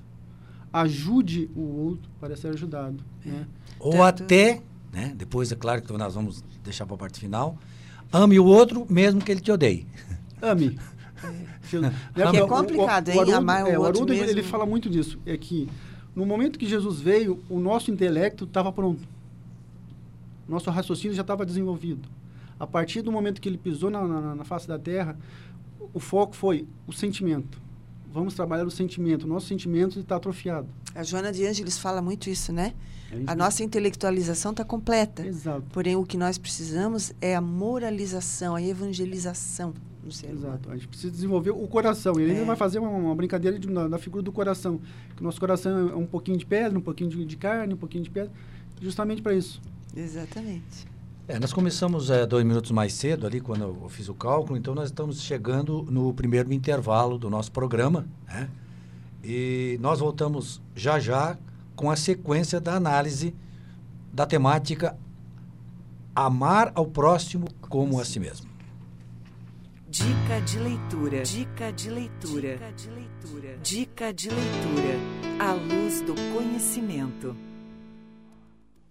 Ajude 0.73 1.51
o 1.57 1.61
outro 1.61 2.11
para 2.21 2.37
ser 2.37 2.49
ajudado. 2.49 3.03
Né? 3.25 3.47
Ou 3.79 3.93
Tanto- 3.93 4.23
até, 4.25 4.61
né? 4.93 5.13
Depois 5.17 5.51
é 5.53 5.57
claro 5.57 5.83
que 5.83 5.93
nós 5.93 6.15
vamos 6.15 6.45
deixar 6.65 6.87
para 6.87 6.95
a 6.95 6.99
parte 6.99 7.19
final. 7.21 7.57
Ame 8.13 8.39
o 8.41 8.45
outro 8.45 8.87
mesmo 8.91 9.21
que 9.21 9.31
ele 9.31 9.41
te 9.41 9.51
odeie. 9.53 9.87
Ame. 10.43 10.79
Que 11.71 12.37
é 12.39 12.47
complicado, 12.47 13.09
hein? 13.11 13.15
Haroldo- 13.19 13.35
Amar 13.37 13.65
o 13.65 13.69
é, 13.69 13.79
outro 13.79 13.85
Haroldo, 14.05 14.13
ele- 14.15 14.23
ele 14.23 14.35
mesmo. 14.37 14.51
fala 14.51 14.65
muito 14.65 14.89
disso. 14.89 15.19
É 15.27 15.37
que 15.37 15.69
no 16.17 16.25
momento 16.25 16.59
que 16.59 16.67
Jesus 16.67 16.99
veio, 16.99 17.43
o 17.49 17.61
nosso 17.61 17.91
intelecto 17.91 18.45
estava 18.45 18.73
pronto. 18.73 19.07
Nosso 20.49 20.71
raciocínio 20.71 21.15
já 21.15 21.21
estava 21.23 21.45
desenvolvido. 21.45 22.09
A 22.59 22.67
partir 22.67 23.03
do 23.03 23.13
momento 23.13 23.41
que 23.41 23.49
ele 23.49 23.59
pisou 23.59 23.91
na, 23.91 24.03
na, 24.07 24.35
na 24.35 24.45
face 24.45 24.67
da 24.67 24.79
terra, 24.79 25.17
o 25.95 26.01
foco 26.01 26.35
foi 26.35 26.67
o 26.87 26.93
sentimento. 26.93 27.61
vamos 28.13 28.35
trabalhar 28.35 28.65
o 28.67 28.71
sentimento. 28.71 29.25
O 29.25 29.29
nosso 29.29 29.47
sentimento 29.47 30.01
está 30.01 30.17
atrofiado. 30.17 30.67
A 30.95 31.03
Joana 31.05 31.31
de 31.31 31.47
Ângeles 31.47 31.79
fala 31.79 32.03
muito 32.03 32.29
isso, 32.29 32.53
né? 32.53 32.73
É 32.73 33.15
isso 33.15 33.15
A 33.15 33.19
mesmo. 33.19 33.37
nossa 33.37 33.63
intelectualização 33.63 34.51
está 34.51 34.65
completa. 34.65 35.25
Exato. 35.25 35.63
Porém, 35.71 35.95
o 35.97 36.05
que 36.05 36.17
nós 36.17 36.37
precisamos 36.39 37.13
é 37.21 37.37
a 37.37 37.41
moralização, 37.41 38.57
a 38.57 38.63
evangelização 38.63 39.73
no 40.05 40.11
ser 40.13 40.27
humano. 40.29 40.47
Exato. 40.47 40.71
A 40.71 40.75
gente 40.77 40.89
precisa 40.89 41.11
desenvolver 41.13 41.51
o 41.51 41.67
coração. 41.69 42.19
E 42.19 42.23
ele 42.23 42.31
ainda 42.33 42.43
É. 42.43 42.47
vai 42.47 42.57
fazer 42.57 42.79
uma, 42.79 42.89
uma 42.91 43.15
brincadeira 43.15 43.59
de- 43.59 43.69
da, 43.69 43.89
da 43.89 43.99
figura 43.99 44.23
do 44.23 44.33
coração. 44.33 44.81
Que 45.15 45.23
o 45.23 45.25
nosso 45.25 45.39
coração 45.41 45.91
é 45.91 45.95
um 45.95 46.07
pouquinho 46.07 46.37
de 46.39 46.47
pedra, 46.47 46.79
um 46.79 46.83
pouquinho 46.83 47.11
de, 47.11 47.25
de 47.25 47.37
carne, 47.37 47.75
um 47.75 47.77
pouquinho 47.77 48.05
de 48.05 48.11
pedra. 48.11 48.31
Justamente 48.81 49.21
para 49.23 49.35
isso. 49.35 49.61
Exatamente. 49.97 50.87
É, 51.29 51.39
nós 51.39 51.53
começamos 51.53 52.11
é, 52.11 52.27
dois 52.27 52.45
minutos 52.45 52.71
mais 52.73 52.93
cedo 52.93 53.27
ali, 53.27 53.41
quando 53.41 53.63
eu 53.63 53.89
fiz 53.89 54.09
o 54.09 54.15
cálculo, 54.15 54.57
então 54.57 54.75
nós 54.75 54.87
estamos 54.89 55.21
chegando 55.23 55.87
no 55.91 56.13
primeiro 56.13 56.53
intervalo 56.53 57.17
do 57.19 57.31
nosso 57.31 57.53
programa, 57.53 58.05
né? 58.27 58.49
E 59.23 59.79
nós 59.81 60.01
voltamos 60.01 60.61
já 60.75 60.99
já 60.99 61.37
com 61.77 61.89
a 61.91 61.95
sequência 61.95 62.59
da 62.61 62.75
análise 62.75 63.33
da 64.13 64.27
temática 64.27 64.97
Amar 66.15 66.73
ao 66.75 66.87
próximo 66.87 67.47
como 67.61 68.01
a 68.01 68.05
si 68.05 68.19
mesmo. 68.19 68.50
Dica 69.91 70.41
de 70.43 70.57
leitura. 70.61 71.23
Dica 71.25 71.73
de 71.73 71.91
leitura. 71.91 72.53
Dica 72.53 72.73
de 72.73 72.91
leitura. 72.91 73.59
Dica 73.59 74.13
de 74.13 74.29
leitura. 74.29 74.95
À 75.41 75.53
luz 75.53 76.01
do 76.03 76.15
conhecimento. 76.33 77.37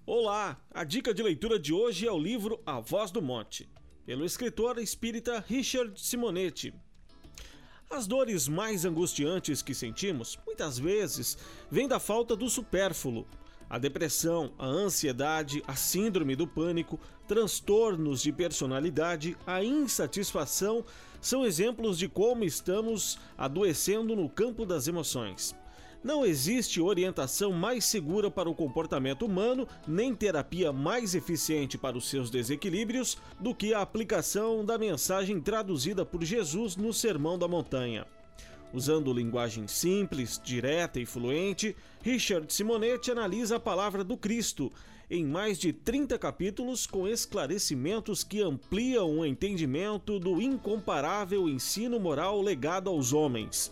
Olá! 0.06 0.62
A 0.70 0.84
dica 0.84 1.14
de 1.14 1.24
leitura 1.24 1.58
de 1.58 1.74
hoje 1.74 2.06
é 2.06 2.12
o 2.12 2.20
livro 2.20 2.62
A 2.66 2.82
Voz 2.82 3.12
do 3.12 3.22
Monte, 3.22 3.70
pelo 4.06 4.26
escritor 4.26 4.78
espírita 4.78 5.42
Richard 5.48 5.98
Simonetti. 5.98 6.74
As 7.90 8.06
dores 8.06 8.50
mais 8.50 8.84
angustiantes 8.84 9.62
que 9.62 9.74
sentimos, 9.74 10.38
muitas 10.46 10.78
vezes, 10.78 11.38
vêm 11.72 11.88
da 11.88 12.02
falta 12.02 12.36
do 12.36 12.50
supérfluo. 12.50 13.26
A 13.70 13.78
depressão, 13.78 14.52
a 14.58 14.66
ansiedade, 14.66 15.62
a 15.68 15.76
síndrome 15.76 16.36
do 16.36 16.48
pânico, 16.48 17.00
transtornos 17.28 18.22
de 18.24 18.32
personalidade, 18.32 19.38
a 19.46 19.64
insatisfação 19.64 20.84
são 21.22 21.46
exemplos 21.46 22.00
de 22.00 22.08
como 22.08 22.44
estamos 22.44 23.20
adoecendo 23.38 24.16
no 24.16 24.28
campo 24.28 24.66
das 24.66 24.88
emoções. 24.88 25.56
Não 26.04 26.26
existe 26.26 26.82
orientação 26.82 27.52
mais 27.52 27.86
segura 27.86 28.32
para 28.32 28.50
o 28.50 28.56
comportamento 28.56 29.26
humano, 29.26 29.68
nem 29.86 30.16
terapia 30.16 30.72
mais 30.72 31.14
eficiente 31.14 31.78
para 31.78 31.98
os 31.98 32.10
seus 32.10 32.32
desequilíbrios 32.32 33.18
do 33.40 33.54
que 33.54 33.74
a 33.74 33.82
aplicação 33.82 34.66
da 34.66 34.78
mensagem 34.78 35.42
traduzida 35.42 36.06
por 36.06 36.24
Jesus 36.24 36.76
no 36.76 36.94
Sermão 36.94 37.38
da 37.38 37.50
Montanha. 37.50 38.08
Usando 38.74 39.12
linguagem 39.12 39.68
simples, 39.68 40.40
direta 40.44 41.00
e 41.00 41.06
fluente, 41.06 41.76
Richard 42.04 42.52
Simonetti 42.54 43.10
analisa 43.12 43.56
a 43.56 43.60
palavra 43.60 44.04
do 44.04 44.16
Cristo 44.16 44.72
em 45.10 45.26
mais 45.26 45.58
de 45.58 45.74
30 45.74 46.20
capítulos 46.20 46.86
com 46.86 47.08
esclarecimentos 47.08 48.24
que 48.24 48.42
ampliam 48.42 49.18
o 49.18 49.26
entendimento 49.26 50.20
do 50.20 50.40
incomparável 50.40 51.50
ensino 51.50 52.00
moral 52.00 52.40
legado 52.42 52.90
aos 52.90 53.12
homens. 53.12 53.72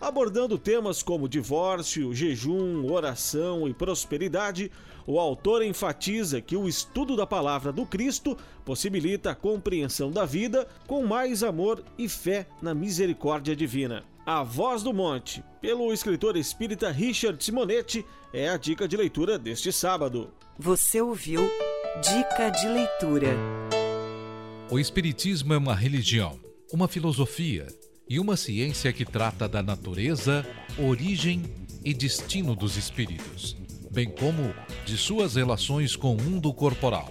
Abordando 0.00 0.56
temas 0.56 1.02
como 1.02 1.28
divórcio, 1.28 2.14
jejum, 2.14 2.90
oração 2.90 3.68
e 3.68 3.74
prosperidade, 3.74 4.72
o 5.06 5.20
autor 5.20 5.62
enfatiza 5.62 6.40
que 6.40 6.56
o 6.56 6.66
estudo 6.66 7.14
da 7.14 7.26
palavra 7.26 7.70
do 7.70 7.84
Cristo 7.84 8.34
possibilita 8.64 9.32
a 9.32 9.34
compreensão 9.34 10.10
da 10.10 10.24
vida 10.24 10.66
com 10.86 11.04
mais 11.04 11.42
amor 11.42 11.84
e 11.98 12.08
fé 12.08 12.46
na 12.62 12.72
misericórdia 12.72 13.54
divina. 13.54 14.02
A 14.26 14.42
Voz 14.42 14.82
do 14.82 14.92
Monte, 14.92 15.42
pelo 15.62 15.92
escritor 15.92 16.36
espírita 16.36 16.90
Richard 16.90 17.42
Simonetti, 17.42 18.04
é 18.34 18.50
a 18.50 18.58
dica 18.58 18.86
de 18.86 18.94
leitura 18.94 19.38
deste 19.38 19.72
sábado. 19.72 20.30
Você 20.58 21.00
ouviu 21.00 21.50
Dica 22.02 22.50
de 22.50 22.68
leitura. 22.68 23.34
O 24.70 24.78
Espiritismo 24.78 25.54
é 25.54 25.56
uma 25.56 25.74
religião, 25.74 26.38
uma 26.70 26.86
filosofia 26.86 27.66
e 28.08 28.20
uma 28.20 28.36
ciência 28.36 28.92
que 28.92 29.06
trata 29.06 29.48
da 29.48 29.62
natureza, 29.62 30.46
origem 30.78 31.42
e 31.82 31.94
destino 31.94 32.54
dos 32.54 32.76
espíritos, 32.76 33.56
bem 33.90 34.10
como 34.10 34.54
de 34.84 34.98
suas 34.98 35.34
relações 35.34 35.96
com 35.96 36.14
o 36.14 36.22
mundo 36.22 36.52
corporal. 36.52 37.10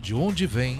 de 0.00 0.14
onde 0.14 0.46
vem, 0.46 0.78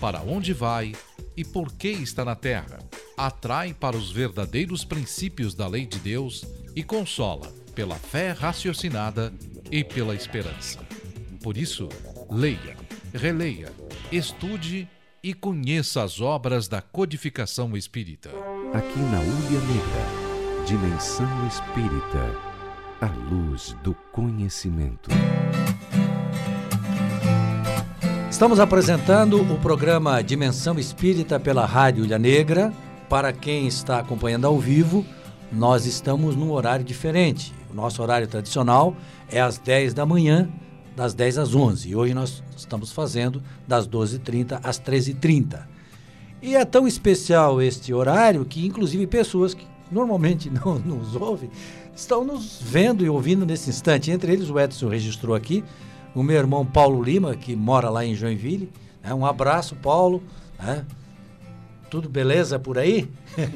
para 0.00 0.20
onde 0.20 0.52
vai 0.52 0.94
e 1.36 1.44
por 1.44 1.72
que 1.72 1.88
está 1.88 2.24
na 2.24 2.34
terra. 2.34 2.78
Atrai 3.16 3.72
para 3.72 3.96
os 3.96 4.10
verdadeiros 4.10 4.84
princípios 4.84 5.54
da 5.54 5.68
lei 5.68 5.86
de 5.86 5.98
Deus 5.98 6.44
e 6.74 6.82
consola 6.82 7.52
pela 7.74 7.96
fé 7.96 8.32
raciocinada 8.32 9.32
e 9.70 9.84
pela 9.84 10.14
esperança. 10.14 10.80
Por 11.42 11.56
isso, 11.56 11.88
leia, 12.30 12.76
releia, 13.12 13.72
estude 14.10 14.88
e 15.22 15.32
conheça 15.32 16.02
as 16.02 16.20
obras 16.20 16.68
da 16.68 16.82
codificação 16.82 17.76
espírita. 17.76 18.30
Aqui 18.72 18.98
na 18.98 19.20
Ulha 19.20 19.60
Negra, 19.60 20.66
Dimensão 20.66 21.46
Espírita, 21.46 22.54
a 23.00 23.06
luz 23.06 23.76
do 23.82 23.94
conhecimento. 24.12 25.10
Estamos 28.34 28.58
apresentando 28.58 29.40
o 29.40 29.60
programa 29.60 30.20
Dimensão 30.20 30.76
Espírita 30.76 31.38
pela 31.38 31.64
Rádio 31.64 32.04
Ilha 32.04 32.18
Negra. 32.18 32.72
Para 33.08 33.32
quem 33.32 33.68
está 33.68 34.00
acompanhando 34.00 34.44
ao 34.44 34.58
vivo, 34.58 35.06
nós 35.52 35.86
estamos 35.86 36.34
num 36.34 36.50
horário 36.50 36.84
diferente. 36.84 37.54
O 37.70 37.74
nosso 37.76 38.02
horário 38.02 38.26
tradicional 38.26 38.96
é 39.30 39.40
às 39.40 39.56
10 39.56 39.94
da 39.94 40.04
manhã, 40.04 40.50
das 40.96 41.14
10 41.14 41.38
às 41.38 41.54
11. 41.54 41.88
E 41.88 41.94
hoje 41.94 42.12
nós 42.12 42.42
estamos 42.56 42.90
fazendo 42.90 43.40
das 43.68 43.86
12h30 43.86 44.58
às 44.64 44.80
13h30. 44.80 45.60
E 46.42 46.56
é 46.56 46.64
tão 46.64 46.88
especial 46.88 47.62
este 47.62 47.94
horário 47.94 48.44
que, 48.44 48.66
inclusive, 48.66 49.06
pessoas 49.06 49.54
que 49.54 49.64
normalmente 49.92 50.50
não 50.66 50.76
nos 50.80 51.14
ouvem 51.14 51.50
estão 51.94 52.24
nos 52.24 52.60
vendo 52.60 53.04
e 53.04 53.08
ouvindo 53.08 53.46
nesse 53.46 53.70
instante. 53.70 54.10
Entre 54.10 54.32
eles, 54.32 54.50
o 54.50 54.58
Edson 54.58 54.88
registrou 54.88 55.36
aqui 55.36 55.62
o 56.14 56.22
meu 56.22 56.36
irmão 56.36 56.64
Paulo 56.64 57.02
Lima, 57.02 57.34
que 57.34 57.54
mora 57.56 57.90
lá 57.90 58.04
em 58.04 58.14
Joinville. 58.14 58.70
né? 59.02 59.12
Um 59.14 59.26
abraço, 59.26 59.74
Paulo. 59.76 60.22
né? 60.58 60.84
Tudo 61.90 62.08
beleza 62.08 62.58
por 62.58 62.78
aí? 62.78 63.08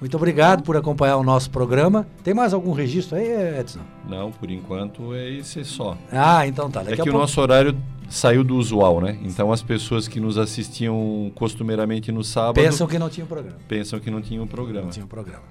Muito 0.00 0.16
obrigado 0.16 0.62
por 0.62 0.76
acompanhar 0.78 1.18
o 1.18 1.22
nosso 1.22 1.50
programa. 1.50 2.06
Tem 2.24 2.32
mais 2.32 2.54
algum 2.54 2.72
registro 2.72 3.18
aí, 3.18 3.58
Edson? 3.60 3.80
Não, 4.08 4.32
por 4.32 4.50
enquanto 4.50 5.14
é 5.14 5.28
esse 5.28 5.62
só. 5.64 5.96
Ah, 6.10 6.46
então 6.46 6.70
tá. 6.70 6.80
É 6.80 6.84
Daqui 6.84 6.94
que 6.96 7.00
a 7.02 7.04
o 7.04 7.06
pouco... 7.06 7.18
nosso 7.20 7.38
horário 7.38 7.76
saiu 8.08 8.42
do 8.42 8.56
usual, 8.56 9.00
né? 9.02 9.18
Então 9.22 9.52
as 9.52 9.62
pessoas 9.62 10.08
que 10.08 10.18
nos 10.18 10.38
assistiam 10.38 11.30
costumeiramente 11.34 12.10
no 12.10 12.24
sábado 12.24 12.54
Pensam 12.54 12.86
que 12.86 12.98
não 12.98 13.10
tinha 13.10 13.26
programa. 13.26 13.58
pensam 13.68 14.00
que 14.00 14.10
não 14.10 14.22
tinha 14.22 14.42
um 14.42 14.46
programa. 14.46 14.84
Não 14.84 14.90
tinha 14.90 15.04
um 15.04 15.08
programa. 15.08 15.42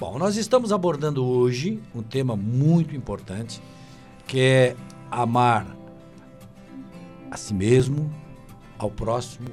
Bom, 0.00 0.18
nós 0.18 0.36
estamos 0.36 0.72
abordando 0.72 1.22
hoje 1.24 1.78
um 1.94 2.02
tema 2.02 2.34
muito 2.34 2.96
importante, 2.96 3.60
que 4.26 4.40
é 4.40 4.76
amar 5.10 5.66
a 7.32 7.36
si 7.38 7.54
mesmo, 7.54 8.12
ao 8.78 8.90
próximo 8.90 9.48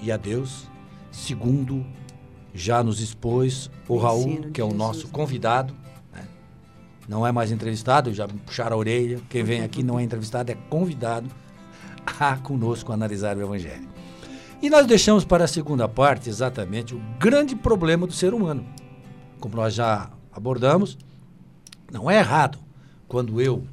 e 0.00 0.10
a 0.10 0.16
Deus, 0.16 0.68
segundo 1.12 1.86
já 2.52 2.82
nos 2.82 2.98
expôs 3.00 3.70
o 3.86 3.96
Raul, 3.98 4.50
que 4.52 4.60
é 4.60 4.64
o 4.64 4.74
nosso 4.74 5.06
né? 5.06 5.12
convidado. 5.12 5.72
né? 6.12 6.26
Não 7.08 7.24
é 7.24 7.30
mais 7.30 7.52
entrevistado, 7.52 8.12
já 8.12 8.26
puxaram 8.26 8.74
a 8.74 8.78
orelha. 8.80 9.20
Quem 9.28 9.44
vem 9.44 9.62
aqui 9.62 9.80
não 9.84 9.96
é 9.96 10.02
entrevistado, 10.02 10.50
é 10.50 10.56
convidado 10.68 11.30
a 12.18 12.36
conosco 12.36 12.92
analisar 12.92 13.36
o 13.36 13.42
Evangelho. 13.42 13.88
E 14.60 14.68
nós 14.68 14.84
deixamos 14.84 15.24
para 15.24 15.44
a 15.44 15.48
segunda 15.48 15.88
parte 15.88 16.28
exatamente 16.28 16.96
o 16.96 17.00
grande 17.20 17.54
problema 17.54 18.08
do 18.08 18.12
ser 18.12 18.34
humano. 18.34 18.66
Como 19.38 19.54
nós 19.54 19.72
já 19.72 20.10
abordamos, 20.32 20.98
não 21.92 22.10
é 22.10 22.18
errado 22.18 22.58
quando 23.06 23.40
eu 23.40 23.64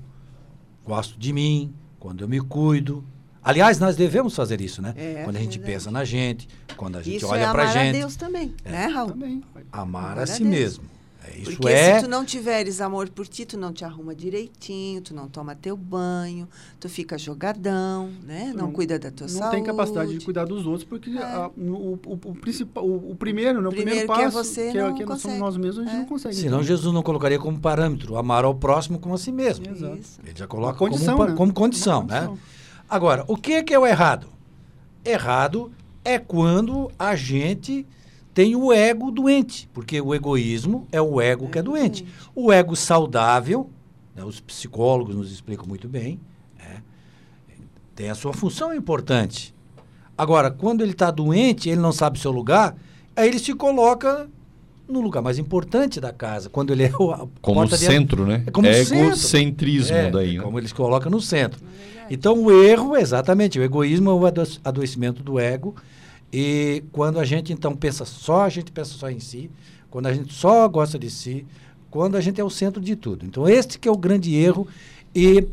gosto 0.86 1.17
de 1.17 1.34
mim, 1.34 1.74
quando 2.00 2.24
eu 2.24 2.28
me 2.28 2.39
cuido. 2.39 3.04
Aliás, 3.47 3.79
nós 3.79 3.95
devemos 3.95 4.36
fazer 4.36 4.60
isso, 4.62 4.81
né? 4.81 4.93
É, 4.97 5.21
quando 5.23 5.36
a 5.38 5.39
gente 5.39 5.57
verdade. 5.57 5.73
pensa 5.73 5.91
na 5.91 6.03
gente, 6.03 6.47
quando 6.75 6.97
a 6.97 7.01
gente 7.01 7.17
Isso 7.17 7.27
olha 7.27 7.41
é 7.45 7.51
pra 7.51 7.63
amar 7.63 7.73
gente. 7.73 7.95
a 7.95 7.99
Deus 7.99 8.15
também, 8.15 8.53
né, 8.65 8.86
Raul? 8.88 9.10
Também. 9.12 9.43
Amar 9.71 10.01
Amar 10.12 10.19
a 10.19 10.23
a 10.23 10.27
si 10.27 10.43
Deus. 10.43 10.49
mesmo. 10.49 10.83
É, 11.29 11.38
Isso 11.39 11.51
Porque 11.57 11.67
é. 11.67 11.99
se 11.99 12.05
tu 12.05 12.10
não 12.10 12.23
tiveres 12.23 12.79
amor 12.79 13.10
por 13.10 13.27
ti, 13.27 13.45
tu 13.45 13.57
não 13.57 13.73
te 13.73 13.83
arruma 13.83 14.15
direitinho, 14.15 15.01
tu 15.01 15.13
não 15.13 15.27
toma 15.27 15.53
teu 15.55 15.75
banho, 15.75 16.47
tu 16.79 16.88
fica 16.88 17.17
jogadão, 17.17 18.10
né? 18.23 18.53
Não, 18.55 18.67
Não- 18.67 18.71
cuida 18.71 18.97
da 18.97 19.12
tua 19.12 19.27
não 19.27 19.33
saúde. 19.38 19.55
tem 19.55 19.63
capacidade 19.63 20.17
de 20.17 20.23
cuidar 20.23 20.45
dos 20.45 20.65
outros, 20.65 20.86
porque 20.86 21.10
É. 21.10 21.21
a- 21.21 21.49
o, 21.57 21.99
o, 22.05 22.13
o 22.25 22.36
principal, 22.36 22.86
o, 22.86 23.12
o 23.12 23.15
primeiro, 23.15 23.62
né, 23.62 23.67
o 23.67 23.71
Primeiro 23.71 23.89
primeiro 24.01 24.13
que 24.13 24.21
é 24.21 24.23
passo, 24.25 24.38
você, 24.43 24.71
que, 24.71 24.77
é, 24.77 24.81
não 24.83 24.93
que 24.93 25.03
nós 25.05 25.19
somos 25.21 25.38
consegue. 25.38 25.39
nós 25.39 25.57
mesmos, 25.57 25.79
a 25.79 25.83
gente 25.83 25.95
É. 25.95 25.99
não 25.99 26.05
consegue. 26.05 26.36
Senão 26.36 26.47
Então, 26.60 26.63
Jesus 26.63 26.93
não 26.93 27.03
colocaria 27.03 27.39
como 27.39 27.60
parâmetro 27.60 28.15
amar 28.17 28.45
ao 28.45 28.55
próximo 28.55 28.97
como 28.97 29.13
a 29.13 29.17
si 29.17 29.31
mesmo. 29.31 29.65
Exato. 29.69 29.99
Ele 30.23 30.33
já 30.33 30.47
coloca 30.47 30.77
condição, 30.77 31.17
como, 31.17 31.29
né? 31.29 31.36
como 31.36 31.53
condição, 31.53 32.03
né? 32.05 32.27
condição. 32.27 32.39
Agora, 32.89 33.23
o 33.28 33.36
que 33.36 33.54
é, 33.54 33.63
que 33.63 33.73
é 33.73 33.80
o 33.80 33.86
errado? 33.86 34.28
Errado 35.04 35.71
é 36.04 36.17
quando 36.17 36.89
a 36.97 37.15
gente 37.15 37.86
tem 38.34 38.56
o 38.56 38.71
ego 38.71 39.12
doente, 39.12 39.69
porque 39.73 40.00
o 40.00 40.13
egoísmo 40.13 40.88
é 40.91 41.02
o 41.02 41.19
ego 41.19 41.50
que 41.50 41.60
é 41.60 41.62
doente. 41.62 42.06
O 42.36 42.52
ego 42.52 42.76
saudável, 42.76 43.69
né, 44.15 44.23
os 44.23 44.39
psicólogos 44.39 45.15
nos 45.15 45.32
explicam 45.32 45.65
muito 45.67 45.88
bem, 45.88 46.19
né, 46.58 46.82
tem 47.95 48.10
a 48.10 48.15
sua 48.15 48.32
função 48.34 48.73
importante. 48.73 49.54
Agora, 50.17 50.50
quando 50.52 50.82
ele 50.82 50.91
está 50.91 51.12
doente, 51.12 51.69
ele 51.69 51.82
não 51.82 51.91
sabe 51.91 52.19
seu 52.19 52.32
lugar, 52.32 52.76
aí 53.15 53.28
ele 53.28 53.39
se 53.39 53.54
coloca 53.54 54.30
no 54.88 55.02
lugar 55.02 55.21
mais 55.21 55.38
importante 55.38 56.00
da 56.00 56.13
casa, 56.13 56.50
quando 56.50 56.71
ele 56.71 56.84
é 56.84 56.91
o 56.95 57.28
Como 57.41 57.60
porta 57.60 57.78
de- 57.78 57.86
centro, 57.86 58.26
né? 58.26 58.43
É 58.45 58.52
como 58.52 58.67
centro. 58.67 58.95
Egocentrismo 59.08 59.97
é, 59.97 60.10
daí, 60.12 60.38
né? 60.38 60.43
Como 60.43 60.58
eles 60.58 60.71
colocam 60.71 61.12
no 61.12 61.19
centro. 61.19 61.60
Então, 62.10 62.43
o 62.43 62.63
erro, 62.63 62.96
exatamente, 62.96 63.60
o 63.60 63.63
egoísmo 63.63 64.10
é 64.10 64.13
o 64.13 64.26
ado- 64.26 64.60
adoecimento 64.63 65.24
do 65.24 65.39
ego. 65.39 65.76
E 66.32 66.84
quando 66.91 67.20
a 67.20 67.26
gente, 67.26 67.54
então, 67.54 67.76
pensa 67.76 68.06
só, 68.06 68.43
a 68.43 68.50
gente 68.50 68.72
pensa 68.72 68.91
só 68.91 69.10
em 69.10 69.20
si. 69.20 69.50
Quando 69.89 70.08
a 70.08 70.13
gente 70.13 70.34
só 70.34 70.67
gosta 70.67 71.00
de 71.00 71.10
si. 71.10 71.46
Quando 71.89 72.17
a 72.17 72.22
gente 72.22 72.39
é 72.39 72.43
o 72.43 72.50
centro 72.50 72.82
de 72.82 72.96
tudo. 72.96 73.26
Então, 73.26 73.48
este 73.48 73.80
que 73.80 73.88
é 73.88 73.91
o 73.91 73.98
grande 73.98 74.36
erro. 74.36 74.67
E 75.15 75.48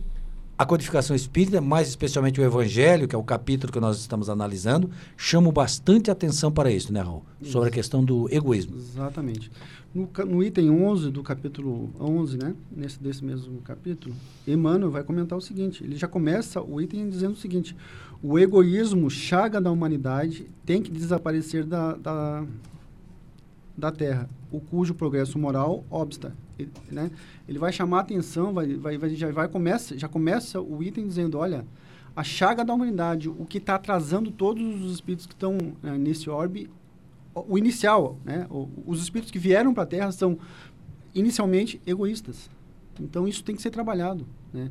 a 0.56 0.64
codificação 0.64 1.16
espírita, 1.16 1.60
mais 1.60 1.88
especialmente 1.88 2.40
o 2.40 2.44
evangelho, 2.44 3.08
que 3.08 3.14
é 3.14 3.18
o 3.18 3.24
capítulo 3.24 3.72
que 3.72 3.80
nós 3.80 3.98
estamos 3.98 4.30
analisando, 4.30 4.88
chama 5.16 5.50
bastante 5.50 6.10
atenção 6.10 6.50
para 6.50 6.70
isso, 6.70 6.92
né, 6.92 7.00
Raul? 7.00 7.24
Sobre 7.42 7.68
a 7.68 7.72
questão 7.72 8.04
do 8.04 8.32
egoísmo. 8.32 8.76
Exatamente. 8.76 9.50
No, 9.92 10.08
no 10.26 10.42
item 10.42 10.70
11 10.70 11.10
do 11.10 11.22
capítulo 11.22 11.90
11, 12.00 12.38
né, 12.38 12.54
nesse 12.70 13.00
desse 13.00 13.24
mesmo 13.24 13.60
capítulo, 13.62 14.14
Emmanuel 14.46 14.90
vai 14.90 15.04
comentar 15.04 15.38
o 15.38 15.40
seguinte, 15.40 15.84
ele 15.84 15.96
já 15.96 16.08
começa 16.08 16.60
o 16.60 16.80
item 16.80 17.08
dizendo 17.08 17.32
o 17.32 17.36
seguinte, 17.36 17.76
o 18.22 18.38
egoísmo, 18.38 19.10
chaga 19.10 19.60
da 19.60 19.70
humanidade, 19.70 20.48
tem 20.64 20.82
que 20.82 20.90
desaparecer 20.90 21.64
da, 21.64 21.94
da, 21.94 22.44
da 23.76 23.92
Terra, 23.92 24.28
o 24.50 24.60
cujo 24.60 24.94
progresso 24.94 25.38
moral 25.38 25.84
obsta. 25.90 26.32
Ele, 26.58 26.70
né, 26.90 27.10
ele 27.48 27.58
vai 27.58 27.72
chamar 27.72 27.98
a 27.98 28.00
atenção, 28.02 28.52
vai, 28.52 28.74
vai, 28.76 28.96
vai- 28.98 29.14
já, 29.14 29.30
vai 29.32 29.48
começa, 29.48 29.98
já 29.98 30.08
começa 30.08 30.60
o 30.60 30.82
item 30.82 31.06
dizendo, 31.06 31.38
olha, 31.38 31.64
a 32.14 32.22
chaga 32.22 32.64
da 32.64 32.72
humanidade, 32.72 33.28
o 33.28 33.44
que 33.44 33.58
está 33.58 33.74
atrasando 33.74 34.30
todos 34.30 34.62
os 34.84 34.92
espíritos 34.92 35.26
que 35.26 35.32
estão 35.34 35.56
eh, 35.82 35.98
nesse 35.98 36.30
orbe, 36.30 36.70
o, 37.34 37.54
o 37.54 37.58
inicial, 37.58 38.16
né? 38.24 38.46
O- 38.48 38.68
os 38.86 39.02
espíritos 39.02 39.32
que 39.32 39.38
vieram 39.38 39.74
para 39.74 39.82
a 39.82 39.86
Terra 39.86 40.12
são 40.12 40.38
inicialmente 41.14 41.80
egoístas. 41.86 42.48
Então 43.00 43.26
isso 43.26 43.42
tem 43.42 43.56
que 43.56 43.62
ser 43.62 43.70
trabalhado, 43.70 44.26
né? 44.52 44.70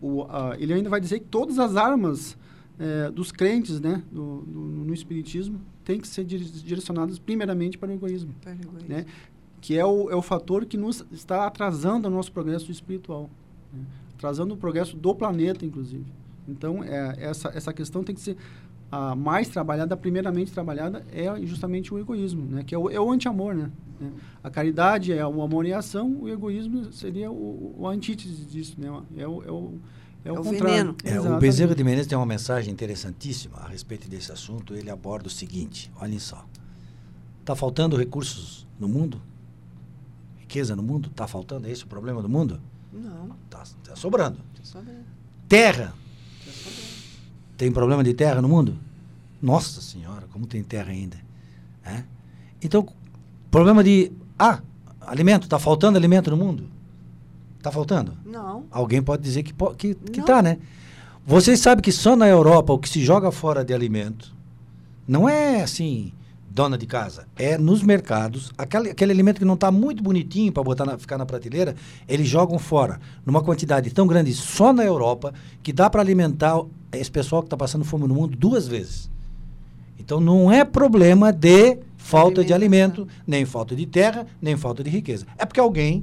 O, 0.00 0.22
a- 0.24 0.56
ele 0.58 0.72
ainda 0.72 0.88
vai 0.90 1.00
dizer 1.00 1.20
que 1.20 1.26
todas 1.26 1.58
as 1.58 1.76
armas 1.76 2.36
eh, 2.78 3.10
dos 3.10 3.30
crentes, 3.30 3.78
né, 3.78 4.02
do, 4.10 4.40
do- 4.40 4.60
no 4.60 4.94
espiritismo, 4.94 5.60
têm 5.84 6.00
que 6.00 6.08
ser 6.08 6.24
dire- 6.24 6.44
direcionadas 6.44 7.18
primeiramente 7.18 7.76
para 7.76 7.90
o 7.90 7.92
egoísmo, 7.92 8.32
Para 8.40 8.52
o 8.52 8.54
egoísmo. 8.54 8.88
né? 8.88 9.04
Que 9.60 9.78
é 9.78 9.84
o, 9.84 10.10
é 10.10 10.14
o 10.14 10.22
fator 10.22 10.64
que 10.64 10.76
nos 10.76 11.04
está 11.12 11.46
atrasando 11.46 12.08
o 12.08 12.10
nosso 12.10 12.32
progresso 12.32 12.70
espiritual, 12.70 13.28
né? 13.72 13.84
atrasando 14.14 14.54
o 14.54 14.56
progresso 14.56 14.96
do 14.96 15.14
planeta, 15.14 15.64
inclusive. 15.64 16.06
Então 16.48 16.82
é, 16.82 17.16
essa 17.18 17.48
essa 17.54 17.72
questão 17.72 18.02
tem 18.02 18.14
que 18.14 18.20
ser 18.20 18.36
a 18.90 19.14
mais 19.14 19.48
trabalhada, 19.48 19.96
primeiramente 19.96 20.50
trabalhada, 20.50 21.04
é 21.12 21.28
justamente 21.46 21.94
o 21.94 21.98
egoísmo, 21.98 22.44
né? 22.46 22.64
que 22.64 22.74
é 22.74 22.78
o, 22.78 22.90
é 22.90 22.98
o 22.98 23.10
anti-amor. 23.10 23.54
Né? 23.54 23.70
Né? 24.00 24.10
A 24.42 24.50
caridade 24.50 25.12
é 25.12 25.24
o 25.24 25.42
amor 25.42 25.64
e 25.64 25.72
a 25.72 25.78
ação, 25.78 26.18
o 26.20 26.28
egoísmo 26.28 26.92
seria 26.92 27.30
o, 27.30 27.74
o 27.78 27.86
antítese 27.86 28.44
disso, 28.44 28.74
né? 28.78 28.88
é 29.16 29.26
o, 29.28 29.42
é 29.42 29.50
o, 29.50 29.78
é 30.24 30.32
o, 30.32 30.36
É 30.36 30.40
o 30.40 30.42
contrário. 30.42 30.66
veneno. 30.66 30.96
É, 31.04 31.20
o. 31.20 31.38
Bezerra 31.38 31.74
de 31.74 31.84
Menezes 31.84 32.08
tem 32.08 32.18
uma 32.18 32.26
mensagem 32.26 32.72
interessantíssima 32.72 33.58
a 33.58 33.68
respeito 33.68 34.08
desse 34.08 34.32
assunto. 34.32 34.74
Ele 34.74 34.90
aborda 34.90 35.28
o 35.28 35.30
seguinte: 35.30 35.90
olhem 36.00 36.18
só. 36.18 36.44
Está 37.40 37.54
faltando 37.54 37.96
recursos 37.96 38.66
no 38.78 38.88
mundo? 38.88 39.22
Riqueza 40.50 40.74
no 40.74 40.82
mundo? 40.82 41.08
Está 41.08 41.28
faltando? 41.28 41.68
É 41.68 41.70
esse 41.70 41.84
o 41.84 41.86
problema 41.86 42.20
do 42.20 42.28
mundo? 42.28 42.60
Não, 42.92 43.36
Está 43.44 43.94
sobrando. 43.94 44.38
tô 44.56 44.64
sabendo. 44.64 45.04
Terra. 45.48 45.94
Tem 47.56 47.70
problema 47.70 48.02
de 48.02 48.12
terra 48.12 48.42
no 48.42 48.48
mundo? 48.48 48.76
Nossa 49.40 49.80
Senhora, 49.80 50.26
como 50.32 50.48
tem 50.48 50.60
terra 50.64 50.90
ainda. 50.90 51.16
É? 51.84 52.02
Então, 52.60 52.84
problema 53.48 53.84
de. 53.84 54.10
Ah, 54.36 54.60
alimento. 55.02 55.44
Está 55.44 55.56
faltando 55.60 55.96
alimento 55.96 56.32
no 56.32 56.36
mundo? 56.36 56.64
Está 57.56 57.70
faltando? 57.70 58.16
Não, 58.26 58.64
Alguém 58.72 59.00
pode 59.00 59.22
dizer 59.22 59.44
que, 59.44 59.52
po- 59.54 59.72
que, 59.76 59.94
que 59.94 60.20
tá, 60.20 60.42
né? 60.42 60.58
Vocês 61.24 61.60
sabem 61.60 61.80
que 61.80 61.92
só 61.92 62.16
na 62.16 62.26
Europa 62.26 62.72
o 62.72 62.78
que 62.78 62.88
se 62.88 63.04
joga 63.04 63.30
fora 63.30 63.64
de 63.64 63.72
alimento 63.72 64.34
não 65.06 65.28
é 65.28 65.62
assim, 65.62 66.12
dona 66.50 66.76
de 66.76 66.84
casa. 66.86 67.26
É 67.36 67.56
nos 67.56 67.82
mercados. 67.82 68.50
Aquele, 68.58 68.90
aquele 68.90 69.12
alimento 69.12 69.38
que 69.38 69.44
não 69.44 69.54
está 69.54 69.70
muito 69.70 70.02
bonitinho 70.02 70.52
para 70.52 70.62
botar 70.62 70.84
na- 70.84 70.98
ficar 70.98 71.16
na 71.16 71.24
prateleira, 71.24 71.76
eles 72.08 72.26
jogam 72.26 72.58
fora 72.58 73.00
numa 73.24 73.40
quantidade 73.42 73.90
tão 73.94 74.06
grande 74.06 74.34
só 74.34 74.72
na 74.72 74.84
Europa 74.84 75.32
que 75.62 75.72
dá 75.72 75.88
para 75.88 76.00
alimentar 76.02 76.60
esse 76.92 77.10
pessoal 77.10 77.40
que 77.42 77.46
está 77.46 77.56
passando 77.56 77.84
fome 77.84 78.06
no 78.08 78.14
mundo 78.14 78.36
duas 78.36 78.66
vezes. 78.66 79.08
Então 79.98 80.20
não 80.20 80.50
é 80.50 80.64
problema 80.64 81.32
de 81.32 81.78
falta 81.96 82.42
de 82.44 82.52
alimento, 82.52 83.06
nem 83.26 83.44
falta 83.44 83.76
de 83.76 83.86
terra, 83.86 84.26
nem 84.42 84.56
falta 84.56 84.82
de 84.82 84.90
riqueza. 84.90 85.26
É 85.38 85.46
porque 85.46 85.60
alguém 85.60 86.02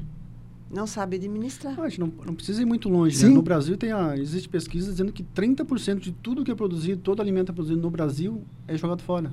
não 0.72 0.86
sabe 0.88 1.18
administrar. 1.18 1.78
Ah, 1.80 1.90
gente 1.90 2.00
não, 2.00 2.12
não 2.26 2.34
precisa 2.36 2.62
ir 2.62 2.66
muito 2.66 2.88
longe. 2.88 3.22
Né? 3.26 3.30
No 3.30 3.42
Brasil 3.42 3.76
tem 3.76 3.92
a, 3.92 4.16
existe 4.18 4.48
pesquisa 4.48 4.92
dizendo 4.92 5.12
que 5.12 5.24
30% 5.24 6.00
de 6.00 6.12
tudo 6.12 6.44
que 6.46 6.52
é 6.52 6.56
produzido, 6.56 7.02
todo 7.02 7.22
alimento 7.22 7.52
é 7.52 7.56
produzido 7.56 7.82
no 7.82 7.90
Brasil, 7.90 8.42
é 8.68 8.78
jogado 8.78 9.02
fora. 9.02 9.32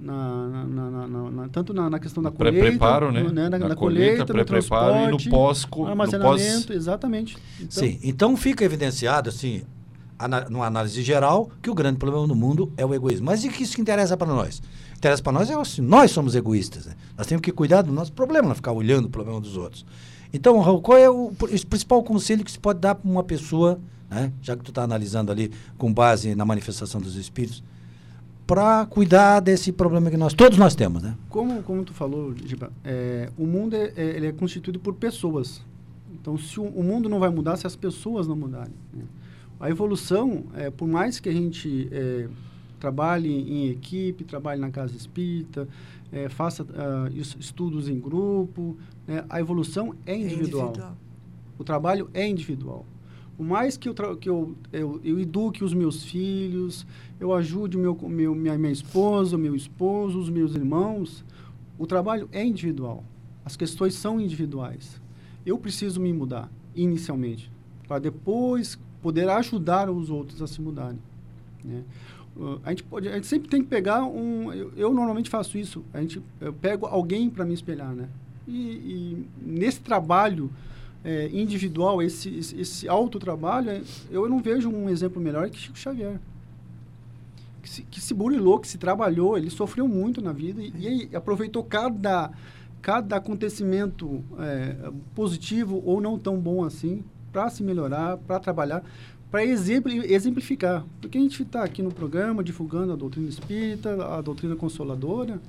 Na, 0.00 0.48
na- 0.48 0.64
na- 0.64 0.90
na- 0.90 1.06
na- 1.08 1.30
na- 1.30 1.48
tanto 1.48 1.74
na, 1.74 1.90
na 1.90 1.98
questão 1.98 2.22
da 2.22 2.30
colheita, 2.30 2.58
Pré-preparo, 2.60 3.10
né? 3.10 3.22
no- 3.22 3.32
Na, 3.32 3.50
Na 3.50 3.58
na 3.58 3.74
colheita, 3.74 3.76
colheita, 3.76 4.20
no 4.20 4.32
pré-preparo 4.32 5.08
e 5.08 5.10
no 5.10 5.30
pós- 5.30 5.66
no 5.70 5.78
no 5.82 5.86
armazenamento, 5.88 6.66
pós- 6.68 6.76
exatamente. 6.76 7.36
Então, 7.60 7.68
Sim, 7.70 7.98
então 8.02 8.36
fica 8.36 8.64
evidenciado, 8.64 9.28
assim, 9.28 9.62
ana- 10.18 10.46
numa 10.48 10.66
análise 10.66 11.02
geral, 11.02 11.50
que 11.60 11.68
o 11.68 11.74
grande 11.74 11.98
problema 11.98 12.26
no 12.26 12.34
mundo 12.36 12.72
é 12.76 12.86
o 12.86 12.94
egoísmo. 12.94 13.26
Mas 13.26 13.42
e 13.44 13.48
que 13.48 13.62
isso 13.64 13.74
que 13.74 13.80
interessa 13.82 14.16
para 14.16 14.28
nós? 14.28 14.62
Interessa 14.96 15.22
para 15.22 15.32
nós 15.32 15.50
é 15.50 15.54
assim, 15.54 15.82
nós 15.82 16.10
somos 16.12 16.34
egoístas. 16.36 16.86
Né? 16.86 16.94
Nós 17.16 17.26
temos 17.26 17.42
que 17.42 17.50
cuidar 17.52 17.82
do 17.82 17.92
nosso 17.92 18.12
problema, 18.12 18.46
não 18.48 18.54
ficar 18.54 18.72
olhando 18.72 19.06
o 19.06 19.10
problema 19.10 19.40
dos 19.40 19.56
outros. 19.56 19.84
Então, 20.32 20.60
Raul, 20.60 20.80
qual 20.80 20.98
é 20.98 21.10
o, 21.10 21.32
esse 21.50 21.66
principal 21.66 22.02
conselho 22.04 22.44
que 22.44 22.52
se 22.52 22.58
pode 22.58 22.78
dar 22.80 22.94
para 22.94 23.10
uma 23.10 23.24
pessoa, 23.24 23.80
né, 24.10 24.30
já 24.42 24.56
que 24.56 24.62
tu 24.62 24.70
está 24.70 24.82
analisando 24.82 25.32
ali 25.32 25.50
com 25.76 25.92
base 25.92 26.34
na 26.34 26.44
manifestação 26.44 27.00
dos 27.00 27.16
espíritos, 27.16 27.64
para 28.48 28.86
cuidar 28.86 29.40
desse 29.40 29.70
problema 29.70 30.10
que 30.10 30.16
nós 30.16 30.32
todos 30.32 30.56
nós 30.56 30.74
temos, 30.74 31.02
né? 31.02 31.14
Como, 31.28 31.62
como 31.62 31.84
tu 31.84 31.92
falou, 31.92 32.34
Giba, 32.34 32.72
é, 32.82 33.28
o 33.36 33.46
mundo 33.46 33.76
é, 33.76 33.92
é- 33.94 34.16
ele 34.16 34.26
é 34.26 34.32
constituído 34.32 34.80
por 34.80 34.94
pessoas. 34.94 35.62
Então, 36.14 36.38
se 36.38 36.58
o, 36.58 36.64
o 36.64 36.82
mundo 36.82 37.10
não 37.10 37.20
vai 37.20 37.28
mudar 37.28 37.56
se 37.58 37.66
as 37.66 37.76
pessoas 37.76 38.26
não 38.26 38.34
mudarem. 38.34 38.72
né? 38.92 39.04
A 39.60 39.68
evolução, 39.68 40.44
é, 40.56 40.70
por 40.70 40.88
mais 40.88 41.20
que 41.20 41.28
a 41.28 41.32
gente 41.32 41.88
é, 41.92 42.26
trabalhe 42.80 43.28
em 43.30 43.68
equipe, 43.68 44.24
trabalhe 44.24 44.58
na 44.60 44.70
casa 44.70 44.96
espírita, 44.96 45.68
é, 46.10 46.30
faça 46.30 46.64
es- 47.14 47.36
estudos 47.38 47.86
em 47.88 48.00
grupo, 48.00 48.78
né, 49.06 49.24
a 49.28 49.38
evolução 49.40 49.94
é 50.06 50.12
É 50.14 50.16
individual. 50.18 50.72
O 51.58 51.64
trabalho 51.64 52.08
é 52.14 52.26
individual. 52.26 52.86
Por 53.38 53.46
mais 53.46 53.76
que 53.76 53.88
eu, 53.88 53.94
que 54.16 54.28
eu, 54.28 54.56
eu, 54.72 55.00
eu 55.04 55.20
eduque 55.20 55.62
os 55.62 55.72
meus 55.72 56.02
filhos, 56.02 56.84
eu 57.20 57.32
ajude 57.32 57.78
meu, 57.78 57.96
meu, 58.08 58.34
minha, 58.34 58.58
minha 58.58 58.72
esposa, 58.72 59.38
meu 59.38 59.54
esposo, 59.54 60.18
os 60.18 60.28
meus 60.28 60.56
irmãos, 60.56 61.24
o 61.78 61.86
trabalho 61.86 62.28
é 62.32 62.44
individual. 62.44 63.04
As 63.44 63.54
questões 63.54 63.94
são 63.94 64.20
individuais. 64.20 65.00
Eu 65.46 65.56
preciso 65.56 66.00
me 66.00 66.12
mudar, 66.12 66.50
inicialmente, 66.74 67.48
para 67.86 68.00
depois 68.00 68.76
poder 69.00 69.28
ajudar 69.28 69.88
os 69.88 70.10
outros 70.10 70.42
a 70.42 70.48
se 70.48 70.60
mudarem. 70.60 70.98
né? 71.64 71.84
Uh, 72.36 72.60
a, 72.64 72.70
gente 72.70 72.82
pode, 72.82 73.08
a 73.08 73.14
gente 73.14 73.28
sempre 73.28 73.48
tem 73.48 73.62
que 73.62 73.68
pegar 73.68 74.02
um... 74.02 74.52
Eu, 74.52 74.72
eu 74.76 74.92
normalmente 74.92 75.30
faço 75.30 75.56
isso. 75.56 75.84
A 75.94 76.00
gente, 76.00 76.20
eu 76.40 76.52
pego 76.52 76.86
alguém 76.86 77.30
para 77.30 77.44
me 77.44 77.54
espelhar, 77.54 77.94
né? 77.94 78.08
E, 78.48 78.52
e 78.52 79.26
nesse 79.40 79.78
trabalho 79.78 80.50
é, 81.04 81.28
individual, 81.32 82.02
esse, 82.02 82.28
esse, 82.58 82.88
autotrabalho, 82.88 83.70
é, 83.70 83.82
eu 84.10 84.28
não 84.28 84.40
vejo 84.40 84.68
um 84.68 84.88
exemplo 84.88 85.20
melhor 85.20 85.48
que 85.48 85.58
Chico 85.58 85.78
Xavier. 85.78 86.18
Que 87.62 87.68
se, 87.68 87.82
que 87.82 88.00
se 88.00 88.14
burilou, 88.14 88.58
que 88.58 88.68
se 88.68 88.78
trabalhou, 88.78 89.36
ele 89.36 89.50
sofreu 89.50 89.86
muito 89.86 90.20
na 90.20 90.32
vida 90.32 90.60
e, 90.62 91.08
e 91.10 91.16
aproveitou 91.16 91.62
cada, 91.62 92.30
cada 92.82 93.16
acontecimento 93.16 94.24
é, 94.38 94.90
positivo 95.14 95.82
ou 95.84 96.00
não 96.00 96.18
tão 96.18 96.36
bom 96.38 96.64
assim, 96.64 97.04
para 97.32 97.48
se 97.50 97.62
melhorar, 97.62 98.16
para 98.16 98.40
trabalhar, 98.40 98.82
para 99.30 99.44
exemplificar. 99.44 100.84
Porque 101.00 101.18
a 101.18 101.20
gente 101.20 101.42
está 101.42 101.62
aqui 101.62 101.82
no 101.82 101.92
programa 101.92 102.42
divulgando 102.42 102.92
a 102.92 102.96
doutrina 102.96 103.28
espírita, 103.28 104.04
a 104.16 104.20
doutrina 104.20 104.56
consoladora, 104.56 105.40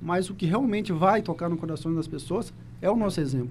mas 0.00 0.30
o 0.30 0.34
que 0.34 0.46
realmente 0.46 0.92
vai 0.92 1.20
tocar 1.20 1.48
no 1.48 1.56
coração 1.56 1.92
das 1.94 2.06
pessoas 2.06 2.52
é 2.80 2.88
o 2.90 2.96
nosso 2.96 3.20
exemplo. 3.20 3.50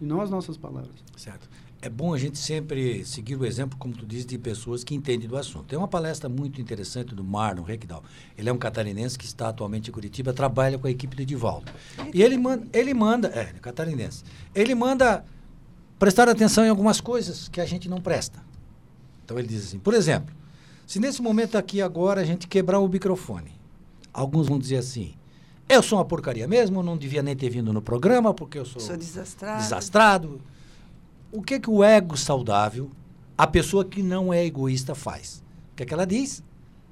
E 0.00 0.04
não 0.04 0.20
as 0.20 0.30
nossas 0.30 0.56
palavras. 0.56 0.94
Certo. 1.16 1.48
É 1.80 1.88
bom 1.88 2.12
a 2.12 2.18
gente 2.18 2.38
sempre 2.38 3.04
seguir 3.04 3.36
o 3.36 3.44
exemplo, 3.44 3.78
como 3.78 3.94
tu 3.94 4.04
diz, 4.04 4.26
de 4.26 4.36
pessoas 4.36 4.82
que 4.82 4.96
entendem 4.96 5.28
do 5.28 5.36
assunto. 5.36 5.66
Tem 5.66 5.78
uma 5.78 5.86
palestra 5.86 6.28
muito 6.28 6.60
interessante 6.60 7.14
do 7.14 7.22
Marlon 7.22 7.62
Reckdal. 7.62 8.02
Ele 8.36 8.48
é 8.48 8.52
um 8.52 8.58
catarinense 8.58 9.16
que 9.16 9.24
está 9.24 9.48
atualmente 9.48 9.88
em 9.88 9.92
Curitiba, 9.92 10.32
trabalha 10.32 10.76
com 10.76 10.88
a 10.88 10.90
equipe 10.90 11.14
do 11.14 11.22
Edivaldo. 11.22 11.70
E 12.12 12.20
ele 12.20 12.36
manda, 12.36 12.66
ele 12.72 12.92
manda, 12.92 13.28
é, 13.28 13.44
catarinense. 13.60 14.24
Ele 14.52 14.74
manda 14.74 15.24
prestar 16.00 16.28
atenção 16.28 16.64
em 16.64 16.68
algumas 16.68 17.00
coisas 17.00 17.48
que 17.48 17.60
a 17.60 17.66
gente 17.66 17.88
não 17.88 18.00
presta. 18.00 18.42
Então 19.24 19.38
ele 19.38 19.46
diz 19.46 19.66
assim, 19.66 19.78
por 19.78 19.94
exemplo, 19.94 20.34
se 20.84 20.98
nesse 20.98 21.22
momento 21.22 21.56
aqui 21.56 21.80
agora 21.80 22.22
a 22.22 22.24
gente 22.24 22.48
quebrar 22.48 22.80
o 22.80 22.88
microfone, 22.88 23.52
alguns 24.12 24.48
vão 24.48 24.58
dizer 24.58 24.78
assim, 24.78 25.14
eu 25.68 25.82
sou 25.82 25.98
uma 25.98 26.04
porcaria 26.04 26.48
mesmo, 26.48 26.82
não 26.82 26.96
devia 26.96 27.22
nem 27.22 27.36
ter 27.36 27.50
vindo 27.50 27.72
no 27.72 27.82
programa 27.82 28.32
porque 28.32 28.58
eu 28.58 28.64
sou, 28.64 28.80
sou 28.80 28.96
desastrado. 28.96 29.62
desastrado. 29.62 30.40
O 31.30 31.42
que 31.42 31.60
que 31.60 31.68
o 31.68 31.84
ego 31.84 32.16
saudável, 32.16 32.90
a 33.36 33.46
pessoa 33.46 33.84
que 33.84 34.02
não 34.02 34.32
é 34.32 34.44
egoísta 34.44 34.94
faz? 34.94 35.42
O 35.72 35.76
que 35.76 35.82
é 35.82 35.86
que 35.86 35.92
ela 35.92 36.06
diz? 36.06 36.42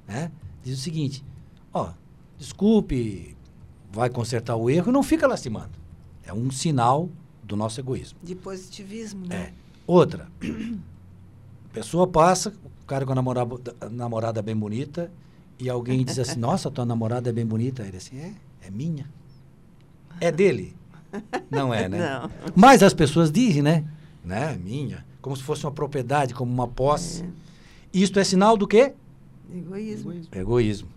Né? 0.06 0.30
Diz 0.62 0.78
o 0.78 0.82
seguinte, 0.82 1.24
ó, 1.72 1.90
desculpe, 2.36 3.36
vai 3.90 4.10
consertar 4.10 4.56
o 4.56 4.68
erro 4.68 4.90
e 4.90 4.92
não 4.92 5.02
fica 5.02 5.26
lastimando. 5.26 5.72
É 6.24 6.32
um 6.32 6.50
sinal 6.50 7.08
do 7.42 7.56
nosso 7.56 7.80
egoísmo. 7.80 8.18
De 8.22 8.34
positivismo, 8.34 9.26
né? 9.26 9.36
É. 9.36 9.52
Outra, 9.86 10.28
a 11.70 11.72
pessoa 11.72 12.06
passa, 12.06 12.52
o 12.82 12.86
cara 12.86 13.06
com 13.06 13.12
a 13.12 13.14
namorada, 13.14 13.56
namorada 13.90 14.42
bem 14.42 14.56
bonita, 14.56 15.10
e 15.58 15.70
alguém 15.70 16.04
diz 16.04 16.18
assim, 16.18 16.38
nossa, 16.40 16.70
tua 16.70 16.84
namorada 16.84 17.30
é 17.30 17.32
bem 17.32 17.46
bonita. 17.46 17.84
Ele 17.84 17.96
assim, 17.96 18.18
é, 18.18 18.34
é 18.66 18.70
minha. 18.70 19.08
É 20.20 20.32
dele. 20.32 20.74
Não 21.50 21.72
é, 21.72 21.88
né? 21.88 21.98
Não. 21.98 22.30
Mas 22.54 22.82
as 22.82 22.92
pessoas 22.92 23.30
dizem, 23.30 23.62
né? 23.62 23.84
né? 24.24 24.58
Minha. 24.62 25.04
Como 25.20 25.36
se 25.36 25.42
fosse 25.42 25.64
uma 25.64 25.72
propriedade, 25.72 26.34
como 26.34 26.52
uma 26.52 26.68
posse. 26.68 27.22
É. 27.22 27.26
Isto 27.92 28.18
é 28.18 28.24
sinal 28.24 28.56
do 28.56 28.66
quê? 28.66 28.92
Egoísmo. 29.54 30.12
Egoísmo. 30.32 30.88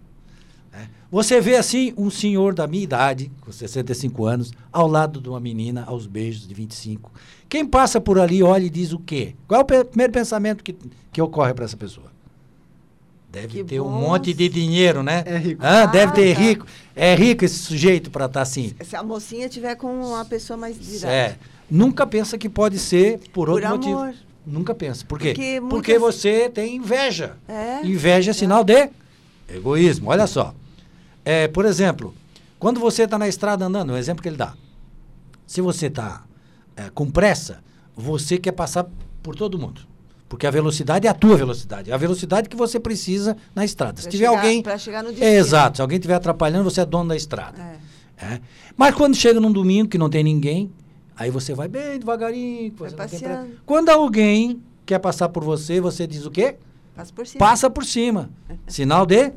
É. 0.73 0.87
Você 1.11 1.39
vê 1.39 1.55
assim 1.55 1.93
um 1.97 2.09
senhor 2.09 2.53
da 2.53 2.67
minha 2.67 2.83
idade, 2.83 3.31
com 3.41 3.51
65 3.51 4.25
anos, 4.25 4.51
ao 4.71 4.87
lado 4.87 5.21
de 5.21 5.29
uma 5.29 5.39
menina, 5.39 5.83
aos 5.85 6.05
beijos 6.05 6.47
de 6.47 6.53
25. 6.53 7.11
Quem 7.47 7.65
passa 7.65 7.99
por 8.01 8.19
ali 8.19 8.43
olha 8.43 8.65
e 8.65 8.69
diz 8.69 8.93
o 8.93 8.99
quê? 8.99 9.35
Qual 9.47 9.61
é 9.61 9.79
o 9.79 9.85
primeiro 9.85 10.13
pensamento 10.13 10.63
que, 10.63 10.75
que 11.11 11.21
ocorre 11.21 11.53
para 11.53 11.65
essa 11.65 11.77
pessoa? 11.77 12.11
Deve 13.31 13.47
que 13.47 13.63
ter 13.63 13.79
um 13.79 13.89
monte 13.89 14.33
de 14.33 14.49
dinheiro, 14.49 15.03
né? 15.03 15.23
É 15.25 15.37
rico. 15.37 15.61
Ah, 15.63 15.85
deve 15.85 16.13
ter 16.13 16.33
tá. 16.33 16.41
rico. 16.41 16.65
É 16.95 17.13
rico 17.15 17.45
esse 17.45 17.59
sujeito 17.59 18.09
para 18.09 18.25
estar 18.25 18.39
tá 18.39 18.41
assim. 18.41 18.73
Se 18.83 18.95
a 18.95 19.03
mocinha 19.03 19.47
tiver 19.47 19.75
com 19.75 19.87
uma 19.87 20.25
pessoa 20.25 20.57
mais 20.57 20.75
idade. 20.77 21.05
É. 21.05 21.37
Nunca 21.69 22.07
pensa 22.07 22.37
que 22.37 22.49
pode 22.49 22.79
ser 22.79 23.19
por, 23.31 23.45
por 23.45 23.49
outro 23.51 23.67
amor. 23.67 23.77
motivo. 23.77 24.23
Nunca 24.45 24.73
pensa. 24.73 25.05
Por 25.05 25.19
quê? 25.19 25.29
Porque, 25.29 25.59
muitas... 25.59 25.69
Porque 25.69 25.99
você 25.99 26.49
tem 26.49 26.77
inveja. 26.77 27.37
É, 27.47 27.85
inveja 27.85 28.31
é 28.31 28.33
sinal 28.33 28.63
de 28.63 28.89
egoísmo. 29.47 30.09
Olha 30.09 30.25
só. 30.25 30.55
É, 31.23 31.47
por 31.47 31.65
exemplo, 31.65 32.15
quando 32.57 32.79
você 32.79 33.03
está 33.03 33.19
na 33.19 33.27
estrada 33.27 33.65
andando, 33.65 33.93
um 33.93 33.97
exemplo 33.97 34.23
que 34.23 34.29
ele 34.29 34.37
dá. 34.37 34.55
Se 35.45 35.61
você 35.61 35.85
está 35.85 36.23
é, 36.75 36.89
com 36.89 37.11
pressa, 37.11 37.59
você 37.95 38.39
quer 38.39 38.53
passar 38.53 38.87
por 39.21 39.35
todo 39.35 39.59
mundo. 39.59 39.81
Porque 40.29 40.45
a 40.45 40.51
velocidade 40.51 41.07
é 41.07 41.09
a 41.09 41.13
tua 41.13 41.35
velocidade. 41.35 41.89
É 41.89 41.93
a 41.93 41.97
velocidade 41.97 42.47
que 42.47 42.55
você 42.55 42.79
precisa 42.79 43.35
na 43.55 43.65
estrada. 43.65 43.93
Pra 43.93 44.03
se 44.03 44.09
tiver 44.09 44.27
chegar, 44.27 44.37
alguém. 44.37 44.61
Para 44.61 44.77
chegar 44.77 45.03
no 45.03 45.09
destino. 45.09 45.27
É, 45.27 45.37
exato. 45.37 45.77
Se 45.77 45.81
alguém 45.81 45.97
estiver 45.97 46.13
atrapalhando, 46.13 46.69
você 46.69 46.81
é 46.81 46.85
dono 46.85 47.09
da 47.09 47.15
estrada. 47.15 47.59
É. 47.59 47.79
É. 48.33 48.41
Mas 48.77 48.93
quando 48.93 49.15
chega 49.15 49.39
num 49.39 49.51
domingo 49.51 49.89
que 49.89 49.97
não 49.97 50.07
tem 50.07 50.23
ninguém, 50.23 50.71
aí 51.15 51.31
você 51.31 51.55
vai 51.55 51.67
bem 51.67 51.97
devagarinho. 51.97 52.71
Vai 52.77 52.91
passeando. 52.91 53.53
Quando 53.65 53.89
alguém 53.89 54.61
quer 54.85 54.99
passar 54.99 55.29
por 55.29 55.43
você, 55.43 55.81
você 55.81 56.05
diz 56.05 56.25
o 56.25 56.31
quê? 56.31 56.57
Passa 56.95 57.13
por 57.13 57.25
cima. 57.25 57.39
Passa 57.39 57.69
por 57.69 57.85
cima. 57.85 58.29
sinal 58.67 59.05
de 59.07 59.31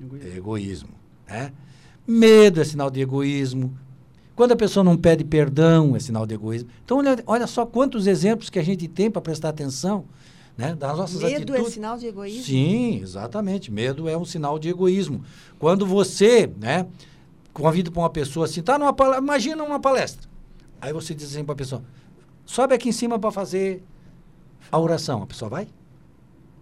egoísmo. 0.00 0.36
egoísmo 0.36 0.88
né? 1.26 1.52
Medo 2.06 2.60
é 2.60 2.64
sinal 2.64 2.90
de 2.90 3.00
egoísmo. 3.00 3.74
Quando 4.36 4.52
a 4.52 4.56
pessoa 4.56 4.84
não 4.84 4.96
pede 4.96 5.24
perdão, 5.24 5.96
é 5.96 6.00
sinal 6.00 6.26
de 6.26 6.34
egoísmo. 6.34 6.68
Então, 6.84 6.98
olha, 6.98 7.16
olha 7.26 7.46
só 7.46 7.64
quantos 7.64 8.06
exemplos 8.06 8.50
que 8.50 8.58
a 8.58 8.64
gente 8.64 8.88
tem 8.88 9.10
para 9.10 9.22
prestar 9.22 9.50
atenção 9.50 10.04
né, 10.56 10.74
das 10.74 10.96
nossas 10.96 11.20
Medo 11.20 11.32
é 11.32 11.36
atitudes. 11.36 11.66
é 11.66 11.70
sinal 11.70 11.98
de 11.98 12.06
egoísmo? 12.06 12.44
Sim, 12.44 13.00
exatamente. 13.02 13.70
Medo 13.72 14.08
é 14.08 14.16
um 14.16 14.24
sinal 14.24 14.58
de 14.58 14.68
egoísmo. 14.68 15.22
Quando 15.58 15.84
você 15.84 16.50
né, 16.60 16.86
convida 17.52 17.90
para 17.90 18.00
uma 18.00 18.10
pessoa 18.10 18.46
assim, 18.46 18.62
tá 18.62 18.78
numa 18.78 18.94
imagina 19.18 19.62
uma 19.62 19.80
palestra. 19.80 20.28
Aí 20.80 20.92
você 20.92 21.14
diz 21.14 21.30
assim 21.30 21.44
para 21.44 21.54
a 21.54 21.56
pessoa, 21.56 21.82
sobe 22.44 22.74
aqui 22.74 22.88
em 22.88 22.92
cima 22.92 23.18
para 23.18 23.30
fazer 23.32 23.82
a 24.70 24.78
oração. 24.78 25.22
A 25.22 25.26
pessoa 25.26 25.48
vai? 25.48 25.68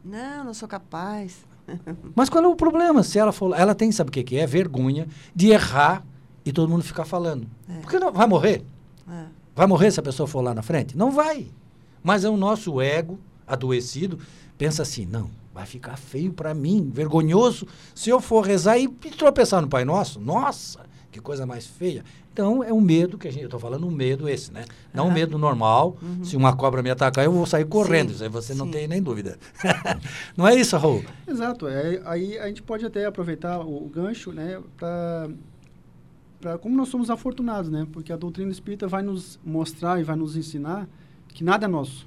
Não, 0.05 0.45
não 0.45 0.55
sou 0.55 0.69
capaz. 0.69 1.45
Mas 2.15 2.29
qual 2.29 2.43
é 2.45 2.49
o 2.49 2.57
problema? 2.57 3.03
Se 3.03 3.19
ela 3.19 3.33
for, 3.33 3.55
ela 3.59 3.75
tem, 3.75 3.93
sabe 3.93 4.09
o 4.09 4.13
que, 4.13 4.23
que 4.23 4.39
é? 4.39 4.47
Vergonha 4.47 5.07
de 5.35 5.51
errar 5.51 6.05
e 6.45 6.53
todo 6.53 6.69
mundo 6.69 6.83
ficar 6.83 7.05
falando. 7.05 7.47
É. 7.69 7.81
Porque 7.81 7.99
não, 7.99 8.11
vai 8.11 8.27
morrer? 8.27 8.65
É. 9.09 9.27
Vai 9.55 9.67
morrer 9.67 9.91
se 9.91 10.01
a 10.01 10.03
pessoa 10.03 10.27
for 10.27 10.41
lá 10.41 10.55
na 10.55 10.63
frente? 10.63 10.97
Não 10.97 11.11
vai. 11.11 11.49
Mas 12.03 12.25
é 12.25 12.29
o 12.29 12.37
nosso 12.37 12.81
ego 12.81 13.19
adoecido 13.47 14.19
pensa 14.63 14.83
assim, 14.83 15.05
não, 15.05 15.29
vai 15.53 15.67
ficar 15.67 15.97
feio 15.97 16.33
para 16.33 16.55
mim, 16.55 16.89
vergonhoso, 16.95 17.67
se 17.95 18.11
eu 18.11 18.21
for 18.21 18.43
rezar 18.43 18.79
e 18.79 18.87
tropeçar 18.89 19.61
no 19.61 19.69
Pai 19.69 19.85
Nosso. 19.85 20.21
Nossa, 20.21 20.81
que 21.11 21.21
coisa 21.21 21.45
mais 21.45 21.67
feia. 21.67 22.05
Então, 22.33 22.63
é 22.63 22.73
um 22.73 22.81
medo 22.81 23.19
que 23.19 23.27
a 23.27 23.31
gente. 23.31 23.43
Eu 23.43 23.49
estou 23.49 23.61
falando 23.61 23.87
um 23.87 23.91
medo 23.91 24.29
esse, 24.29 24.53
né? 24.53 24.65
Não 24.95 25.09
um 25.09 25.13
medo 25.13 25.37
normal. 25.37 25.99
Uhum. 26.01 26.25
Se 26.25 26.37
uma 26.37 26.57
cobra 26.57 26.83
me 26.83 26.91
atacar, 26.91 27.25
eu 27.25 27.33
vou 27.33 27.45
sair 27.45 27.67
correndo. 27.67 28.11
Sim. 28.11 28.15
Isso 28.15 28.23
aí 28.23 28.29
você 28.31 28.53
Sim. 28.53 28.59
não 28.61 28.71
tem 28.71 28.89
nem 28.89 29.03
dúvida. 29.03 29.37
não 30.35 30.49
é 30.49 30.55
isso, 30.55 30.77
Raul? 30.77 31.05
Exato. 31.29 31.67
É, 31.67 32.01
aí 32.07 32.39
a 32.39 32.47
gente 32.47 32.63
pode 32.63 32.87
até 32.87 33.05
aproveitar 33.05 33.61
o, 33.61 33.85
o 33.85 33.89
gancho, 33.89 34.33
né? 34.33 34.63
Para. 34.79 35.29
Como 36.61 36.77
nós 36.77 36.89
somos 36.89 37.11
afortunados, 37.11 37.69
né? 37.69 37.87
Porque 37.93 38.13
a 38.13 38.17
doutrina 38.17 38.51
espírita 38.51 38.89
vai 38.89 39.03
nos 39.03 39.39
mostrar 39.45 40.01
e 40.01 40.05
vai 40.05 40.17
nos 40.17 40.37
ensinar 40.37 40.89
que 41.29 41.45
nada 41.45 41.67
é 41.67 41.69
nosso. 41.69 42.07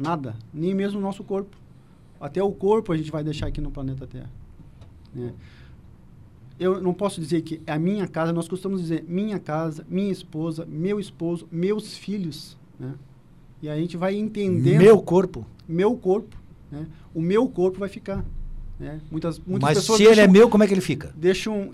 Nada. 0.00 0.34
Nem 0.52 0.74
mesmo 0.74 0.98
o 0.98 1.02
nosso 1.02 1.22
corpo. 1.22 1.56
Até 2.20 2.42
o 2.42 2.50
corpo 2.50 2.92
a 2.92 2.96
gente 2.96 3.10
vai 3.10 3.22
deixar 3.22 3.46
aqui 3.46 3.60
no 3.60 3.70
planeta 3.70 4.06
Terra. 4.06 4.30
Né? 5.14 5.32
eu 6.60 6.78
não 6.78 6.92
posso 6.92 7.18
dizer 7.18 7.40
que 7.40 7.62
é 7.66 7.72
a 7.72 7.78
minha 7.78 8.06
casa, 8.06 8.34
nós 8.34 8.46
costumamos 8.46 8.82
dizer 8.82 9.02
minha 9.08 9.38
casa, 9.38 9.84
minha 9.88 10.12
esposa, 10.12 10.66
meu 10.68 11.00
esposo, 11.00 11.48
meus 11.50 11.96
filhos, 11.96 12.56
né? 12.78 12.92
E 13.62 13.68
a 13.68 13.76
gente 13.76 13.96
vai 13.96 14.14
entender 14.14 14.78
meu 14.78 15.00
corpo, 15.00 15.46
meu 15.66 15.96
corpo, 15.96 16.36
né? 16.70 16.86
O 17.14 17.22
meu 17.22 17.48
corpo 17.48 17.78
vai 17.78 17.88
ficar, 17.88 18.22
né? 18.78 19.00
Muitas, 19.10 19.38
muitas 19.38 19.70
Mas 19.70 19.78
pessoas 19.78 19.96
se 19.96 20.04
deixam, 20.04 20.22
ele 20.22 20.30
é 20.30 20.30
meu, 20.30 20.50
como 20.50 20.62
é 20.62 20.66
que 20.66 20.74
ele 20.74 20.82
fica? 20.82 21.14
Deixam, 21.16 21.72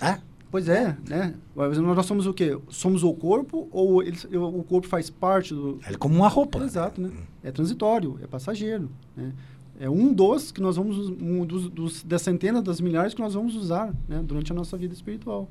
ah? 0.00 0.18
Pois 0.52 0.68
é, 0.68 0.96
né? 1.08 1.34
Nós 1.56 2.06
somos 2.06 2.26
o 2.26 2.32
quê? 2.32 2.56
Somos 2.68 3.02
o 3.02 3.12
corpo 3.12 3.68
ou 3.72 4.02
ele, 4.02 4.16
o 4.36 4.62
corpo 4.62 4.86
faz 4.86 5.10
parte 5.10 5.52
do? 5.54 5.80
É 5.84 5.94
como 5.94 6.14
uma 6.14 6.28
roupa. 6.28 6.62
exato, 6.62 7.00
né? 7.00 7.10
É 7.42 7.50
transitório, 7.50 8.18
é 8.22 8.26
passageiro, 8.26 8.88
né? 9.16 9.32
é 9.80 9.90
um 9.90 10.12
dos 10.12 10.52
que 10.52 10.60
nós 10.60 10.76
vamos 10.76 11.08
um 11.08 11.44
dos, 11.44 11.68
dos 11.68 12.02
das 12.02 12.22
centenas 12.22 12.62
das 12.62 12.80
milhares 12.80 13.14
que 13.14 13.20
nós 13.20 13.34
vamos 13.34 13.56
usar 13.56 13.92
né, 14.08 14.22
durante 14.24 14.52
a 14.52 14.54
nossa 14.54 14.76
vida 14.76 14.94
espiritual 14.94 15.50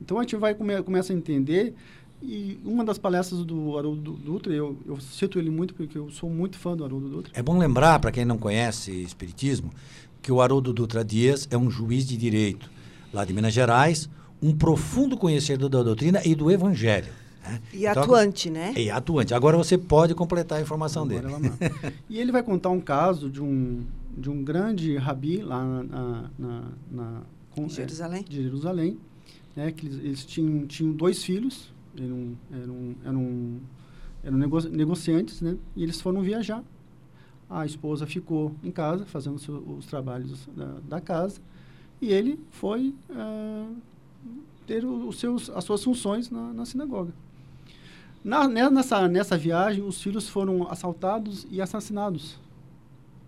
então 0.00 0.18
a 0.18 0.22
gente 0.22 0.36
vai 0.36 0.54
come, 0.54 0.82
começa 0.82 1.12
a 1.12 1.16
entender 1.16 1.74
e 2.22 2.58
uma 2.64 2.84
das 2.84 2.98
palestras 2.98 3.44
do 3.44 3.78
Haroldo 3.78 4.12
Dutra 4.12 4.52
eu, 4.52 4.76
eu 4.84 5.00
cito 5.00 5.38
ele 5.38 5.50
muito 5.50 5.74
porque 5.74 5.96
eu 5.96 6.10
sou 6.10 6.28
muito 6.28 6.58
fã 6.58 6.76
do 6.76 6.84
Haroldo 6.84 7.08
Dutra 7.08 7.32
é 7.34 7.42
bom 7.42 7.56
lembrar 7.56 7.98
para 8.00 8.12
quem 8.12 8.24
não 8.24 8.36
conhece 8.36 8.90
espiritismo 8.90 9.72
que 10.20 10.32
o 10.32 10.42
Haroldo 10.42 10.72
Dutra 10.72 11.04
Dias 11.04 11.48
é 11.50 11.56
um 11.56 11.70
juiz 11.70 12.06
de 12.06 12.16
direito 12.16 12.70
lá 13.12 13.24
de 13.24 13.32
Minas 13.32 13.54
Gerais 13.54 14.10
um 14.44 14.54
profundo 14.54 15.16
conhecedor 15.16 15.68
da 15.68 15.82
doutrina 15.82 16.20
e 16.24 16.34
do 16.34 16.50
evangelho 16.50 17.08
né? 17.44 17.60
E 17.72 17.86
então, 17.86 18.02
atuante, 18.02 18.50
né? 18.50 18.72
E 18.76 18.90
atuante. 18.90 19.34
Agora 19.34 19.56
você 19.56 19.76
pode 19.76 20.14
completar 20.14 20.58
a 20.58 20.62
informação 20.62 21.04
Agora 21.04 21.38
dele. 21.38 21.62
e 22.08 22.18
ele 22.18 22.32
vai 22.32 22.42
contar 22.42 22.70
um 22.70 22.80
caso 22.80 23.30
de 23.30 23.42
um, 23.42 23.84
de 24.16 24.30
um 24.30 24.42
grande 24.42 24.96
rabi 24.96 25.38
lá 25.38 25.64
na, 25.64 26.30
na, 26.38 26.64
na 26.90 27.22
com, 27.50 27.68
Jerusalém. 27.68 28.20
É, 28.20 28.30
de 28.30 28.42
Jerusalém, 28.42 28.98
né? 29.54 29.72
Que 29.72 29.86
eles, 29.86 29.98
eles, 29.98 30.26
tinham, 30.26 30.66
tinham 30.66 30.92
dois 30.92 31.22
filhos, 31.22 31.72
eram, 31.96 32.36
eram, 32.50 32.94
eram, 33.04 33.60
eram 34.24 34.38
nego, 34.38 34.60
negociantes, 34.68 35.40
né? 35.40 35.56
E 35.76 35.82
eles 35.82 36.00
foram 36.00 36.22
viajar. 36.22 36.62
A 37.48 37.66
esposa 37.66 38.06
ficou 38.06 38.54
em 38.64 38.70
casa, 38.70 39.04
fazendo 39.04 39.36
os 39.78 39.86
trabalhos 39.86 40.48
da, 40.56 40.76
da, 40.88 41.00
casa, 41.00 41.40
e 42.00 42.10
ele 42.10 42.40
foi 42.50 42.94
uh, 43.10 43.76
ter 44.66 44.84
os 44.84 45.18
seus, 45.18 45.50
as 45.50 45.64
suas 45.64 45.82
funções 45.82 46.30
na, 46.30 46.52
na 46.52 46.64
sinagoga. 46.64 47.12
Na, 48.24 48.48
né, 48.48 48.70
nessa, 48.70 49.06
nessa 49.06 49.36
viagem, 49.36 49.84
os 49.84 50.00
filhos 50.00 50.28
foram 50.28 50.66
assaltados 50.70 51.46
e 51.50 51.60
assassinados. 51.60 52.38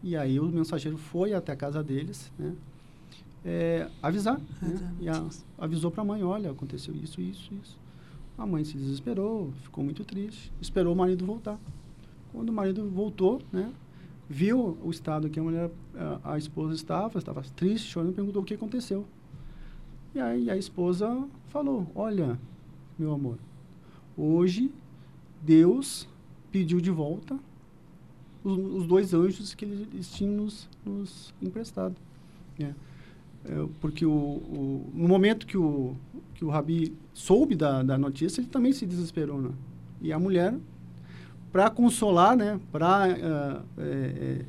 E 0.03 0.17
aí 0.17 0.41
o 0.41 0.47
mensageiro 0.47 0.97
foi 0.97 1.35
até 1.35 1.53
a 1.53 1.57
casa 1.57 1.83
deles, 1.83 2.33
né? 2.39 2.55
É, 3.45 3.89
avisar. 4.03 4.41
Né? 4.61 4.95
E 5.01 5.09
a, 5.09 5.25
avisou 5.59 5.91
para 5.91 6.03
a 6.03 6.05
mãe, 6.05 6.23
olha, 6.23 6.51
aconteceu 6.51 6.95
isso, 6.95 7.21
isso, 7.21 7.53
isso. 7.63 7.79
A 8.39 8.47
mãe 8.47 8.65
se 8.65 8.77
desesperou, 8.77 9.53
ficou 9.63 9.85
muito 9.85 10.05
triste, 10.05 10.53
esperou 10.61 10.93
o 10.93 10.97
marido 10.97 11.25
voltar. 11.25 11.59
Quando 12.33 12.49
o 12.49 12.53
marido 12.53 12.89
voltou, 12.89 13.41
né, 13.53 13.73
viu 14.29 14.77
o 14.83 14.91
estado 14.91 15.31
que 15.31 15.39
a 15.39 15.43
mulher, 15.43 15.71
a, 15.95 16.33
a 16.33 16.39
esposa 16.39 16.75
estava, 16.75 17.19
estava 17.19 17.43
triste, 17.55 17.89
chorando, 17.89 18.15
perguntou 18.15 18.43
o 18.43 18.45
que 18.45 18.55
aconteceu. 18.55 19.07
E 20.17 20.21
aí 20.21 20.51
a 20.51 20.57
esposa 20.57 21.29
falou: 21.49 21.87
Olha, 21.95 22.39
meu 22.99 23.13
amor, 23.13 23.37
hoje 24.17 24.73
Deus 25.43 26.09
pediu 26.51 26.81
de 26.81 26.91
volta 26.91 27.39
os, 28.43 28.57
os 28.57 28.87
dois 28.87 29.13
anjos 29.13 29.55
que 29.55 29.67
eles 29.67 30.11
tinham 30.11 30.45
nos, 30.45 30.71
nos 30.83 31.35
emprestado. 31.43 31.95
É. 32.59 32.65
É, 32.65 32.75
porque 33.79 34.07
o, 34.07 34.11
o, 34.11 34.91
no 34.95 35.07
momento 35.07 35.47
que 35.47 35.59
o, 35.59 35.95
que 36.35 36.47
o 36.47 36.49
Rabi 36.49 36.97
soube 37.13 37.55
da, 37.55 37.83
da 37.83 37.99
notícia, 37.99 38.41
ele 38.41 38.49
também 38.49 38.73
se 38.73 38.87
desesperou. 38.87 39.43
Né? 39.43 39.51
E 40.01 40.15
a 40.15 40.19
mulher, 40.19 40.55
para 41.53 41.69
consolar, 41.69 42.35
né, 42.35 42.59
para 42.73 43.07
uh, 43.07 43.65
é, 43.77 44.47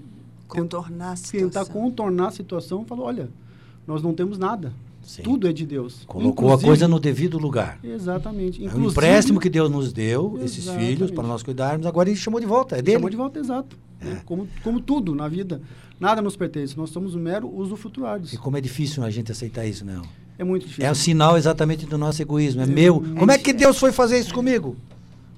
contornar 0.47 1.11
a 1.11 1.15
tentar 1.17 1.65
contornar 1.65 2.27
a 2.27 2.31
situação, 2.31 2.85
falou: 2.85 3.05
olha, 3.05 3.29
nós 3.85 4.01
não 4.01 4.13
temos 4.13 4.37
nada. 4.37 4.71
Sim. 5.07 5.21
Tudo 5.21 5.47
é 5.47 5.53
de 5.53 5.65
Deus. 5.65 6.03
Colocou 6.05 6.47
Inclusive, 6.47 6.65
a 6.65 6.67
coisa 6.67 6.87
no 6.87 6.99
devido 6.99 7.39
lugar. 7.39 7.79
Exatamente. 7.81 8.61
Inclusive, 8.61 8.83
é 8.83 8.87
um 8.87 8.91
empréstimo 8.91 9.39
que 9.39 9.49
Deus 9.49 9.71
nos 9.71 9.93
deu, 9.93 10.33
exatamente. 10.35 10.45
esses 10.45 10.69
filhos, 10.69 11.11
para 11.11 11.25
nós 11.25 11.41
cuidarmos. 11.41 11.87
Agora 11.87 12.09
ele 12.09 12.17
chamou 12.17 12.41
de 12.41 12.45
volta. 12.45 12.75
É 12.75 12.79
ele 12.79 12.83
dele. 12.83 12.97
Chamou 12.97 13.09
de 13.09 13.15
volta, 13.15 13.39
exato. 13.39 13.77
É. 14.01 14.05
Né? 14.05 14.21
Como, 14.25 14.49
como 14.61 14.81
tudo 14.81 15.15
na 15.15 15.29
vida. 15.29 15.61
Nada 15.97 16.21
nos 16.21 16.35
pertence. 16.35 16.75
Nós 16.75 16.89
somos 16.89 17.15
mero 17.15 17.49
usufrutuários. 17.49 18.33
E 18.33 18.37
como 18.37 18.57
é 18.57 18.61
difícil 18.61 19.01
a 19.01 19.09
gente 19.09 19.31
aceitar 19.31 19.65
isso, 19.65 19.85
não? 19.85 20.01
É 20.37 20.43
muito 20.43 20.63
difícil. 20.67 20.85
É 20.85 20.91
o 20.91 20.95
sinal 20.95 21.37
exatamente 21.37 21.85
do 21.85 21.97
nosso 21.97 22.21
egoísmo. 22.21 22.59
É, 22.59 22.65
é 22.65 22.67
meu. 22.67 23.01
Como 23.17 23.31
é 23.31 23.37
que 23.37 23.53
Deus 23.53 23.79
foi 23.79 23.93
fazer 23.93 24.19
isso 24.19 24.33
comigo? 24.33 24.75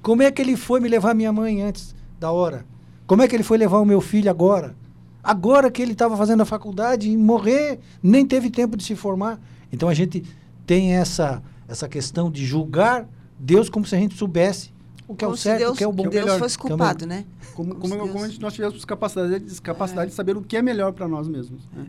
Como 0.02 0.24
é 0.24 0.32
que 0.32 0.42
ele 0.42 0.58
foi 0.58 0.80
me 0.80 0.90
levar 0.90 1.14
minha 1.14 1.32
mãe 1.32 1.62
antes 1.62 1.94
da 2.20 2.32
hora? 2.32 2.66
Como 3.06 3.22
é 3.22 3.28
que 3.28 3.36
ele 3.36 3.44
foi 3.44 3.60
levar 3.60 3.78
o 3.78 3.86
meu 3.86 4.02
filho 4.02 4.32
agora? 4.32 4.76
Agora 5.24 5.70
que 5.70 5.82
ele 5.82 5.92
estava 5.92 6.16
fazendo 6.16 6.42
a 6.42 6.46
faculdade 6.46 7.10
e 7.10 7.16
morrer, 7.16 7.80
nem 8.02 8.26
teve 8.26 8.50
tempo 8.50 8.76
de 8.76 8.84
se 8.84 8.96
formar. 8.96 9.40
Então 9.72 9.90
a 9.90 9.94
gente 9.94 10.24
tem 10.66 10.94
essa, 10.94 11.42
essa 11.68 11.88
questão 11.88 12.30
de 12.30 12.46
julgar 12.46 13.08
Deus 13.40 13.70
como 13.70 13.86
se 13.86 13.96
a 13.96 14.00
gente 14.00 14.16
soubesse 14.16 14.72
o 15.08 15.16
que 15.16 15.26
como 15.26 15.32
é 15.32 15.34
o 15.34 15.38
certo, 15.38 15.60
Deus, 15.60 15.72
o 15.74 15.78
que 15.78 15.84
é 15.84 15.88
o 15.88 15.92
bom. 15.92 16.08
Deus 16.08 16.38
fosse 16.38 16.56
é 16.56 16.62
culpado, 16.62 17.06
né? 17.08 17.26
Como, 17.56 17.76
como, 17.76 17.98
como, 17.98 18.14
como 18.14 18.28
nós 18.40 18.54
tivéssemos 18.54 18.86
capacidade, 18.86 19.62
capacidade 19.62 20.08
é. 20.08 20.10
de 20.10 20.14
saber 20.14 20.38
o 20.38 20.42
que 20.42 20.56
é 20.56 20.62
melhor 20.62 20.94
para 20.94 21.08
nós 21.08 21.28
mesmos. 21.28 21.68
Né? 21.74 21.88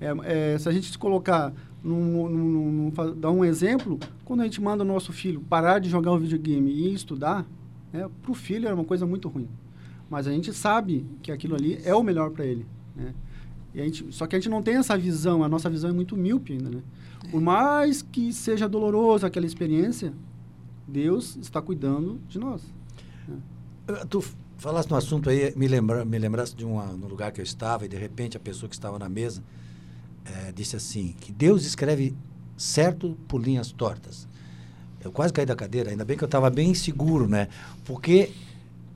É, 0.00 0.54
é, 0.54 0.58
se 0.58 0.68
a 0.68 0.72
gente 0.72 0.90
se 0.90 0.98
colocar, 0.98 1.52
num, 1.82 2.28
num, 2.28 2.90
num, 2.90 3.14
dar 3.14 3.30
um 3.30 3.44
exemplo, 3.44 4.00
quando 4.24 4.40
a 4.40 4.44
gente 4.44 4.60
manda 4.60 4.82
o 4.82 4.86
nosso 4.86 5.12
filho 5.12 5.40
parar 5.40 5.78
de 5.78 5.88
jogar 5.88 6.10
o 6.12 6.18
videogame 6.18 6.70
e 6.70 6.92
estudar, 6.92 7.46
né, 7.92 8.08
para 8.20 8.32
o 8.32 8.34
filho 8.34 8.68
é 8.68 8.74
uma 8.74 8.84
coisa 8.84 9.06
muito 9.06 9.28
ruim. 9.28 9.48
Mas 10.10 10.26
a 10.26 10.32
gente 10.32 10.52
sabe 10.52 11.06
que 11.22 11.30
aquilo 11.30 11.54
ali 11.54 11.80
é 11.84 11.94
o 11.94 12.02
melhor 12.02 12.30
para 12.30 12.44
ele. 12.44 12.66
Né? 12.96 13.14
E 13.74 13.80
a 13.80 13.84
gente, 13.84 14.06
só 14.10 14.26
que 14.26 14.34
a 14.34 14.38
gente 14.40 14.48
não 14.48 14.62
tem 14.62 14.74
essa 14.74 14.98
visão, 14.98 15.44
a 15.44 15.48
nossa 15.48 15.70
visão 15.70 15.90
é 15.90 15.92
muito 15.92 16.16
míope 16.16 16.52
ainda. 16.52 16.68
Né? 16.68 16.82
Por 17.30 17.40
mais 17.40 18.02
que 18.02 18.32
seja 18.32 18.68
dolorosa 18.68 19.26
aquela 19.26 19.46
experiência, 19.46 20.12
Deus 20.86 21.36
está 21.36 21.60
cuidando 21.60 22.20
de 22.28 22.38
nós. 22.38 22.62
Né? 23.26 23.36
Tu 24.08 24.24
falaste 24.56 24.90
no 24.90 24.96
assunto 24.96 25.28
aí, 25.28 25.52
me, 25.56 25.66
lembra, 25.66 26.04
me 26.04 26.18
lembraste 26.18 26.56
de 26.56 26.64
um 26.64 26.80
no 26.96 27.08
lugar 27.08 27.32
que 27.32 27.40
eu 27.40 27.44
estava 27.44 27.84
e 27.84 27.88
de 27.88 27.96
repente 27.96 28.36
a 28.36 28.40
pessoa 28.40 28.68
que 28.68 28.74
estava 28.74 28.98
na 28.98 29.08
mesa 29.08 29.42
é, 30.24 30.52
disse 30.52 30.76
assim, 30.76 31.14
que 31.20 31.32
Deus 31.32 31.64
escreve 31.64 32.14
certo 32.56 33.16
por 33.28 33.42
linhas 33.42 33.70
tortas. 33.72 34.26
Eu 35.02 35.12
quase 35.12 35.32
caí 35.32 35.46
da 35.46 35.54
cadeira, 35.54 35.90
ainda 35.90 36.04
bem 36.04 36.16
que 36.16 36.24
eu 36.24 36.26
estava 36.26 36.50
bem 36.50 36.74
seguro, 36.74 37.28
né? 37.28 37.48
Porque 37.84 38.32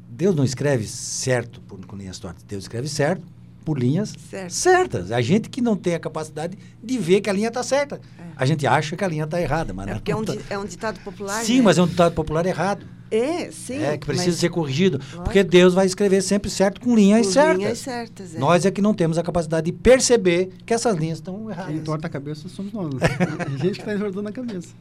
Deus 0.09 0.35
não 0.35 0.43
escreve 0.45 0.87
certo 0.87 1.61
por, 1.63 1.79
por 1.79 1.97
linhas 1.97 2.19
tortas, 2.19 2.43
Deus 2.43 2.65
escreve 2.65 2.89
certo 2.89 3.25
por 3.71 3.79
linhas 3.79 4.13
certo. 4.29 4.51
certas. 4.51 5.13
A 5.13 5.21
gente 5.21 5.49
que 5.49 5.61
não 5.61 5.77
tem 5.77 5.95
a 5.95 6.01
capacidade 6.01 6.59
de 6.83 6.99
ver 6.99 7.21
que 7.21 7.31
a 7.31 7.33
linha 7.33 7.47
está 7.47 7.63
certa. 7.63 8.01
É. 8.19 8.23
A 8.35 8.45
gente 8.45 8.67
acha 8.67 8.97
que 8.97 9.05
a 9.05 9.07
linha 9.07 9.23
está 9.23 9.41
errada. 9.41 9.73
Mas 9.73 9.87
é 9.87 9.95
porque 9.95 10.11
é 10.11 10.17
um, 10.17 10.25
tá... 10.25 10.35
é 10.51 10.59
um 10.59 10.65
ditado 10.65 10.99
popular. 11.05 11.45
Sim, 11.45 11.59
né? 11.59 11.63
mas 11.63 11.79
é 11.79 11.83
um 11.83 11.87
ditado 11.87 12.13
popular 12.13 12.45
errado. 12.45 12.85
É, 13.13 13.49
sim. 13.53 13.81
É, 13.81 13.97
que 13.97 14.09
precisa 14.09 14.37
ser 14.37 14.49
corrigido. 14.49 14.99
Lógico. 14.99 15.23
Porque 15.23 15.45
Deus 15.45 15.73
vai 15.73 15.87
escrever 15.87 16.21
sempre 16.21 16.51
certo 16.51 16.81
com 16.81 16.97
linhas 16.97 17.29
com 17.29 17.33
certas. 17.33 17.59
linhas 17.59 17.79
certas, 17.79 18.35
é. 18.35 18.39
Nós 18.41 18.67
é 18.67 18.73
que 18.73 18.83
não 18.83 18.93
temos 18.93 19.19
a 19.19 19.23
capacidade 19.23 19.67
de 19.67 19.73
perceber 19.73 20.51
que 20.67 20.75
essas 20.75 20.97
linhas 20.97 21.19
estão 21.19 21.49
erradas. 21.49 21.73
Quem 21.73 21.81
torta 21.85 22.09
a 22.09 22.11
cabeça 22.11 22.49
somos 22.49 22.73
nós. 22.73 22.93
A 22.95 23.57
gente 23.57 23.75
que 23.75 23.81
está 23.83 23.95
entortando 23.95 24.29
a 24.29 24.33
cabeça. 24.33 24.75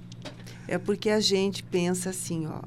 É 0.67 0.79
porque 0.79 1.11
a 1.11 1.19
gente 1.19 1.61
pensa 1.61 2.09
assim, 2.09 2.47
ó. 2.47 2.61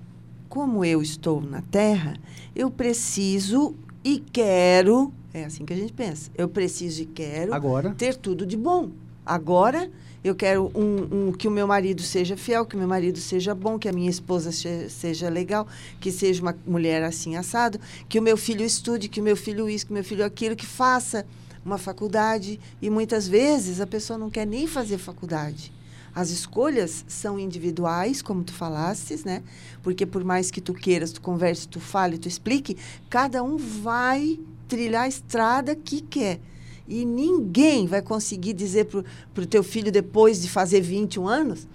Como 0.49 0.85
eu 0.85 1.03
estou 1.03 1.41
na 1.41 1.63
Terra, 1.63 2.15
eu 2.55 2.71
preciso 2.71 3.75
e 4.05 4.21
quero 4.33 5.13
é 5.33 5.45
assim 5.45 5.65
que 5.65 5.73
a 5.73 5.77
gente 5.77 5.93
pensa. 5.93 6.31
Eu 6.37 6.49
preciso 6.49 7.03
e 7.03 7.07
quero 7.07 7.55
Agora. 7.55 7.95
ter 7.97 8.17
tudo 8.17 8.45
de 8.45 8.57
bom. 8.57 8.91
Agora, 9.25 9.91
eu 10.25 10.35
quero 10.35 10.71
um, 10.75 11.29
um, 11.29 11.33
que 11.33 11.49
o 11.49 11.51
meu 11.51 11.67
marido 11.67 12.03
seja 12.03 12.37
fiel, 12.37 12.67
que 12.67 12.75
o 12.75 12.79
meu 12.79 12.89
marido 12.89 13.19
seja 13.19 13.55
bom, 13.55 13.79
que 13.79 13.89
a 13.89 13.93
minha 13.93 14.11
esposa 14.11 14.51
seja 14.53 15.29
legal, 15.29 15.67
que 16.01 16.13
seja 16.13 16.43
uma 16.43 16.57
mulher 16.67 17.03
assim 17.03 17.37
assado, 17.37 17.81
que 18.09 18.19
o 18.19 18.23
meu 18.23 18.37
filho 18.37 18.65
estude, 18.65 19.09
que 19.09 19.21
o 19.21 19.25
meu 19.25 19.37
filho 19.37 19.69
isso, 19.69 19.87
que 19.87 19.93
o 19.93 19.95
meu 19.95 20.05
filho 20.05 20.25
aquilo, 20.25 20.57
que 20.57 20.67
faça 20.67 21.25
uma 21.65 21.79
faculdade. 21.79 22.61
E 22.81 22.91
muitas 22.91 23.27
vezes 23.27 23.81
a 23.81 23.87
pessoa 23.87 24.19
não 24.19 24.31
quer 24.31 24.47
nem 24.47 24.67
fazer 24.67 24.99
faculdade. 24.99 25.73
As 26.15 26.31
escolhas 26.31 27.05
são 27.09 27.39
individuais, 27.39 28.21
como 28.21 28.45
tu 28.45 28.53
falastes, 28.53 29.25
né? 29.25 29.43
Porque 29.83 30.05
por 30.05 30.23
mais 30.23 30.51
que 30.51 30.61
tu 30.61 30.75
queiras, 30.75 31.11
tu 31.11 31.23
converse, 31.23 31.67
tu 31.67 31.81
fale, 31.81 32.19
tu 32.19 32.29
explique, 32.29 32.77
cada 33.09 33.43
um 33.43 33.57
vai 33.57 34.39
trilhar 34.73 35.03
a 35.03 35.09
estrada 35.09 35.77
que 35.77 36.01
quer. 36.01 36.41
E 36.89 37.05
ninguém 37.05 37.87
vai 37.87 38.01
conseguir 38.01 38.55
dizer 38.55 38.87
para 38.87 39.43
o 39.43 39.47
teu 39.47 39.63
filho, 39.63 39.93
depois 39.93 40.41
de 40.41 40.49
fazer 40.49 40.81
21 40.81 41.29
anos, 41.29 41.69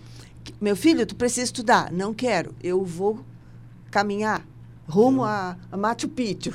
meu 0.60 0.76
filho, 0.76 1.06
tu 1.06 1.16
precisa 1.16 1.44
estudar. 1.44 1.92
Não 1.92 2.12
quero, 2.12 2.56
eu 2.64 2.84
vou 2.84 3.20
caminhar 3.92 4.44
rumo 4.90 5.24
a, 5.24 5.56
a 5.72 5.78
Machu 5.78 6.10
Picchu. 6.10 6.52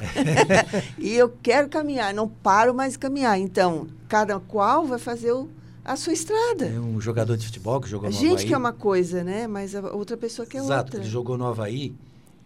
e 0.98 1.14
eu 1.14 1.32
quero 1.42 1.68
caminhar, 1.68 2.12
não 2.12 2.26
paro 2.26 2.74
mais 2.74 2.94
de 2.94 2.98
caminhar. 2.98 3.38
Então, 3.38 3.86
cada 4.08 4.40
qual 4.40 4.84
vai 4.84 4.98
fazer 4.98 5.30
o, 5.30 5.48
a 5.84 5.94
sua 5.94 6.12
estrada. 6.12 6.66
É 6.66 6.80
um 6.80 7.00
jogador 7.00 7.36
de 7.36 7.46
futebol 7.46 7.80
que 7.80 7.88
jogou 7.88 8.08
a 8.08 8.10
no 8.10 8.16
Havaí. 8.16 8.26
A 8.26 8.30
gente 8.30 8.48
quer 8.48 8.56
uma 8.56 8.72
coisa, 8.72 9.22
né? 9.22 9.46
Mas 9.46 9.76
a 9.76 9.80
outra 9.94 10.16
pessoa 10.16 10.44
quer 10.44 10.58
Exato, 10.58 10.72
outra. 10.72 10.82
Exato, 10.82 10.96
ele 10.96 11.08
jogou 11.08 11.38
no 11.38 11.46
Havaí 11.46 11.94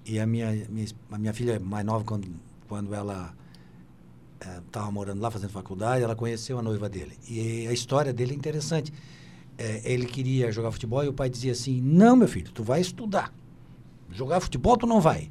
e 0.05 0.19
a 0.21 0.27
minha, 0.27 0.67
minha, 0.69 0.87
a 1.11 1.19
minha 1.19 1.33
filha 1.33 1.59
mais 1.59 1.87
nova, 1.87 2.05
quando, 2.05 2.29
quando 2.69 2.95
ela 2.95 3.33
estava 4.67 4.89
é, 4.89 4.91
morando 4.91 5.21
lá 5.21 5.31
fazendo 5.31 5.51
faculdade, 5.51 6.03
ela 6.03 6.15
conheceu 6.15 6.59
a 6.59 6.63
noiva 6.63 6.89
dele. 6.89 7.19
E 7.29 7.67
a 7.67 7.73
história 7.73 8.13
dele 8.13 8.33
é 8.33 8.37
interessante. 8.37 8.93
É, 9.59 9.81
ele 9.85 10.07
queria 10.07 10.53
jogar 10.53 10.71
futebol 10.71 11.03
e 11.05 11.09
o 11.09 11.13
pai 11.13 11.31
dizia 11.31 11.53
assim: 11.53 11.81
Não, 11.81 12.15
meu 12.17 12.29
filho, 12.29 12.51
tu 12.53 12.63
vai 12.63 12.81
estudar. 12.81 13.33
Jogar 14.11 14.41
futebol 14.41 14.77
tu 14.77 14.87
não 14.87 15.01
vai. 15.01 15.31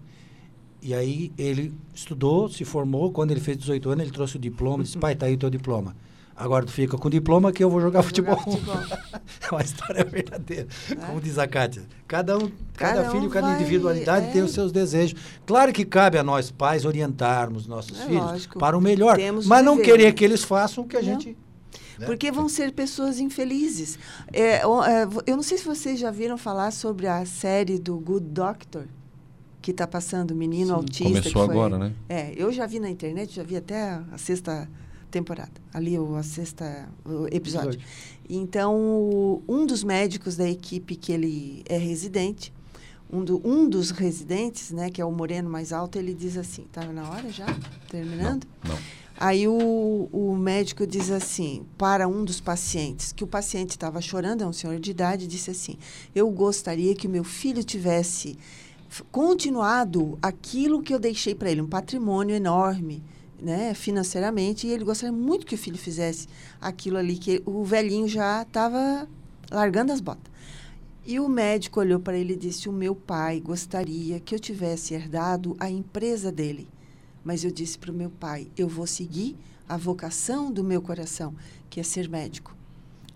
E 0.82 0.94
aí 0.94 1.32
ele 1.38 1.74
estudou, 1.94 2.50
se 2.50 2.66
formou. 2.66 3.12
Quando 3.12 3.32
ele 3.32 3.40
fez 3.40 3.58
18 3.58 3.90
anos, 3.90 4.04
ele 4.04 4.12
trouxe 4.12 4.38
o 4.38 4.40
diploma. 4.40 4.84
Disse: 4.84 4.98
Pai, 4.98 5.16
tá 5.16 5.26
aí 5.26 5.36
o 5.36 5.38
teu 5.38 5.50
diploma. 5.50 5.96
Agora 6.36 6.66
tu 6.66 6.72
fica 6.72 6.98
com 6.98 7.08
o 7.08 7.12
diploma 7.12 7.52
que 7.52 7.64
eu 7.64 7.70
vou 7.70 7.80
jogar 7.80 8.02
vou 8.02 8.10
futebol. 8.10 8.38
Jogar 8.38 8.52
futebol. 8.52 9.00
é 9.42 9.52
uma 9.52 9.62
história 9.62 10.04
verdadeira. 10.04 10.68
É? 10.92 10.96
Como 10.96 11.22
diz 11.22 11.38
a 11.38 11.48
Kátia. 11.48 11.84
Cada 12.06 12.38
um, 12.38 12.52
cada, 12.76 13.04
cada 13.04 13.10
filho, 13.10 13.28
um 13.28 13.30
cada 13.30 13.48
vai, 13.48 13.56
individualidade 13.56 14.28
é. 14.28 14.32
tem 14.32 14.42
os 14.42 14.52
seus 14.52 14.72
desejos. 14.72 15.18
Claro 15.46 15.72
que 15.72 15.86
cabe 15.86 16.18
a 16.18 16.24
nós, 16.24 16.52
pais, 16.52 16.84
orientarmos 16.84 17.68
nossos 17.68 18.02
é 18.02 18.06
filhos 18.06 18.24
lógico. 18.24 18.60
para 18.60 18.78
o 18.78 18.82
melhor. 18.82 19.16
Temos 19.16 19.48
mas 19.48 19.64
não 19.64 19.78
querer 19.78 20.12
que 20.14 20.26
eles 20.26 20.44
façam 20.44 20.84
o 20.84 20.88
que 20.88 20.98
a 20.98 21.02
não. 21.02 21.06
gente. 21.06 21.38
Né? 21.98 22.06
Porque 22.06 22.30
vão 22.30 22.50
ser 22.50 22.74
pessoas 22.74 23.20
infelizes. 23.20 23.98
É, 24.34 24.58
é, 24.58 24.64
eu 25.26 25.38
não 25.38 25.44
sei 25.44 25.58
se 25.58 25.66
vocês 25.66 25.98
já 25.98 26.12
viram 26.12 26.38
falar 26.38 26.72
sobre 26.72 27.08
a 27.08 27.26
série 27.26 27.80
do 27.80 27.98
Good 27.98 28.26
Doctor 28.28 28.84
que 29.62 29.72
está 29.72 29.88
passando, 29.88 30.36
menino 30.36 30.68
Sim, 30.68 30.74
autista. 30.74 31.22
Começou 31.22 31.42
agora, 31.42 31.80
né? 31.80 31.94
É, 32.08 32.34
eu 32.36 32.52
já 32.52 32.68
vi 32.68 32.80
na 32.80 32.90
internet, 32.90 33.34
já 33.34 33.42
vi 33.42 33.56
até 33.56 34.00
a 34.12 34.18
sexta 34.18 34.70
temporada. 35.16 35.54
Ali 35.74 35.98
o 35.98 36.16
a 36.16 36.24
sexta 36.24 36.90
o 37.06 37.28
episódio. 37.28 37.72
episódio. 37.72 37.82
Então, 38.30 39.42
um 39.48 39.66
dos 39.66 39.84
médicos 39.84 40.36
da 40.36 40.50
equipe 40.50 40.96
que 40.96 41.12
ele 41.12 41.64
é 41.68 41.78
residente, 41.78 42.54
um, 43.12 43.24
do, 43.24 43.42
um 43.48 43.70
dos 43.70 43.92
residentes, 43.92 44.72
né, 44.72 44.90
que 44.90 45.02
é 45.02 45.06
o 45.06 45.12
moreno 45.12 45.50
mais 45.50 45.72
alto, 45.72 45.98
ele 45.98 46.14
diz 46.14 46.38
assim, 46.38 46.66
tá 46.72 46.84
na 46.86 47.10
hora 47.10 47.30
já? 47.30 47.46
Terminando? 47.90 48.46
Não. 48.64 48.72
não. 48.72 48.80
Aí 49.18 49.48
o, 49.48 50.10
o 50.12 50.36
médico 50.36 50.86
diz 50.86 51.10
assim, 51.10 51.66
para 51.78 52.06
um 52.06 52.26
dos 52.26 52.42
pacientes, 52.42 53.14
que 53.14 53.24
o 53.24 53.28
paciente 53.28 53.72
estava 53.72 54.02
chorando, 54.02 54.44
é 54.44 54.48
um 54.48 54.52
senhor 54.52 54.78
de 54.78 54.92
idade, 54.92 55.26
disse 55.26 55.50
assim: 55.50 55.78
Eu 56.14 56.30
gostaria 56.30 56.94
que 56.94 57.08
o 57.08 57.10
meu 57.10 57.24
filho 57.24 57.64
tivesse 57.64 58.38
continuado 59.14 60.20
aquilo 60.22 60.82
que 60.82 60.94
eu 60.94 61.00
deixei 61.00 61.34
para 61.34 61.50
ele, 61.50 61.62
um 61.62 61.68
patrimônio 61.68 62.36
enorme, 62.36 63.02
né, 63.42 63.74
financeiramente, 63.74 64.68
e 64.68 64.72
ele 64.72 64.84
gostaria 64.84 65.16
muito 65.16 65.46
que 65.46 65.56
o 65.56 65.58
filho 65.58 65.78
fizesse 65.78 66.28
aquilo 66.60 66.98
ali, 66.98 67.18
que 67.18 67.42
o 67.46 67.64
velhinho 67.64 68.08
já 68.08 68.42
estava 68.42 69.08
largando 69.52 69.92
as 69.92 70.02
botas. 70.02 70.34
E 71.06 71.20
o 71.20 71.30
médico 71.30 71.80
olhou 71.80 72.00
para 72.00 72.18
ele 72.18 72.34
e 72.34 72.38
disse: 72.38 72.68
O 72.68 72.74
meu 72.74 72.96
pai 72.96 73.40
gostaria 73.40 74.20
que 74.20 74.34
eu 74.34 74.40
tivesse 74.40 74.94
herdado 74.96 75.56
a 75.60 75.70
empresa 75.70 76.32
dele. 76.32 76.68
Mas 77.24 77.44
eu 77.44 77.52
disse 77.52 77.78
para 77.78 77.92
o 77.92 77.96
meu 77.96 78.10
pai: 78.10 78.48
eu 78.58 78.68
vou 78.68 78.88
seguir 78.88 79.36
a 79.70 79.78
vocação 79.78 80.52
do 80.52 80.64
meu 80.64 80.82
coração, 80.82 81.36
que 81.70 81.80
é 81.80 81.84
ser 81.84 82.10
médico. 82.10 82.56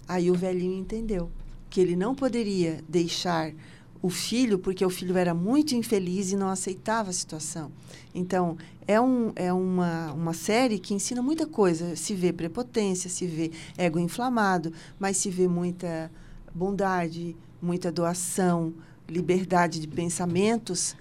Aí 0.07 0.29
o 0.29 0.35
velhinho 0.35 0.79
entendeu 0.79 1.31
que 1.69 1.79
ele 1.79 1.95
não 1.95 2.15
poderia 2.15 2.83
deixar 2.87 3.53
o 4.01 4.09
filho, 4.09 4.57
porque 4.57 4.85
o 4.85 4.89
filho 4.89 5.17
era 5.17 5.33
muito 5.33 5.75
infeliz 5.75 6.31
e 6.31 6.35
não 6.35 6.49
aceitava 6.49 7.09
a 7.09 7.13
situação. 7.13 7.71
Então, 8.15 8.57
é, 8.87 8.99
um, 8.99 9.31
é 9.35 9.51
uma, 9.51 10.13
uma 10.13 10.33
série 10.33 10.79
que 10.79 10.93
ensina 10.93 11.21
muita 11.21 11.45
coisa. 11.45 11.95
Se 11.95 12.13
vê 12.13 12.31
prepotência, 12.31 13.09
se 13.09 13.27
vê 13.27 13.51
ego 13.77 13.99
inflamado, 13.99 14.71
mas 14.97 15.17
se 15.17 15.29
vê 15.29 15.47
muita 15.47 16.09
bondade, 16.53 17.35
muita 17.61 17.91
doação, 17.91 18.73
liberdade 19.07 19.79
de 19.79 19.87
pensamentos 19.87 20.95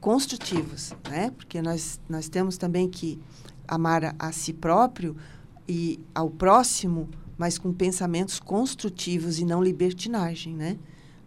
construtivos, 0.00 0.92
né? 1.08 1.30
Porque 1.30 1.62
nós, 1.62 1.98
nós 2.08 2.28
temos 2.28 2.58
também 2.58 2.88
que 2.88 3.18
amar 3.66 4.04
a, 4.04 4.14
a 4.18 4.32
si 4.32 4.52
próprio 4.52 5.16
e 5.66 5.98
ao 6.14 6.28
próximo, 6.28 7.08
mas 7.38 7.56
com 7.56 7.72
pensamentos 7.72 8.38
construtivos 8.38 9.38
e 9.38 9.46
não 9.46 9.62
libertinagem, 9.62 10.54
né? 10.54 10.78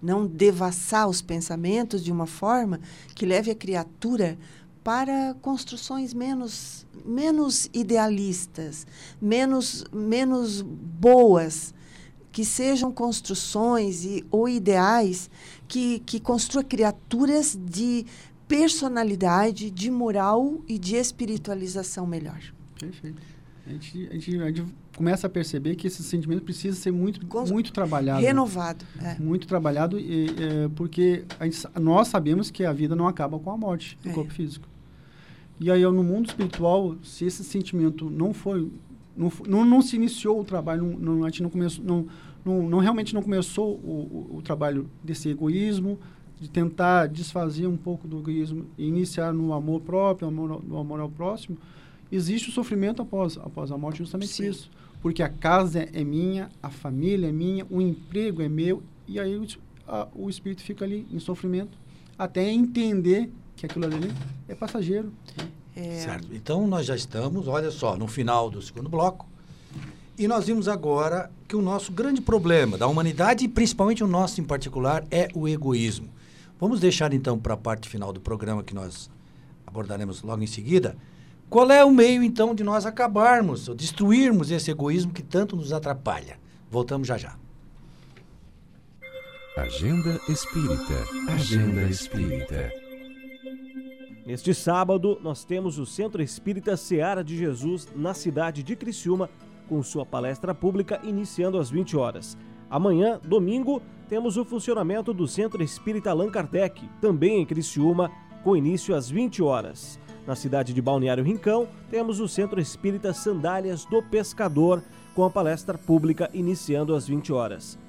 Não 0.02 0.28
devassar 0.28 1.08
os 1.08 1.22
pensamentos 1.22 2.04
de 2.04 2.12
uma 2.12 2.28
forma 2.28 2.80
que 3.16 3.26
leve 3.26 3.52
a 3.52 3.56
criatura 3.56 4.38
para 4.84 5.36
construções 5.42 6.14
menos 6.14 6.86
menos 7.06 7.70
idealistas, 7.74 8.88
menos 9.22 9.84
menos 9.92 10.62
boas, 10.62 11.74
que 12.32 12.46
sejam 12.46 12.92
construções 12.92 14.06
e, 14.06 14.26
ou 14.30 14.48
ideais 14.48 15.30
que, 15.68 16.00
que 16.06 16.20
construam 16.20 16.64
criaturas 16.64 17.58
de 17.60 18.06
personalidade, 18.48 19.70
de 19.70 19.92
moral 19.92 20.64
e 20.68 20.78
de 20.78 20.96
espiritualização 20.96 22.08
melhor. 22.08 22.40
Perfeito. 22.80 23.22
A 23.66 23.72
gente, 23.72 24.08
a 24.10 24.14
gente, 24.14 24.42
a 24.42 24.48
gente 24.48 24.76
começa 24.98 25.28
a 25.28 25.30
perceber 25.30 25.76
que 25.76 25.86
esse 25.86 26.04
sentimento 26.04 26.42
precisa 26.42 26.76
ser 26.76 26.92
muito, 26.92 27.22
muito 27.48 27.72
trabalhado. 27.72 28.20
Renovado. 28.20 28.84
É. 29.00 29.16
Muito 29.20 29.48
trabalhado, 29.48 30.00
e, 30.00 30.26
é, 30.26 30.70
porque 30.76 31.24
gente, 31.40 31.68
nós 31.80 32.08
sabemos 32.08 32.50
que 32.50 32.66
a 32.66 32.74
vida 32.74 32.96
não 32.96 33.08
acaba 33.08 33.38
com 33.38 33.52
a 33.52 33.56
morte 33.56 33.98
do 34.02 34.10
é. 34.10 34.14
corpo 34.14 34.34
físico. 34.34 34.68
E 35.60 35.70
aí, 35.70 35.84
no 35.84 36.04
mundo 36.04 36.28
espiritual, 36.28 36.96
se 37.04 37.26
esse 37.26 37.44
sentimento 37.44 38.10
não 38.10 38.34
foi. 38.34 38.72
Não, 39.16 39.32
não, 39.48 39.66
não 39.66 39.82
se 39.82 39.96
iniciou 39.96 40.42
o 40.42 40.44
trabalho, 40.44 40.84
não, 40.84 41.16
não, 41.16 41.24
a 41.24 41.30
gente 41.30 41.44
não 41.44 41.50
começou. 41.50 41.86
Não, 41.86 42.08
não, 42.44 42.70
não 42.70 42.80
realmente 42.80 43.14
não 43.14 43.22
começou 43.22 43.76
o, 43.76 44.28
o, 44.32 44.38
o 44.38 44.42
trabalho 44.42 44.90
desse 45.04 45.30
egoísmo, 45.30 46.00
de 46.40 46.50
tentar 46.50 47.08
desfazer 47.08 47.68
um 47.68 47.78
pouco 47.78 48.08
do 48.08 48.20
egoísmo 48.20 48.66
e 48.78 48.88
iniciar 48.88 49.32
no 49.32 49.54
amor 49.54 49.82
próprio, 49.82 50.32
no 50.32 50.44
amor, 50.44 50.64
no 50.64 50.78
amor 50.78 51.00
ao 51.00 51.10
próximo, 51.10 51.58
existe 52.12 52.50
o 52.50 52.52
sofrimento 52.52 53.02
após, 53.02 53.38
após 53.38 53.72
a 53.72 53.78
morte 53.78 54.00
justamente 54.00 54.32
Sim. 54.32 54.44
por 54.44 54.50
isso. 54.50 54.72
Porque 55.02 55.22
a 55.22 55.30
casa 55.30 55.88
é 55.94 56.04
minha, 56.04 56.50
a 56.62 56.70
família 56.70 57.28
é 57.28 57.32
minha, 57.32 57.66
o 57.70 57.82
emprego 57.82 58.42
é 58.42 58.50
meu, 58.50 58.82
e 59.08 59.20
aí 59.20 59.36
o, 59.38 59.46
a, 59.88 60.08
o 60.16 60.30
espírito 60.30 60.64
fica 60.64 60.84
ali 60.84 61.08
em 61.12 61.20
sofrimento 61.20 61.78
até 62.18 62.50
entender 62.50 63.32
que 63.56 63.66
aquilo 63.66 63.86
ali 63.86 64.12
é 64.48 64.56
passageiro. 64.56 65.12
É. 65.76 66.00
Certo. 66.00 66.28
Então 66.34 66.66
nós 66.68 66.86
já 66.86 66.96
estamos, 66.96 67.48
olha 67.48 67.70
só, 67.70 67.96
no 67.96 68.08
final 68.08 68.50
do 68.50 68.62
segundo 68.62 68.90
bloco. 68.90 69.28
E 70.18 70.28
nós 70.28 70.48
vimos 70.48 70.68
agora 70.68 71.30
que 71.48 71.56
o 71.56 71.62
nosso 71.62 71.92
grande 71.92 72.22
problema 72.22 72.76
da 72.76 72.88
humanidade, 72.88 73.46
e 73.46 73.48
principalmente 73.48 74.04
o 74.04 74.08
nosso 74.08 74.42
em 74.42 74.44
particular, 74.44 75.06
é 75.12 75.28
o 75.36 75.48
egoísmo. 75.48 76.10
Vamos 76.60 76.80
deixar 76.80 77.14
então 77.14 77.38
para 77.38 77.54
a 77.54 77.58
parte 77.58 77.88
final 77.88 78.12
do 78.12 78.20
programa 78.20 78.64
que 78.64 78.74
nós 78.74 79.12
abordaremos 79.66 80.24
logo 80.24 80.42
em 80.42 80.48
seguida. 80.48 80.98
Qual 81.50 81.72
é 81.72 81.84
o 81.84 81.92
meio 81.92 82.24
então 82.24 82.54
de 82.54 82.64
nós 82.64 82.86
acabarmos 82.86 83.70
ou 83.70 83.76
destruirmos 83.76 84.52
esse 84.52 84.70
egoísmo 84.70 85.14
que 85.14 85.24
tanto 85.24 85.56
nos 85.56 85.72
atrapalha? 85.72 86.38
Voltamos 86.70 87.08
já 87.08 87.18
já. 87.18 87.38
Agenda 89.56 90.20
Espírita. 90.28 91.06
Agenda 91.30 91.82
Espírita. 91.84 92.72
Neste 94.26 94.54
sábado, 94.54 95.18
nós 95.24 95.46
temos 95.46 95.80
o 95.80 95.86
Centro 95.86 96.22
Espírita 96.22 96.76
Seara 96.76 97.24
de 97.24 97.38
Jesus 97.38 97.88
na 97.96 98.14
cidade 98.14 98.62
de 98.62 98.76
Criciúma, 98.76 99.30
com 99.70 99.82
sua 99.82 100.06
palestra 100.06 100.54
pública 100.54 101.00
iniciando 101.02 101.58
às 101.58 101.70
20 101.70 101.96
horas. 101.96 102.38
Amanhã, 102.70 103.22
domingo, 103.24 103.82
temos 104.10 104.36
o 104.36 104.44
funcionamento 104.44 105.14
do 105.14 105.26
Centro 105.26 105.64
Espírita 105.64 106.12
Allan 106.12 106.30
Kardec, 106.30 106.90
também 107.00 107.42
em 107.42 107.46
Criciúma, 107.46 108.12
com 108.44 108.56
início 108.56 108.94
às 108.94 109.10
20 109.10 109.42
horas. 109.42 109.98
Na 110.28 110.36
cidade 110.36 110.74
de 110.74 110.82
Balneário 110.82 111.24
Rincão, 111.24 111.70
temos 111.90 112.20
o 112.20 112.28
Centro 112.28 112.60
Espírita 112.60 113.14
Sandálias 113.14 113.86
do 113.86 114.04
Pescador, 114.04 114.84
com 115.16 115.24
a 115.24 115.30
palestra 115.30 115.78
pública 115.78 116.30
iniciando 116.34 116.94
às 116.94 117.08
20 117.08 117.32
horas. 117.32 117.80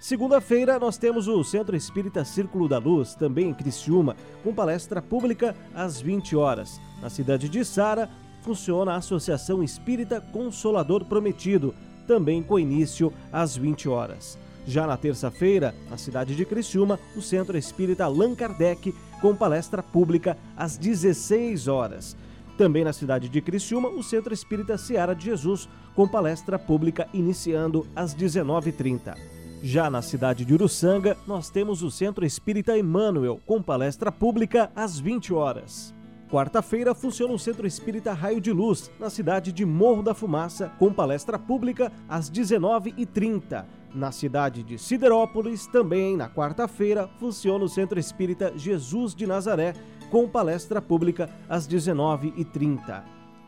Segunda-feira, 0.00 0.78
nós 0.78 0.96
temos 0.96 1.26
o 1.26 1.42
Centro 1.42 1.74
Espírita 1.74 2.24
Círculo 2.24 2.68
da 2.68 2.78
Luz, 2.78 3.16
também 3.16 3.48
em 3.48 3.54
Criciúma, 3.54 4.16
com 4.44 4.54
palestra 4.54 5.02
pública 5.02 5.56
às 5.74 6.00
20 6.00 6.36
horas. 6.36 6.80
Na 7.02 7.10
cidade 7.10 7.48
de 7.48 7.64
Sara, 7.64 8.08
funciona 8.40 8.92
a 8.92 8.96
Associação 8.96 9.60
Espírita 9.60 10.20
Consolador 10.20 11.04
Prometido, 11.04 11.74
também 12.06 12.40
com 12.40 12.56
início 12.56 13.12
às 13.32 13.56
20 13.56 13.88
horas. 13.88 14.38
Já 14.66 14.86
na 14.86 14.96
terça-feira, 14.96 15.74
na 15.90 15.96
cidade 15.96 16.34
de 16.34 16.44
Criciúma, 16.44 16.98
o 17.16 17.22
Centro 17.22 17.56
Espírita 17.56 18.04
Allan 18.04 18.34
Kardec, 18.34 18.94
com 19.20 19.34
palestra 19.34 19.82
pública 19.82 20.36
às 20.56 20.76
16 20.76 21.68
horas. 21.68 22.16
Também 22.56 22.84
na 22.84 22.92
cidade 22.92 23.28
de 23.28 23.40
Criciúma, 23.40 23.88
o 23.88 24.02
Centro 24.02 24.34
Espírita 24.34 24.76
Seara 24.76 25.14
de 25.14 25.24
Jesus, 25.24 25.68
com 25.94 26.06
palestra 26.06 26.58
pública 26.58 27.08
iniciando 27.12 27.86
às 27.96 28.14
19h30. 28.14 29.14
Já 29.62 29.90
na 29.90 30.00
cidade 30.00 30.44
de 30.44 30.54
Uruçanga, 30.54 31.16
nós 31.26 31.50
temos 31.50 31.82
o 31.82 31.90
Centro 31.90 32.24
Espírita 32.24 32.78
Emmanuel, 32.78 33.40
com 33.46 33.62
palestra 33.62 34.10
pública 34.10 34.70
às 34.74 34.98
20 34.98 35.34
horas. 35.34 35.94
Quarta-feira 36.30 36.94
funciona 36.94 37.34
o 37.34 37.38
Centro 37.38 37.66
Espírita 37.66 38.12
Raio 38.12 38.40
de 38.40 38.52
Luz, 38.52 38.90
na 39.00 39.10
cidade 39.10 39.52
de 39.52 39.66
Morro 39.66 40.02
da 40.02 40.14
Fumaça, 40.14 40.70
com 40.78 40.92
palestra 40.92 41.38
pública 41.38 41.90
às 42.08 42.30
19h30. 42.30 43.64
Na 43.92 44.12
cidade 44.12 44.62
de 44.62 44.78
Siderópolis, 44.78 45.66
também 45.66 46.16
na 46.16 46.28
quarta-feira, 46.28 47.08
funciona 47.18 47.64
o 47.64 47.68
Centro 47.68 47.98
Espírita 47.98 48.52
Jesus 48.56 49.14
de 49.16 49.26
Nazaré, 49.26 49.74
com 50.10 50.28
palestra 50.28 50.80
pública 50.80 51.28
às 51.48 51.66
19h30. 51.66 53.02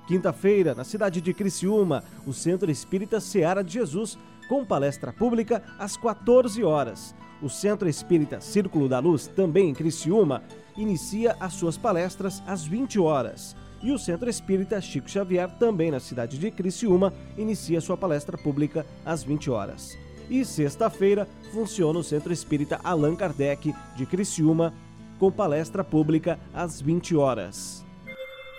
Quinta-feira, 0.09 0.75
na 0.75 0.83
cidade 0.83 1.21
de 1.21 1.33
Criciúma, 1.33 2.03
o 2.27 2.33
Centro 2.33 2.71
Espírita 2.71 3.21
Seara 3.21 3.63
de 3.63 3.75
Jesus, 3.75 4.19
com 4.49 4.65
palestra 4.65 5.13
pública 5.13 5.63
às 5.79 5.97
14 5.97 6.63
horas. 6.65 7.15
O 7.41 7.49
Centro 7.49 7.89
Espírita 7.89 8.41
Círculo 8.41 8.89
da 8.89 8.99
Luz, 8.99 9.29
também 9.29 9.71
em 9.71 9.75
Criciúma, 9.75 10.43
inicia 10.77 11.37
as 11.39 11.55
suas 11.55 11.79
palestras 11.79 12.43
às 12.49 12.65
20 12.65 12.99
horas. 12.99 13.55
E 13.81 13.93
o 13.93 13.99
Centro 13.99 14.29
Espírita 14.29 14.81
Chico 14.81 15.09
Xavier, 15.09 15.49
também 15.59 15.93
na 15.93 16.01
cidade 16.01 16.37
de 16.37 16.51
Criciúma, 16.51 17.13
inicia 17.39 17.81
sua 17.81 17.97
palestra 17.97 18.37
pública 18.37 18.85
às 19.05 19.23
20 19.23 19.51
horas. 19.51 19.97
E 20.33 20.47
sexta-feira 20.47 21.29
funciona 21.53 21.99
o 21.99 22.03
Centro 22.03 22.33
Espírita 22.33 22.81
Allan 22.83 23.15
Kardec 23.15 23.75
de 23.95 24.07
Criciúma, 24.07 24.73
com 25.19 25.31
palestra 25.31 25.85
pública 25.85 26.41
às 26.55 26.81
20 26.81 27.15
horas. 27.17 27.85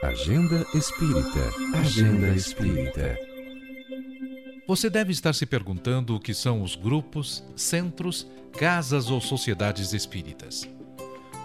Agenda 0.04 0.64
Espírita. 0.76 1.40
Agenda 1.74 2.28
Espírita. 2.28 3.18
Você 4.68 4.88
deve 4.88 5.14
estar 5.14 5.34
se 5.34 5.48
perguntando 5.48 6.16
o 6.16 6.20
que 6.20 6.32
são 6.32 6.62
os 6.62 6.76
grupos, 6.76 7.44
centros, 7.56 8.28
casas 8.52 9.10
ou 9.10 9.20
sociedades 9.20 9.94
espíritas. 9.94 10.70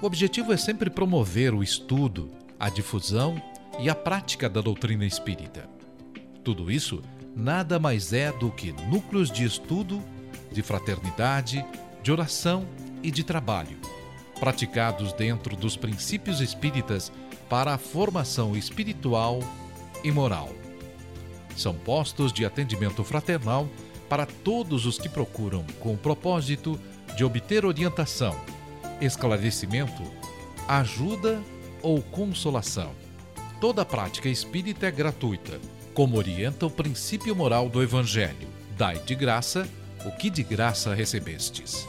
O 0.02 0.06
objetivo 0.06 0.52
é 0.52 0.58
sempre 0.58 0.90
promover 0.90 1.54
o 1.54 1.62
estudo, 1.62 2.30
a 2.60 2.68
difusão 2.68 3.40
e 3.80 3.88
a 3.88 3.94
prática 3.94 4.46
da 4.46 4.60
doutrina 4.60 5.06
espírita. 5.06 5.66
Tudo 6.44 6.70
isso 6.70 7.02
nada 7.34 7.78
mais 7.78 8.12
é 8.12 8.30
do 8.30 8.50
que 8.50 8.72
núcleos 8.90 9.30
de 9.30 9.44
estudo, 9.44 10.02
de 10.58 10.62
fraternidade, 10.64 11.64
de 12.02 12.10
oração 12.10 12.66
e 13.00 13.12
de 13.12 13.22
trabalho, 13.22 13.78
praticados 14.40 15.12
dentro 15.12 15.54
dos 15.54 15.76
princípios 15.76 16.40
espíritas 16.40 17.12
para 17.48 17.74
a 17.74 17.78
formação 17.78 18.56
espiritual 18.56 19.38
e 20.02 20.10
moral. 20.10 20.48
São 21.56 21.74
postos 21.74 22.32
de 22.32 22.44
atendimento 22.44 23.04
fraternal 23.04 23.68
para 24.08 24.26
todos 24.26 24.84
os 24.84 24.98
que 24.98 25.08
procuram 25.08 25.64
com 25.78 25.94
o 25.94 25.96
propósito 25.96 26.76
de 27.16 27.24
obter 27.24 27.64
orientação, 27.64 28.34
esclarecimento, 29.00 30.02
ajuda 30.66 31.40
ou 31.82 32.02
consolação. 32.02 32.90
Toda 33.60 33.84
prática 33.84 34.28
espírita 34.28 34.86
é 34.86 34.90
gratuita, 34.90 35.60
como 35.94 36.16
orienta 36.16 36.66
o 36.66 36.70
princípio 36.70 37.36
moral 37.36 37.68
do 37.68 37.80
Evangelho. 37.80 38.48
Dai 38.76 38.98
de 38.98 39.14
graça 39.14 39.68
o 40.04 40.12
que 40.12 40.30
de 40.30 40.42
graça 40.42 40.94
recebestes. 40.94 41.86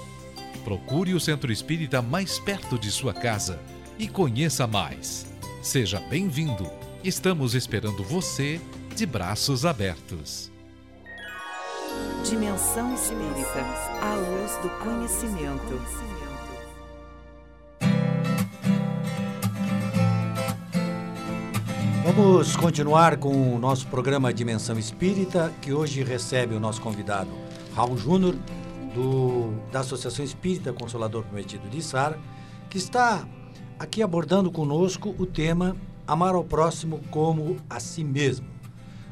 Procure 0.63 1.13
o 1.13 1.19
centro 1.19 1.51
espírita 1.51 2.01
mais 2.01 2.39
perto 2.39 2.77
de 2.77 2.91
sua 2.91 3.13
casa 3.13 3.59
e 3.97 4.07
conheça 4.07 4.65
mais. 4.67 5.25
Seja 5.61 5.99
bem-vindo. 6.09 6.69
Estamos 7.03 7.53
esperando 7.53 8.03
você 8.03 8.59
de 8.95 9.05
braços 9.05 9.65
abertos. 9.65 10.51
Dimensão 12.29 12.93
Espírita, 12.93 13.65
a 14.01 14.15
luz 14.15 14.57
do 14.61 14.69
conhecimento. 14.83 15.81
Vamos 22.05 22.55
continuar 22.55 23.17
com 23.17 23.55
o 23.55 23.59
nosso 23.59 23.87
programa 23.87 24.33
Dimensão 24.33 24.77
Espírita, 24.77 25.53
que 25.61 25.71
hoje 25.71 26.03
recebe 26.03 26.55
o 26.55 26.59
nosso 26.59 26.81
convidado 26.81 27.48
Raul 27.79 27.97
Júnior, 27.97 28.35
da 29.71 29.79
Associação 29.79 30.25
Espírita 30.25 30.73
Consolador 30.73 31.23
Prometido 31.23 31.69
de 31.69 31.81
Sara, 31.81 32.19
que 32.69 32.77
está 32.77 33.25
aqui 33.79 34.03
abordando 34.03 34.51
conosco 34.51 35.15
o 35.17 35.25
tema 35.25 35.77
Amar 36.05 36.35
ao 36.35 36.43
próximo 36.43 36.99
como 37.09 37.55
a 37.69 37.79
si 37.79 38.03
mesmo. 38.03 38.45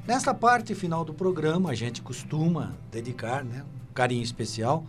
Nesta 0.05 0.33
parte 0.33 0.75
final 0.75 1.05
do 1.05 1.13
programa, 1.13 1.69
a 1.69 1.73
gente 1.73 2.01
costuma 2.01 2.75
dedicar 2.91 3.41
né, 3.45 3.63
um 3.89 3.93
carinho 3.93 4.21
especial 4.23 4.83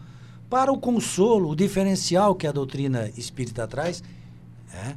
para 0.50 0.72
o 0.72 0.78
consolo, 0.80 1.48
o 1.48 1.54
diferencial 1.54 2.34
que 2.34 2.48
a 2.48 2.52
doutrina 2.52 3.08
espírita 3.16 3.64
traz, 3.68 4.02
é, 4.74 4.96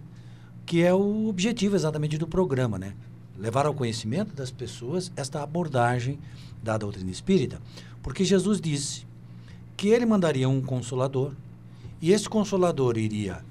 que 0.66 0.82
é 0.82 0.92
o 0.92 1.28
objetivo 1.28 1.76
exatamente 1.76 2.18
do 2.18 2.28
programa, 2.28 2.80
né? 2.80 2.96
Levar 3.38 3.68
ao 3.68 3.76
conhecimento 3.76 4.34
das 4.34 4.50
pessoas 4.50 5.12
esta 5.16 5.44
abordagem 5.44 6.18
da 6.64 6.78
doutrina 6.78 7.12
espírita. 7.12 7.60
Porque 8.02 8.24
Jesus 8.24 8.60
disse 8.60 9.06
que 9.78 9.90
ele 9.90 10.06
mandaria 10.06 10.48
um 10.48 10.62
consolador 10.62 11.34
e 12.02 12.12
esse 12.12 12.28
consolador 12.28 12.98
iria 12.98 13.44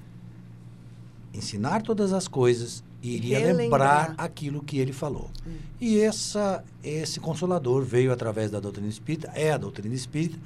ensinar 1.33 1.81
todas 1.81 2.11
as 2.11 2.27
coisas 2.27 2.83
e 3.01 3.15
iria 3.15 3.39
Relembrar. 3.39 4.09
lembrar 4.09 4.15
aquilo 4.17 4.61
que 4.61 4.77
ele 4.77 4.93
falou. 4.93 5.29
Hum. 5.47 5.51
E 5.79 5.99
essa, 5.99 6.63
esse 6.83 7.19
consolador 7.19 7.83
veio 7.83 8.11
através 8.11 8.51
da 8.51 8.59
doutrina 8.59 8.89
espírita, 8.89 9.31
é 9.33 9.51
a 9.51 9.57
doutrina 9.57 9.95
espírita, 9.95 10.37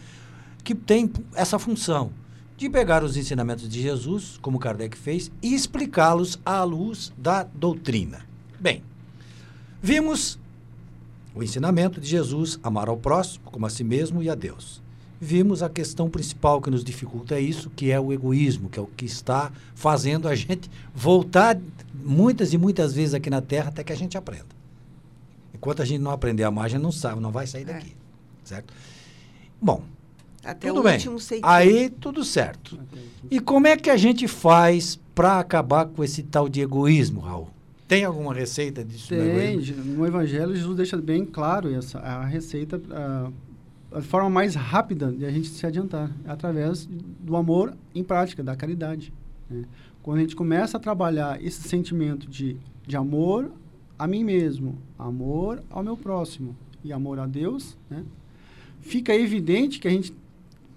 que 0.63 0.73
tem 0.73 1.11
essa 1.33 1.59
função 1.59 2.11
de 2.57 2.69
pegar 2.69 3.03
os 3.03 3.17
ensinamentos 3.17 3.67
de 3.67 3.81
Jesus, 3.81 4.39
como 4.41 4.59
Kardec 4.59 4.97
fez, 4.97 5.29
e 5.41 5.53
explicá-los 5.53 6.39
à 6.45 6.63
luz 6.63 7.11
da 7.17 7.43
doutrina. 7.43 8.25
Bem, 8.59 8.81
vimos 9.81 10.39
o 11.35 11.43
ensinamento 11.43 11.99
de 11.99 12.07
Jesus, 12.07 12.57
amar 12.63 12.87
ao 12.87 12.95
próximo 12.95 13.43
como 13.51 13.65
a 13.65 13.69
si 13.69 13.83
mesmo 13.83 14.23
e 14.23 14.29
a 14.29 14.35
Deus. 14.35 14.81
Vimos 15.19 15.61
a 15.61 15.69
questão 15.69 16.09
principal 16.09 16.61
que 16.61 16.69
nos 16.69 16.83
dificulta 16.83 17.39
isso, 17.39 17.69
que 17.69 17.91
é 17.91 17.99
o 17.99 18.11
egoísmo, 18.13 18.69
que 18.69 18.79
é 18.79 18.81
o 18.81 18.87
que 18.87 19.05
está 19.05 19.51
fazendo 19.73 20.27
a 20.27 20.35
gente 20.35 20.69
voltar 20.93 21.59
muitas 21.93 22.53
e 22.53 22.57
muitas 22.57 22.93
vezes 22.93 23.13
aqui 23.13 23.29
na 23.29 23.41
Terra 23.41 23.69
até 23.69 23.83
que 23.83 23.93
a 23.93 23.95
gente 23.95 24.17
aprenda. 24.17 24.47
Enquanto 25.53 25.81
a 25.81 25.85
gente 25.85 26.01
não 26.01 26.11
aprender 26.11 26.43
a 26.43 26.51
mais, 26.51 26.67
a 26.67 26.75
gente 26.75 26.83
não 26.83 26.91
sabe, 26.91 27.21
não 27.21 27.31
vai 27.31 27.47
sair 27.47 27.65
daqui. 27.65 27.95
Certo? 28.43 28.73
Bom, 29.61 29.83
Até 30.43 30.67
tudo 30.67 30.81
o 30.81 30.83
bem. 30.83 30.99
Aí 31.41 31.89
tudo 31.89 32.23
certo. 32.23 32.79
E 33.31 33.39
como 33.39 33.67
é 33.67 33.75
que 33.75 33.89
a 33.89 33.97
gente 33.97 34.27
faz 34.27 34.99
para 35.15 35.39
acabar 35.39 35.85
com 35.85 36.03
esse 36.03 36.23
tal 36.23 36.47
de 36.47 36.61
egoísmo, 36.61 37.21
Raul? 37.21 37.54
Tem 37.87 38.03
alguma 38.03 38.33
receita 38.33 38.83
disso? 38.83 39.09
Tem, 39.09 39.57
no 39.57 40.05
Evangelho 40.05 40.55
Jesus 40.55 40.75
deixa 40.75 40.97
bem 40.97 41.23
claro 41.23 41.73
essa, 41.73 41.99
a 41.99 42.25
receita, 42.25 42.81
a, 42.89 43.97
a 43.99 44.01
forma 44.01 44.29
mais 44.29 44.55
rápida 44.55 45.11
de 45.11 45.23
a 45.23 45.29
gente 45.29 45.49
se 45.49 45.65
adiantar, 45.65 46.11
é 46.25 46.31
através 46.31 46.87
do 46.87 47.35
amor 47.35 47.75
em 47.93 48.03
prática, 48.03 48.43
da 48.43 48.55
caridade. 48.55 49.13
né? 49.49 49.65
Quando 50.01 50.17
a 50.17 50.21
gente 50.21 50.35
começa 50.35 50.77
a 50.77 50.79
trabalhar 50.79 51.43
esse 51.43 51.67
sentimento 51.67 52.27
de, 52.27 52.57
de 52.87 52.97
amor 52.97 53.51
a 53.99 54.07
mim 54.07 54.23
mesmo, 54.23 54.77
amor 54.97 55.63
ao 55.69 55.83
meu 55.83 55.95
próximo 55.95 56.55
e 56.83 56.91
amor 56.91 57.19
a 57.19 57.27
Deus, 57.27 57.77
né? 57.89 58.03
fica 58.81 59.15
evidente 59.15 59.79
que 59.79 59.87
a 59.87 59.91
gente 59.91 60.13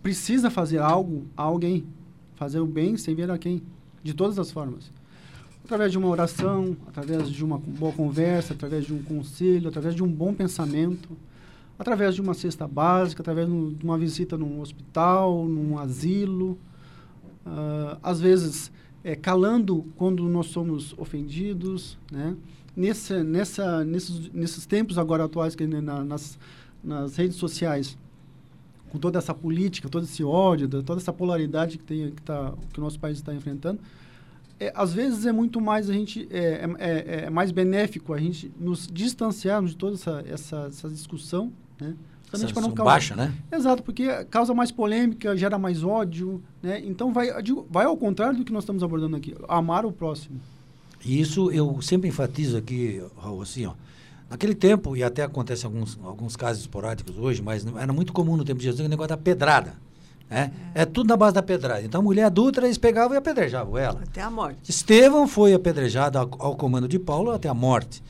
precisa 0.03 0.51
fazer 0.51 0.79
algo 0.79 1.27
a 1.35 1.43
alguém, 1.43 1.87
fazer 2.35 2.61
o 2.61 2.67
bem 2.67 2.99
sem 2.99 3.15
ver 3.15 3.31
a 3.31 3.39
quem, 3.39 3.63
de 4.03 4.13
todas 4.13 4.39
as 4.39 4.51
formas 4.51 4.98
através 5.69 5.93
de 5.93 5.99
uma 5.99 6.09
oração, 6.09 6.75
através 6.87 7.29
de 7.29 7.45
uma 7.45 7.59
boa 7.59 7.93
conversa, 7.93 8.55
através 8.55 8.87
de 8.87 8.95
um 8.95 9.03
conselho, 9.03 9.69
através 9.69 9.95
de 9.95 10.03
um 10.03 10.09
bom 10.09 10.33
pensamento, 10.33 11.11
através 11.79 12.15
de 12.15 12.23
uma 12.23 12.33
cesta 12.33 12.67
básica, 12.67 13.21
através 13.21 13.47
de 13.47 13.85
uma 13.85 13.99
visita 13.99 14.39
num 14.39 14.63
hospital, 14.63 15.45
num 15.47 15.79
asilo, 15.79 16.59
ah, 17.45 17.99
às 18.03 18.19
vezes 18.19 18.73
é, 19.05 19.15
calando 19.15 19.85
quando 19.95 20.23
nós 20.27 20.47
somos 20.47 20.95
ofendidos, 20.97 21.99
né? 22.11 22.35
Nesse, 22.75 23.23
nessa, 23.23 23.85
nesses, 23.85 24.31
nesses 24.33 24.65
tempos 24.65 24.97
agora 24.97 25.25
atuais 25.25 25.55
que 25.55 25.67
né, 25.67 25.81
na- 25.83 26.03
nas, 26.05 26.39
nas 26.83 27.15
redes 27.17 27.37
sociais, 27.37 27.99
com 28.89 28.99
toda 28.99 29.19
essa 29.19 29.35
política, 29.35 29.87
todo 29.89 30.05
esse 30.05 30.25
ódio, 30.25 30.67
da- 30.67 30.83
toda 30.83 30.99
essa 31.01 31.13
polaridade 31.13 31.77
que, 31.77 31.85
tem, 31.85 32.11
que, 32.11 32.23
tá, 32.23 32.55
que 32.73 32.81
o 32.81 32.83
nosso 32.83 32.99
país 32.99 33.19
está 33.19 33.35
enfrentando, 33.35 33.81
é, 34.61 34.73
às 34.75 34.93
vezes 34.93 35.25
é 35.27 35.33
muito 35.33 35.61
mais 35.61 35.89
a 35.89 35.93
gente 35.93 36.27
é, 36.31 36.39
é- 36.39 36.77
é, 36.79 37.25
é 37.27 37.31
mais 37.31 37.51
benéfico 37.51 38.13
a 38.13 38.19
gente 38.19 38.51
nos 38.59 38.87
distanciarmos 38.93 39.71
de 39.73 39.77
toda 39.77 39.95
essa, 39.95 40.25
essa, 40.29 40.57
essa 40.69 40.89
discussão, 40.89 41.53
né? 41.81 41.95
Justamente 42.31 42.53
pra 42.53 42.61
Essa 42.63 42.73
causar- 42.73 42.85
baixa, 42.85 43.17
né? 43.17 43.33
Exato, 43.51 43.83
porque 43.83 44.07
causa 44.27 44.53
mais 44.53 44.71
polêmica, 44.71 45.35
gera 45.37 45.59
mais 45.59 45.83
ódio, 45.83 46.43
né? 46.63 46.79
Então 46.85 47.11
vai, 47.13 47.43
digo, 47.43 47.67
vai 47.71 47.87
ao 47.87 47.97
contrário 47.97 48.37
do 48.39 48.45
que 48.45 48.53
nós 48.53 48.65
estamos 48.65 48.83
abordando 48.83 49.17
aqui, 49.17 49.35
amar 49.49 49.87
o 49.87 49.93
próximo. 49.93 50.39
E 51.05 51.19
isso 51.21 51.51
eu 51.51 51.81
sempre 51.81 52.09
enfatizo 52.09 52.57
aqui, 52.59 53.03
Raul, 53.17 53.41
assim, 53.41 53.65
ó. 53.65 53.73
Naquele 54.29 54.55
tempo, 54.55 54.95
e 54.95 55.03
até 55.03 55.23
acontece 55.23 55.65
alguns, 55.65 55.99
alguns 56.05 56.37
casos 56.37 56.61
esporádicos 56.63 57.17
hoje, 57.17 57.41
mas 57.41 57.65
não- 57.65 57.79
era 57.79 57.93
muito 57.95 58.13
comum 58.13 58.37
no 58.37 58.45
tempo 58.45 58.59
de 58.59 58.65
Jesus 58.67 58.85
o 58.85 58.89
negócio 58.91 59.09
da 59.09 59.17
pedrada. 59.17 59.77
Né? 60.31 60.53
É. 60.75 60.85
tudo 60.85 61.09
na 61.09 61.17
base 61.17 61.35
da 61.35 61.43
pedrada. 61.43 61.83
Então 61.83 62.01
a 62.01 62.05
mulher 62.05 62.25
adulta, 62.25 62.61
eles 62.61 62.77
pegavam 62.77 63.15
e 63.15 63.19
apedrejavam 63.19 63.79
ela. 63.79 64.01
Até 64.03 64.21
a 64.21 64.31
morte. 64.31 64.59
Estevão 64.69 65.27
foi 65.27 65.55
apedrejado 65.55 66.19
ao, 66.19 66.29
ao 66.39 66.57
comando 66.57 66.87
de 66.87 66.99
Paulo 66.99 67.31
até 67.31 67.49
a 67.49 67.55
morte. 67.55 68.03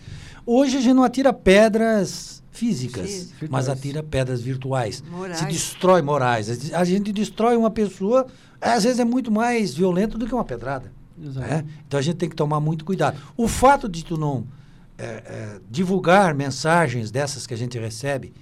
Hoje 0.45 0.79
a 0.79 0.81
gente 0.81 0.95
não 0.95 1.05
atira 1.05 1.33
pedras 1.33 2.43
físicas, 2.51 3.07
Físicas. 3.09 3.49
mas 3.49 3.69
atira 3.69 4.03
pedras 4.03 4.41
virtuais. 4.41 5.03
Morais. 5.09 5.39
Se 5.39 5.47
destrói 5.47 6.03
morais. 6.03 6.73
A 6.75 6.85
gente 6.85 7.13
destrói 7.13 7.57
uma 7.57 7.71
pessoa, 7.71 8.27
às 8.61 8.83
vezes 8.83 8.99
é 8.99 9.05
muito 9.05 9.31
mais 9.31 9.75
violento 9.75 10.19
do 10.19 10.27
que 10.27 10.35
uma 10.35 10.45
pedrada. 10.45 10.91
Exato. 11.23 11.47
né? 11.47 11.65
Então 11.87 11.99
a 11.99 12.03
gente 12.03 12.17
tem 12.17 12.29
que 12.29 12.35
tomar 12.37 12.59
muito 12.61 12.85
cuidado. 12.85 13.19
O 13.37 13.47
fato 13.47 13.89
de 13.89 14.05
tu 14.05 14.17
não 14.17 14.45
é, 14.97 15.05
é, 15.05 15.61
divulgar 15.71 16.35
mensagens 16.35 17.11
dessas 17.11 17.47
que 17.47 17.55
a 17.55 17.57
gente 17.57 17.79
recebe, 17.79 18.33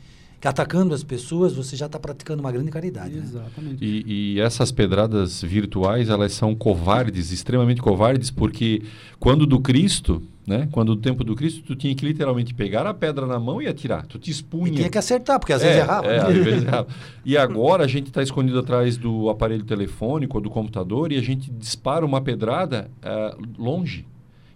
atacando 0.51 0.95
as 0.95 1.03
pessoas, 1.03 1.55
você 1.55 1.77
já 1.77 1.87
está 1.87 1.99
praticando 1.99 2.41
uma 2.41 2.53
grande 2.53 2.71
caridade. 2.71 3.15
né? 3.15 3.23
Exatamente. 3.25 3.85
E, 3.85 4.35
e 4.35 4.41
essas 4.41 4.71
pedradas 4.73 5.43
virtuais, 5.43 6.09
elas 6.09 6.33
são 6.33 6.55
covardes, 6.55 7.33
extremamente 7.33 7.81
covardes, 7.81 8.31
porque 8.31 8.83
quando 9.19 9.47
do 9.47 9.61
Cristo, 9.61 10.23
né? 10.47 10.69
Quando 10.71 10.95
do 10.95 11.01
tempo 11.03 11.25
do 11.25 11.35
Cristo, 11.35 11.61
tu 11.65 11.75
tinha 11.75 11.93
que 11.93 12.07
literalmente 12.07 12.55
pegar 12.55 12.87
a 12.87 12.95
pedra 12.95 13.27
na 13.27 13.37
mão 13.39 13.61
e 13.61 13.67
atirar. 13.67 14.07
Tu 14.07 14.17
te 14.17 14.29
E 14.29 14.33
expunha. 14.33 14.73
tinha 14.75 14.89
que 14.89 14.97
acertar, 14.97 15.41
porque 15.41 15.53
às 15.53 15.61
vezes 15.61 15.79
errava. 15.79 16.07
É, 16.07 16.19
né? 16.19 16.27
às 16.39 16.45
vezes 16.45 16.63
errava. 16.69 16.87
E 17.25 17.37
agora 17.37 17.83
a 17.85 17.89
gente 17.89 18.07
está 18.07 18.23
escondido 18.23 18.59
atrás 18.61 18.97
do 18.97 19.29
aparelho 19.29 19.65
telefônico 19.65 20.39
ou 20.39 20.43
do 20.43 20.49
computador 20.49 21.11
e 21.11 21.17
a 21.17 21.21
gente 21.21 21.51
dispara 21.51 22.07
uma 22.07 22.21
pedrada 22.21 22.89
eh, 23.03 23.37
longe. 23.59 24.07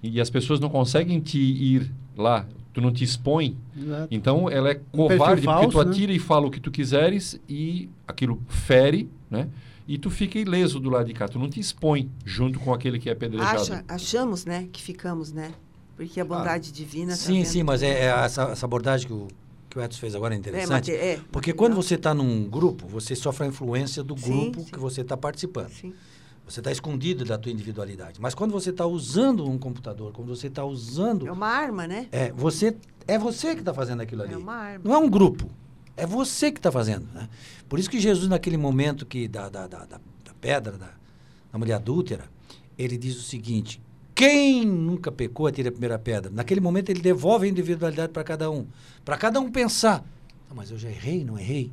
E 0.01 0.21
as 0.21 0.31
pessoas 0.31 0.61
não 0.61 0.69
conseguem 0.69 1.19
te 1.19 1.39
ir 1.39 1.91
lá. 2.17 2.47
Tu 2.73 2.81
não 2.81 2.93
te 2.93 3.03
expõe. 3.03 3.57
Exato. 3.77 4.09
Então 4.15 4.49
ela 4.49 4.71
é 4.71 4.75
covarde, 4.93 5.43
porque 5.43 5.67
tu 5.67 5.73
falso, 5.73 5.85
né? 5.85 5.91
atira 5.91 6.13
e 6.13 6.19
fala 6.19 6.47
o 6.47 6.51
que 6.51 6.61
tu 6.61 6.71
quiseres 6.71 7.41
e 7.49 7.89
aquilo 8.07 8.41
fere, 8.49 9.11
né? 9.29 9.49
E 9.89 9.99
tu 9.99 10.09
fica 10.09 10.39
ileso 10.39 10.79
do 10.79 10.89
lado 10.89 11.07
de 11.07 11.13
cá. 11.13 11.27
Tu 11.27 11.37
não 11.39 11.51
te 11.51 11.59
expõe 11.59 12.09
junto 12.25 12.61
com 12.61 12.73
aquele 12.73 12.99
que 13.01 13.09
é 13.09 13.13
apedrejado. 13.13 13.61
Acha, 13.61 13.85
achamos, 13.89 14.45
né, 14.45 14.69
que 14.73 14.81
ficamos, 14.81 15.33
né? 15.33 15.51
Porque 15.97 16.21
a 16.21 16.25
bondade 16.25 16.71
divina 16.71 17.11
tá 17.11 17.17
Sim, 17.17 17.39
vendo 17.43 17.47
sim, 17.47 17.63
mas 17.65 17.83
é, 17.83 17.89
é 17.89 18.05
essa, 18.07 18.43
essa 18.45 18.65
abordagem 18.67 19.09
que 19.09 19.13
o, 19.13 19.27
que 19.69 19.79
o 19.79 19.83
Edson 19.83 19.99
fez 19.99 20.15
agora 20.15 20.33
é 20.33 20.37
É, 20.37 20.39
interessante. 20.39 20.71
mate- 20.71 20.91
é, 20.93 21.21
porque 21.33 21.53
quando 21.53 21.75
você 21.75 21.97
está 21.97 22.15
num 22.15 22.49
grupo, 22.49 22.87
você 22.87 23.17
sofre 23.17 23.47
a 23.47 23.49
influência 23.49 24.03
do 24.05 24.17
Sim, 24.17 24.31
grupo 24.53 24.61
sim. 24.61 24.71
que 24.71 24.79
você 24.79 25.01
está 25.01 25.17
participando. 25.17 25.71
Sim. 25.71 25.93
Você 26.51 26.61
está 26.61 26.73
escondido 26.73 27.25
da 27.25 27.39
tua 27.39 27.53
individualidade. 27.53 28.21
Mas 28.21 28.35
quando 28.35 28.51
você 28.51 28.71
está 28.71 28.85
usando 28.85 29.49
um 29.49 29.57
computador, 29.57 30.13
quando 30.13 30.35
você 30.35 30.49
está 30.49 30.65
usando... 30.65 31.27
É 31.27 31.33
uma 31.33 31.47
arma, 31.47 31.87
né? 31.87 32.09
É, 32.11 32.33
você, 32.33 32.77
é 33.07 33.17
você 33.17 33.55
que 33.55 33.61
está 33.61 33.73
fazendo 33.73 34.01
aquilo 34.01 34.23
ali. 34.23 34.35
É 34.35 34.37
uma 34.37 34.55
arma. 34.55 34.81
Não 34.83 34.93
é 34.93 34.99
um 34.99 35.09
grupo. 35.09 35.49
É 35.97 36.05
você 36.05 36.51
que 36.51 36.59
está 36.59 36.73
fazendo. 36.73 37.07
Né? 37.15 37.29
Por 37.69 37.79
isso 37.79 37.89
que 37.89 38.01
Jesus, 38.01 38.29
naquele 38.29 38.57
momento 38.57 39.07
que 39.07 39.29
da, 39.29 39.49
da, 39.49 39.69
da, 39.69 39.85
da, 39.85 40.01
pedra, 40.41 40.77
da, 40.77 40.91
da 41.53 41.59
mulher 41.59 41.75
adúltera, 41.75 42.25
ele 42.77 42.97
diz 42.97 43.17
o 43.17 43.23
seguinte: 43.23 43.81
quem 44.15 44.65
nunca 44.65 45.13
pecou, 45.13 45.47
atira 45.47 45.69
a 45.69 45.73
primeira 45.73 45.99
pedra. 45.99 46.33
Naquele 46.33 46.61
momento, 46.61 46.91
ele 46.91 47.01
devolve 47.01 47.47
a 47.47 47.51
individualidade 47.51 48.13
para 48.13 48.25
cada 48.25 48.51
um. 48.51 48.67
Para 49.05 49.17
cada 49.17 49.41
um 49.41 49.51
pensar: 49.51 50.05
"Ah, 50.51 50.55
mas 50.55 50.71
eu 50.71 50.79
já 50.79 50.89
errei, 50.89 51.25
não 51.25 51.39
errei? 51.39 51.71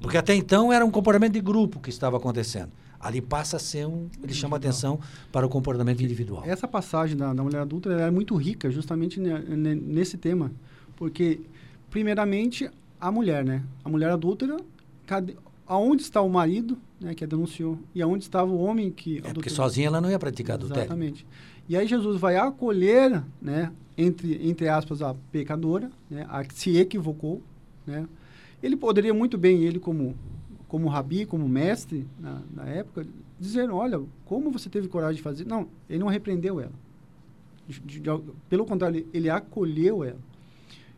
Porque 0.00 0.18
até 0.18 0.34
então 0.34 0.72
era 0.72 0.84
um 0.84 0.90
comportamento 0.90 1.32
de 1.32 1.40
grupo 1.40 1.80
que 1.80 1.90
estava 1.90 2.16
acontecendo. 2.16 2.70
Ali 3.00 3.20
passa 3.20 3.56
a 3.56 3.60
ser 3.60 3.86
um. 3.86 4.08
Ele 4.22 4.34
chama 4.34 4.56
atenção 4.56 4.98
para 5.30 5.46
o 5.46 5.48
comportamento 5.48 6.02
individual. 6.02 6.42
Essa 6.44 6.66
passagem 6.66 7.16
da, 7.16 7.32
da 7.32 7.42
mulher 7.42 7.60
adulta 7.60 7.90
é 7.90 8.10
muito 8.10 8.34
rica 8.36 8.70
justamente 8.70 9.20
ne- 9.20 9.38
ne- 9.40 9.74
nesse 9.74 10.16
tema. 10.16 10.50
Porque, 10.96 11.40
primeiramente, 11.90 12.68
a 13.00 13.10
mulher, 13.12 13.44
né? 13.44 13.62
A 13.84 13.88
mulher 13.88 14.10
adúltera, 14.10 14.56
cadê, 15.06 15.36
aonde 15.66 16.02
está 16.02 16.20
o 16.20 16.28
marido, 16.28 16.76
né, 17.00 17.14
que 17.14 17.22
a 17.24 17.26
denunciou? 17.26 17.78
E 17.94 18.02
aonde 18.02 18.24
estava 18.24 18.50
o 18.50 18.58
homem 18.58 18.90
que 18.90 19.18
É 19.18 19.32
porque 19.32 19.48
sozinha 19.50 19.86
ela 19.86 20.00
não 20.00 20.10
ia 20.10 20.18
praticar 20.18 20.54
adultério. 20.54 20.82
Exatamente. 20.82 21.26
E 21.68 21.76
aí 21.76 21.86
Jesus 21.86 22.18
vai 22.20 22.36
acolher, 22.36 23.22
né, 23.40 23.70
entre, 23.96 24.48
entre 24.48 24.68
aspas, 24.68 25.02
a 25.02 25.14
pecadora, 25.30 25.90
né, 26.10 26.26
a 26.28 26.42
que 26.44 26.54
se 26.54 26.76
equivocou, 26.76 27.42
né. 27.86 28.06
Ele 28.62 28.76
poderia 28.76 29.14
muito 29.14 29.38
bem, 29.38 29.62
ele 29.64 29.78
como, 29.78 30.16
como 30.68 30.86
rabi, 30.88 31.24
como 31.24 31.48
mestre 31.48 32.06
na, 32.20 32.40
na 32.54 32.68
época, 32.68 33.06
dizer, 33.40 33.70
olha, 33.70 34.00
como 34.26 34.50
você 34.50 34.68
teve 34.68 34.86
coragem 34.86 35.16
de 35.16 35.22
fazer? 35.22 35.46
Não, 35.46 35.66
ele 35.88 35.98
não 35.98 36.08
repreendeu 36.08 36.60
ela. 36.60 36.72
De- 37.66 37.80
de- 37.80 38.00
de- 38.00 38.22
pelo 38.48 38.64
contrário, 38.66 38.98
ele, 38.98 39.08
ele 39.12 39.30
acolheu 39.30 40.04
ela. 40.04 40.18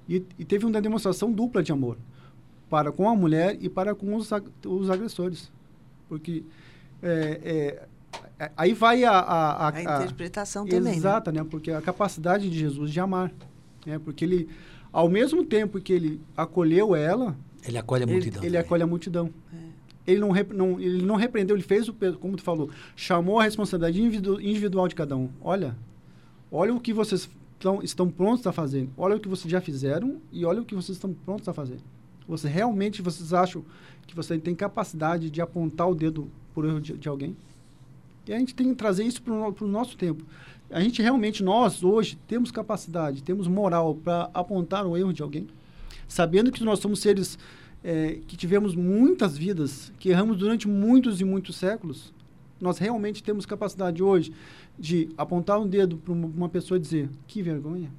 E, 0.08 0.24
e 0.38 0.44
teve 0.44 0.66
uma 0.66 0.80
demonstração 0.80 1.30
dupla 1.32 1.62
de 1.62 1.70
amor 1.70 1.96
para 2.68 2.90
com 2.90 3.08
a 3.08 3.14
mulher 3.14 3.56
e 3.60 3.68
para 3.68 3.94
com 3.94 4.14
os, 4.16 4.28
os 4.66 4.90
agressores. 4.90 5.50
Porque 6.08 6.42
é, 7.02 7.40
é, 7.44 7.86
a- 8.44 8.50
aí 8.56 8.72
vai 8.72 9.04
a, 9.04 9.12
a, 9.12 9.68
a, 9.68 9.68
A 9.68 9.82
interpretação 9.82 10.64
também, 10.64 10.80
né? 10.92 10.96
Exata, 10.96 11.30
né? 11.30 11.44
Porque 11.48 11.70
a 11.70 11.80
capacidade 11.80 12.50
de 12.50 12.58
Jesus 12.58 12.90
de 12.90 12.98
amar. 12.98 13.32
Né? 13.86 13.98
Porque 14.00 14.24
ele, 14.24 14.48
ao 14.92 15.08
mesmo 15.08 15.44
tempo 15.44 15.80
que 15.80 15.92
ele 15.92 16.20
acolheu 16.36 16.94
ela, 16.96 17.36
Ele 17.66 17.78
acolhe 17.78 18.02
a 18.02 18.06
ele, 18.06 18.12
multidão. 18.12 18.42
ele 18.42 18.50
também. 18.50 18.60
acolhe 18.60 18.82
a 18.82 18.86
multidão. 18.86 19.30
É. 19.52 19.56
Ele 20.06 20.20
não, 20.20 20.30
rep- 20.30 20.52
não, 20.52 20.80
ele 20.80 21.02
não 21.04 21.14
repreendeu, 21.16 21.54
ele 21.56 21.62
fez 21.62 21.88
o 21.88 21.94
como 22.18 22.36
tu 22.36 22.42
falou, 22.42 22.70
chamou 22.96 23.38
a 23.38 23.44
responsabilidade 23.44 24.00
individu- 24.00 24.40
individual 24.40 24.88
de 24.88 24.94
cada 24.94 25.16
um. 25.16 25.28
Olha, 25.40 25.76
olha 26.50 26.74
o 26.74 26.80
que 26.80 26.92
vocês 26.92 27.28
tão, 27.58 27.82
estão 27.82 28.10
prontos 28.10 28.46
a 28.46 28.52
fazer. 28.52 28.88
Olha 28.96 29.16
o 29.16 29.20
que 29.20 29.28
vocês 29.28 29.50
já 29.50 29.60
fizeram 29.60 30.16
e 30.32 30.44
olha 30.44 30.62
o 30.62 30.64
que 30.64 30.74
vocês 30.74 30.96
estão 30.96 31.12
prontos 31.12 31.46
a 31.48 31.52
fazer. 31.52 31.76
Você 32.26 32.48
realmente 32.48 33.02
vocês 33.02 33.32
acham 33.32 33.62
que 34.06 34.16
você 34.16 34.38
tem 34.38 34.54
capacidade 34.54 35.30
de 35.30 35.40
apontar 35.40 35.88
o 35.88 35.94
dedo 35.94 36.28
por 36.54 36.64
erro 36.64 36.80
de, 36.80 36.96
de 36.96 37.08
alguém? 37.08 37.36
E 38.26 38.32
a 38.32 38.38
gente 38.38 38.54
tem 38.54 38.68
que 38.68 38.74
trazer 38.74 39.04
isso 39.04 39.20
para 39.22 39.34
o 39.34 39.68
nosso 39.68 39.96
tempo. 39.96 40.24
A 40.70 40.80
gente 40.80 41.02
realmente, 41.02 41.42
nós 41.42 41.82
hoje, 41.82 42.16
temos 42.28 42.50
capacidade, 42.50 43.22
temos 43.22 43.46
moral 43.48 43.94
para 43.94 44.30
apontar 44.32 44.86
o 44.86 44.96
erro 44.96 45.12
de 45.12 45.22
alguém, 45.22 45.48
sabendo 46.10 46.50
que 46.50 46.64
nós 46.64 46.80
somos 46.80 46.98
seres 46.98 47.38
eh, 47.84 48.18
que 48.26 48.36
tivemos 48.36 48.74
muitas 48.74 49.38
vidas, 49.38 49.92
que 49.98 50.08
erramos 50.08 50.36
durante 50.36 50.66
muitos 50.68 51.20
e 51.20 51.24
muitos 51.24 51.54
séculos. 51.56 52.12
Nós 52.60 52.78
realmente 52.78 53.22
temos 53.22 53.46
capacidade 53.46 54.02
hoje 54.02 54.32
de 54.78 55.08
apontar 55.16 55.58
um 55.60 55.66
dedo 55.66 55.96
para 55.96 56.12
uma, 56.12 56.48
pessoa 56.48 56.76
e 56.76 56.80
dizer: 56.80 57.08
que 57.26 57.42
vergonha. 57.42 57.90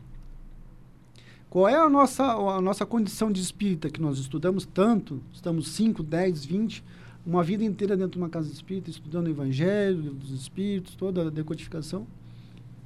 Qual 1.49 1.67
é 1.67 1.75
a 1.75 1.89
nossa, 1.89 2.23
a 2.23 2.61
nossa 2.61 2.85
condição 2.85 3.31
de 3.31 3.41
espírita 3.41 3.89
que 3.89 4.01
nós 4.01 4.19
estudamos 4.19 4.65
tanto? 4.65 5.21
Estamos 5.33 5.67
5, 5.69 6.03
10, 6.03 6.45
20, 6.45 6.83
uma 7.25 7.43
vida 7.43 7.63
inteira 7.63 7.95
dentro 7.97 8.13
de 8.13 8.17
uma 8.19 8.29
casa 8.29 8.51
espírita, 8.51 8.89
estudando 8.89 9.27
o 9.27 9.29
Evangelho, 9.29 10.13
dos 10.13 10.31
Espíritos, 10.31 10.95
toda 10.95 11.27
a 11.27 11.29
decodificação. 11.29 12.05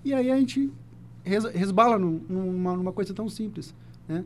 E 0.04 0.14
aí 0.14 0.32
a 0.32 0.38
gente 0.38 0.72
res- 1.24 1.46
resbala 1.46 2.00
num- 2.00 2.22
numa, 2.30 2.76
numa 2.78 2.92
coisa 2.92 3.14
tão 3.14 3.28
simples. 3.30 3.74
Né? 4.08 4.24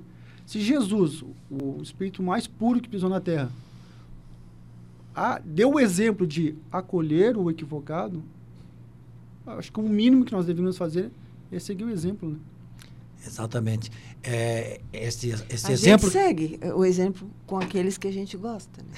Se 0.50 0.60
Jesus, 0.60 1.24
o 1.48 1.80
espírito 1.80 2.24
mais 2.24 2.48
puro 2.48 2.82
que 2.82 2.90
pisou 2.90 3.08
na 3.08 3.20
Terra, 3.22 3.52
a- 5.16 5.40
deu 5.46 5.74
o 5.74 5.80
exemplo 5.80 6.26
de 6.26 6.56
acolher 6.72 7.38
o 7.38 7.52
equivocado, 7.52 8.24
acho 9.46 9.72
que 9.72 9.80
o 9.80 9.84
mínimo 9.88 10.26
que 10.26 10.32
nós 10.32 10.48
deveríamos 10.48 10.76
fazer 10.76 11.12
é 11.52 11.60
seguir 11.60 11.84
o 11.84 11.90
exemplo. 11.92 12.32
Né? 12.32 12.38
Exatamente. 13.24 13.92
É, 14.24 14.82
esse 14.92 15.30
esse 15.52 15.68
a 15.68 15.72
exemplo. 15.72 16.10
gente 16.10 16.14
segue 16.14 16.60
o 16.76 16.84
exemplo 16.84 17.30
com 17.46 17.60
aqueles 17.60 17.96
que 18.00 18.08
a 18.08 18.12
gente 18.12 18.36
gosta. 18.36 18.82
Né? 18.82 18.90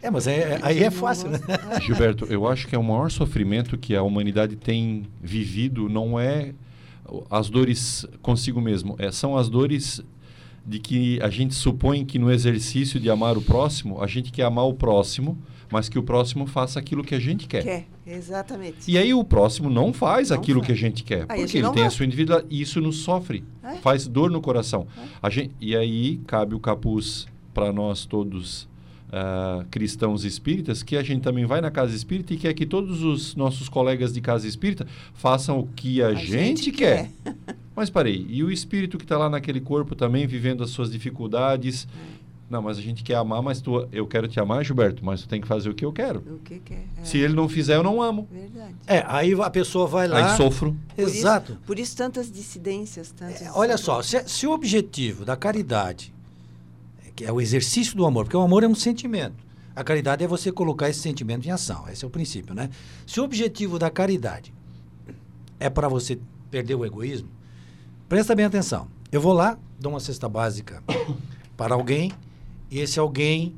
É, 0.00 0.10
mas 0.10 0.26
é- 0.26 0.58
aí 0.62 0.82
é 0.82 0.90
fácil, 0.90 1.28
né? 1.28 1.38
Gilberto, 1.84 2.24
eu 2.30 2.48
acho 2.48 2.66
que 2.66 2.74
é 2.74 2.78
o 2.78 2.82
maior 2.82 3.10
sofrimento 3.10 3.76
que 3.76 3.94
a 3.94 4.02
humanidade 4.02 4.56
tem 4.56 5.06
vivido 5.22 5.86
não 5.86 6.18
é 6.18 6.54
as 7.30 7.50
dores 7.50 8.06
consigo 8.22 8.58
mesmo, 8.58 8.94
é, 8.98 9.12
são 9.12 9.36
as 9.36 9.50
dores 9.50 10.00
de 10.66 10.78
que 10.78 11.20
a 11.22 11.28
gente 11.28 11.54
supõe 11.54 12.04
que 12.04 12.18
no 12.18 12.30
exercício 12.30 12.98
de 12.98 13.10
amar 13.10 13.36
o 13.36 13.42
próximo, 13.42 14.00
a 14.02 14.06
gente 14.06 14.32
quer 14.32 14.44
amar 14.44 14.64
o 14.66 14.74
próximo, 14.74 15.36
mas 15.70 15.88
que 15.88 15.98
o 15.98 16.02
próximo 16.02 16.46
faça 16.46 16.78
aquilo 16.78 17.02
que 17.04 17.14
a 17.14 17.18
gente 17.18 17.46
quer. 17.46 17.62
Quer, 17.62 17.86
exatamente. 18.06 18.90
E 18.90 18.96
aí 18.96 19.12
o 19.12 19.24
próximo 19.24 19.68
não 19.68 19.92
faz 19.92 20.30
Não 20.30 20.36
aquilo 20.38 20.60
faz. 20.60 20.66
que 20.66 20.72
a 20.72 20.76
gente 20.76 21.02
quer, 21.04 21.16
Aí 21.20 21.22
a 21.22 21.26
porque 21.26 21.40
gente 21.46 21.56
ele 21.58 21.70
tem 21.72 21.82
a 21.82 21.84
gosta. 21.86 21.96
sua 21.96 22.06
individualidade 22.06 22.54
e 22.54 22.60
isso 22.62 22.80
nos 22.80 22.98
sofre, 22.98 23.44
É. 23.62 23.74
faz 23.76 24.06
dor 24.06 24.30
no 24.30 24.40
coração. 24.40 24.86
A 25.22 25.28
gente, 25.30 25.50
e 25.60 25.74
aí 25.76 26.18
cabe 26.26 26.54
o 26.54 26.60
capuz 26.60 27.26
para 27.52 27.72
nós 27.72 28.04
todos 28.06 28.68
ah, 29.12 29.64
cristãos 29.70 30.24
espíritas, 30.24 30.82
que 30.82 30.96
a 30.96 31.02
gente 31.02 31.22
também 31.22 31.44
vai 31.44 31.60
na 31.60 31.70
casa 31.70 31.94
espírita 31.94 32.34
e 32.34 32.36
quer 32.36 32.52
que 32.54 32.66
todos 32.66 33.02
os 33.02 33.34
nossos 33.36 33.68
colegas 33.68 34.12
de 34.12 34.20
casa 34.20 34.46
espírita 34.48 34.86
façam 35.12 35.58
o 35.60 35.66
que 35.68 36.02
a, 36.02 36.14
gente, 36.14 36.70
quer. 36.72 37.10
Mas 37.74 37.90
parei, 37.90 38.24
e 38.28 38.42
o 38.44 38.50
espírito 38.50 38.96
que 38.98 39.04
está 39.04 39.18
lá 39.18 39.28
naquele 39.28 39.60
corpo 39.60 39.94
também 39.96 40.26
vivendo 40.26 40.62
as 40.62 40.70
suas 40.70 40.90
dificuldades? 40.90 41.88
Não, 42.48 42.60
mas 42.62 42.78
a 42.78 42.80
gente 42.80 43.02
quer 43.02 43.16
amar, 43.16 43.42
mas 43.42 43.60
tu, 43.60 43.88
eu 43.90 44.06
quero 44.06 44.28
te 44.28 44.38
amar, 44.38 44.62
Gilberto, 44.64 45.04
mas 45.04 45.22
tu 45.22 45.28
tem 45.28 45.40
que 45.40 45.48
fazer 45.48 45.70
o 45.70 45.74
que 45.74 45.84
eu 45.84 45.92
quero. 45.92 46.20
O 46.20 46.38
que 46.38 46.60
quer. 46.60 46.84
É, 47.00 47.04
Se 47.04 47.18
ele 47.18 47.34
não 47.34 47.48
fizer, 47.48 47.74
eu 47.74 47.82
não 47.82 48.00
amo. 48.02 48.28
Verdade. 48.30 48.74
É, 48.86 49.02
aí 49.08 49.32
a 49.32 49.50
pessoa 49.50 49.86
vai 49.88 50.06
lá. 50.06 50.32
Aí 50.32 50.36
sofro. 50.36 50.76
Por 50.94 51.02
isso- 51.08 51.16
Exato. 51.16 51.58
Por 51.66 51.78
isso, 51.78 51.96
tantas 51.96 52.30
dissidências. 52.30 53.10
Tantos... 53.10 53.40
É, 53.42 53.50
olha 53.52 53.76
só, 53.76 54.02
se, 54.02 54.22
se 54.28 54.46
o 54.46 54.52
objetivo 54.52 55.24
da 55.24 55.36
caridade, 55.36 56.14
é 57.04 57.10
que 57.16 57.24
é 57.24 57.32
o 57.32 57.40
exercício 57.40 57.96
do 57.96 58.04
amor, 58.06 58.24
porque 58.26 58.36
o 58.36 58.42
amor 58.42 58.62
é 58.62 58.68
um 58.68 58.74
sentimento. 58.74 59.42
A 59.74 59.82
caridade 59.82 60.22
é 60.22 60.26
você 60.28 60.52
colocar 60.52 60.88
esse 60.88 61.00
sentimento 61.00 61.48
em 61.48 61.50
ação. 61.50 61.88
Esse 61.88 62.04
é 62.04 62.06
o 62.06 62.10
princípio, 62.10 62.54
né? 62.54 62.70
Se 63.06 63.20
o 63.20 63.24
objetivo 63.24 63.78
da 63.78 63.90
caridade 63.90 64.52
é 65.58 65.68
para 65.68 65.88
você 65.88 66.18
perder 66.50 66.74
o 66.76 66.84
egoísmo, 66.84 67.28
presta 68.14 68.32
bem 68.32 68.44
atenção. 68.44 68.86
Eu 69.10 69.20
vou 69.20 69.32
lá, 69.32 69.58
dou 69.80 69.92
uma 69.92 69.98
cesta 69.98 70.28
básica 70.28 70.80
para 71.58 71.74
alguém 71.74 72.12
e 72.70 72.78
esse 72.78 72.96
alguém 73.00 73.56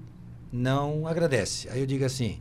não 0.51 1.07
agradece. 1.07 1.69
Aí 1.69 1.79
eu 1.79 1.87
digo 1.87 2.07
assim: 2.07 2.39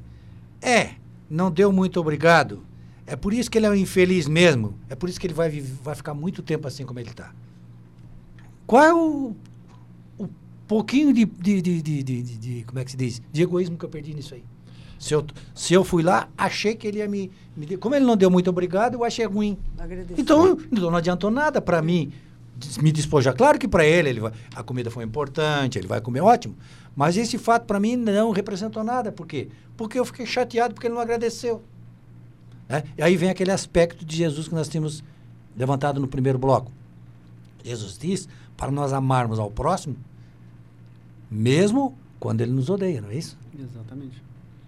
é, 0.62 0.92
não 1.30 1.52
deu 1.52 1.74
muito 1.74 2.00
obrigado. 2.00 2.64
É 3.06 3.18
por 3.18 3.34
isso 3.34 3.52
que 3.52 3.58
ele 3.58 3.66
é 3.66 3.70
um 3.70 3.76
infeliz 3.76 4.30
mesmo. 4.30 4.76
É 4.90 4.96
por 4.96 5.10
isso 5.10 5.20
que 5.20 5.28
ele 5.28 5.34
vai, 5.34 5.50
vai 5.84 5.94
ficar 5.94 6.14
muito 6.14 6.42
tempo 6.42 6.66
assim 6.70 6.86
como 6.86 7.02
ele 7.02 7.10
está. 7.10 7.34
Qual 8.66 8.82
é 8.82 8.94
o, 8.94 9.36
o 10.18 10.30
pouquinho 10.70 11.12
de, 11.12 11.26
de- 11.26 11.62
de- 11.62 11.82
de- 11.82 12.64
Como 12.64 12.80
é 12.80 12.86
que 12.86 12.92
se 12.92 12.98
diz? 12.98 13.22
De 13.30 13.42
egoísmo 13.42 13.78
que 13.78 13.84
eu 13.84 13.90
perdi 13.90 14.14
nisso 14.14 14.34
aí. 14.36 14.44
Se 15.00 15.14
eu, 15.14 15.26
se 15.54 15.74
eu 15.74 15.84
fui 15.84 16.02
lá, 16.04 16.30
achei 16.38 16.76
que 16.76 16.88
ele 16.88 17.00
ia 17.00 17.08
me, 17.08 17.32
me. 17.56 17.78
Como 17.78 17.96
ele 17.96 18.06
não 18.06 18.16
deu 18.16 18.30
muito 18.30 18.50
obrigado, 18.50 18.96
eu 18.96 19.04
achei 19.04 19.26
ruim. 19.26 19.58
Agradecer. 19.78 20.20
Então, 20.20 20.58
então 20.72 20.90
não 20.90 20.98
adiantou 20.98 21.30
nada 21.30 21.62
para 21.62 21.82
mim 21.82 22.12
me 22.82 22.92
despojar. 22.92 23.36
Claro 23.36 23.60
que 23.60 23.68
para 23.68 23.86
ele, 23.86 24.10
ele 24.10 24.20
vai, 24.22 24.32
a 24.56 24.64
comida 24.64 24.90
foi 24.90 25.04
importante, 25.04 25.78
ele 25.78 25.88
vai 25.88 26.00
comer 26.00 26.22
ótimo. 26.22 26.56
Mas 26.96 27.18
esse 27.18 27.38
fato 27.38 27.66
para 27.66 27.80
mim 27.80 27.96
não 27.98 28.32
representou 28.32 28.84
nada. 28.84 29.12
Por 29.12 29.28
quê? 29.28 29.50
Porque 29.76 30.00
eu 30.00 30.06
fiquei 30.06 30.26
chateado 30.26 30.74
porque 30.74 30.88
ele 30.88 30.94
não 30.94 31.02
agradeceu. 31.02 31.62
né? 32.70 32.84
E 32.98 33.04
aí 33.04 33.18
vem 33.18 33.30
aquele 33.30 33.52
aspecto 33.52 34.06
de 34.06 34.16
Jesus 34.16 34.48
que 34.48 34.56
nós 34.56 34.70
tínhamos 34.70 35.04
levantado 35.58 36.00
no 36.00 36.08
primeiro 36.08 36.40
bloco. 36.40 36.72
Jesus 37.64 37.98
diz 37.98 38.30
para 38.56 38.72
nós 38.72 38.94
amarmos 38.94 39.38
ao 39.40 39.52
próximo, 39.52 39.98
mesmo 41.30 41.98
quando 42.20 42.42
ele 42.42 42.52
nos 42.52 42.70
odeia, 42.70 43.02
não 43.02 43.10
é 43.10 43.16
isso? 43.16 43.38
Exatamente. 43.60 44.24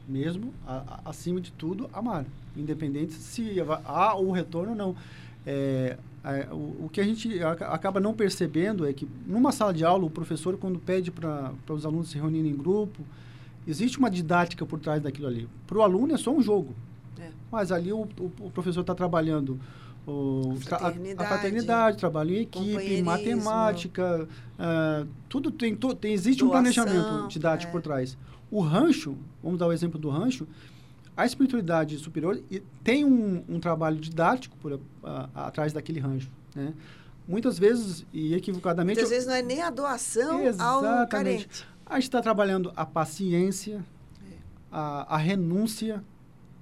Mesmo, 0.08 0.54
a- 0.66 0.84
a- 1.06 1.10
acima 1.10 1.42
de 1.42 1.52
tudo, 1.52 1.90
amar. 1.92 2.26
Independente 2.56 3.14
se 3.14 3.58
há 3.86 4.16
o 4.16 4.32
retorno 4.32 4.72
ou 4.72 4.76
não. 4.76 4.96
É, 5.46 5.98
é, 6.24 6.48
o, 6.52 6.86
o 6.86 6.90
que 6.92 7.00
a 7.02 7.04
gente 7.04 7.42
aca- 7.44 7.68
acaba 7.68 8.00
não 8.00 8.14
percebendo 8.14 8.86
é 8.88 8.94
que, 8.94 9.08
numa 9.26 9.52
sala 9.52 9.74
de 9.74 9.84
aula, 9.84 10.06
o 10.06 10.10
professor, 10.10 10.58
quando 10.58 10.80
pede 10.80 11.12
para 11.12 11.52
os 11.70 11.86
alunos 11.86 12.10
se 12.10 12.18
reunirem 12.18 12.52
em 12.52 12.56
grupo, 12.56 13.02
existe 13.68 13.98
uma 14.00 14.10
didática 14.10 14.66
por 14.66 14.80
trás 14.80 15.02
daquilo 15.02 15.28
ali. 15.28 15.48
Para 15.66 15.78
o 15.78 15.82
aluno 15.82 16.14
é 16.14 16.18
só 16.18 16.32
um 16.34 16.42
jogo. 16.42 16.74
É. 17.20 17.30
Mas 17.52 17.72
ali 17.72 17.92
o, 17.92 18.02
o, 18.20 18.32
o 18.40 18.52
professor 18.52 18.82
está 18.82 18.96
trabalhando 18.96 19.60
o, 20.06 20.58
tra- 20.66 20.78
a- 20.78 20.80
a, 20.80 20.82
Fraternidade, 20.92 21.28
fraternidade, 21.28 21.98
trabalho 21.98 22.32
em 22.34 22.42
equipe, 22.42 23.02
matemática, 23.02 24.28
ah, 24.58 25.06
tudo 25.28 25.52
tem, 25.52 25.76
to- 25.76 25.94
tem 25.96 26.14
existe 26.14 26.44
um 26.44 26.48
Doação, 26.48 26.74
planejamento 26.74 27.28
didático 27.28 27.70
é. 27.70 27.72
por 27.74 27.82
trás. 27.82 28.18
O 28.50 28.62
rancho, 28.62 29.18
vamos 29.44 29.60
dar 29.60 29.68
o 29.68 29.74
exemplo 29.74 30.00
do 30.00 30.10
rancho, 30.10 30.48
a 31.16 31.26
espiritualidade 31.26 31.98
superior 31.98 32.42
tem 32.84 33.04
um, 33.04 33.44
um 33.50 33.60
trabalho 33.60 33.98
didático 34.00 34.56
por, 34.58 34.74
a- 35.04 35.30
a- 35.36 35.48
atrás 35.48 35.74
daquele 35.74 36.00
rancho, 36.00 36.30
né? 36.56 36.74
Muitas 37.28 37.60
vezes, 37.60 38.06
e 38.14 38.34
equivocadamente, 38.34 38.96
Muitas 39.00 39.10
vezes 39.10 39.28
não 39.28 39.34
é 39.36 39.42
nem 39.42 39.62
a 39.62 39.70
doação 39.70 40.36
ao 40.38 40.42
Exatamente. 40.46 41.10
carente. 41.10 41.68
a 41.86 41.96
gente 41.96 42.04
está 42.04 42.22
trabalhando 42.22 42.72
a 42.76 42.86
paciência, 42.86 43.84
a, 44.72 45.16
a 45.16 45.18
renúncia, 45.18 46.02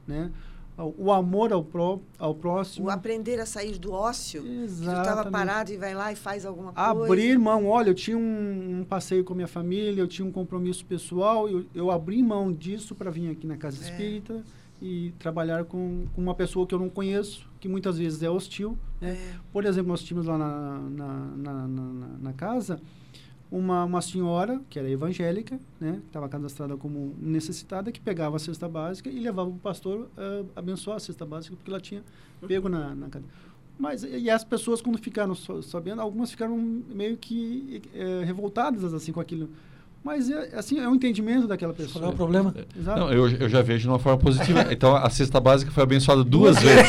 né? 0.08 0.32
O, 0.78 1.12
amor 1.12 1.54
ao, 1.54 1.64
pró, 1.64 2.00
ao 2.20 2.36
próximo. 2.36 2.88
O 2.88 2.90
aprender 2.90 3.40
a 3.40 3.46
sair 3.46 3.78
do 3.78 3.92
ócio. 3.92 4.42
Tu 4.44 4.66
estava 4.66 5.30
parado 5.32 5.72
e 5.72 5.78
vai 5.78 5.94
lá 5.94 6.12
e 6.12 6.16
faz 6.16 6.46
alguma 6.46 6.74
coisa. 6.74 6.90
Abrir 7.04 7.38
mão, 7.40 7.66
olha, 7.68 7.90
eu 7.90 7.94
tinha 7.96 8.18
um, 8.18 8.80
um 8.80 8.84
passeio 8.84 9.24
com 9.24 9.34
a 9.34 9.36
minha 9.36 9.48
família, 9.48 10.02
eu 10.02 10.08
tinha 10.08 10.26
um 10.28 10.32
compromisso 10.32 10.84
pessoal, 10.86 11.48
eu, 11.50 11.66
eu 11.74 11.90
abri 11.92 12.22
mão 12.22 12.52
disso 12.52 12.94
para 12.96 13.10
vir 13.10 13.30
aqui 13.32 13.48
na 13.48 13.56
Casa 13.58 13.78
É. 13.86 13.90
Espírita 13.90 14.44
e 14.82 15.14
trabalhar 15.18 15.64
com, 15.64 16.06
com 16.14 16.22
uma 16.22 16.36
pessoa 16.36 16.68
que 16.68 16.76
eu 16.76 16.80
não 16.80 16.90
conheço, 16.90 17.50
que 17.62 17.68
muitas 17.70 17.98
vezes 17.98 18.22
é 18.22 18.30
hostil. 18.30 18.78
Né? 19.00 19.12
É. 19.12 19.34
Por 19.54 19.64
exemplo, 19.66 19.88
nós 19.90 20.04
tínhamos 20.04 20.28
lá 20.28 20.38
na, 20.38 20.78
na, 20.90 21.68
na- 21.68 22.08
na 22.20 22.34
casa 22.34 22.82
uma, 23.52 23.86
uma 23.86 24.02
senhora, 24.02 24.62
que 24.70 24.80
era 24.80 24.90
evangélica, 24.90 25.60
né? 25.80 26.00
que 26.02 26.08
estava 26.08 26.28
cadastrada 26.28 26.76
como 26.78 27.16
necessitada, 27.20 27.92
que 27.92 28.00
pegava 28.00 28.36
a 28.36 28.40
cesta 28.40 28.68
básica 28.68 29.10
e 29.10 29.20
levava 29.20 29.50
o 29.50 29.58
pastor 29.58 30.10
eh, 30.18 30.44
abençoar 30.56 30.98
a 30.98 31.00
cesta 31.00 31.26
básica, 31.26 31.56
porque 31.56 31.70
ela 31.70 31.80
tinha 31.80 32.04
pego 32.48 32.68
na, 32.68 32.96
na 32.96 33.10
cadeia. 33.10 33.32
Mas, 33.78 34.04
e 34.04 34.30
as 34.30 34.44
pessoas, 34.44 34.82
quando 34.82 34.98
ficaram 34.98 35.36
sabendo, 35.36 36.02
algumas 36.02 36.32
ficaram 36.32 36.58
meio 36.58 37.18
que 37.18 37.82
eh, 37.94 38.24
revoltadas 38.26 38.94
assim 38.94 39.12
com 39.12 39.20
aquilo. 39.20 39.50
Mas, 40.06 40.30
é, 40.30 40.52
assim, 40.56 40.80
é 40.80 40.88
um 40.88 40.94
entendimento 40.94 41.48
daquela 41.48 41.74
Qual 41.74 41.84
é 41.84 41.88
pessoa. 41.88 42.10
o 42.10 42.16
problema? 42.16 42.54
Exato. 42.80 43.00
Não, 43.00 43.12
eu, 43.12 43.28
eu 43.28 43.50
já 43.50 43.64
vejo 43.64 43.82
de 43.82 43.88
uma 43.88 43.98
forma 43.98 44.20
positiva. 44.20 44.68
Então, 44.72 44.96
a 44.96 45.10
cesta 45.10 45.40
básica 45.40 45.72
foi 45.72 45.82
abençoada 45.82 46.24
duas 46.24 46.60
vezes. 46.60 46.86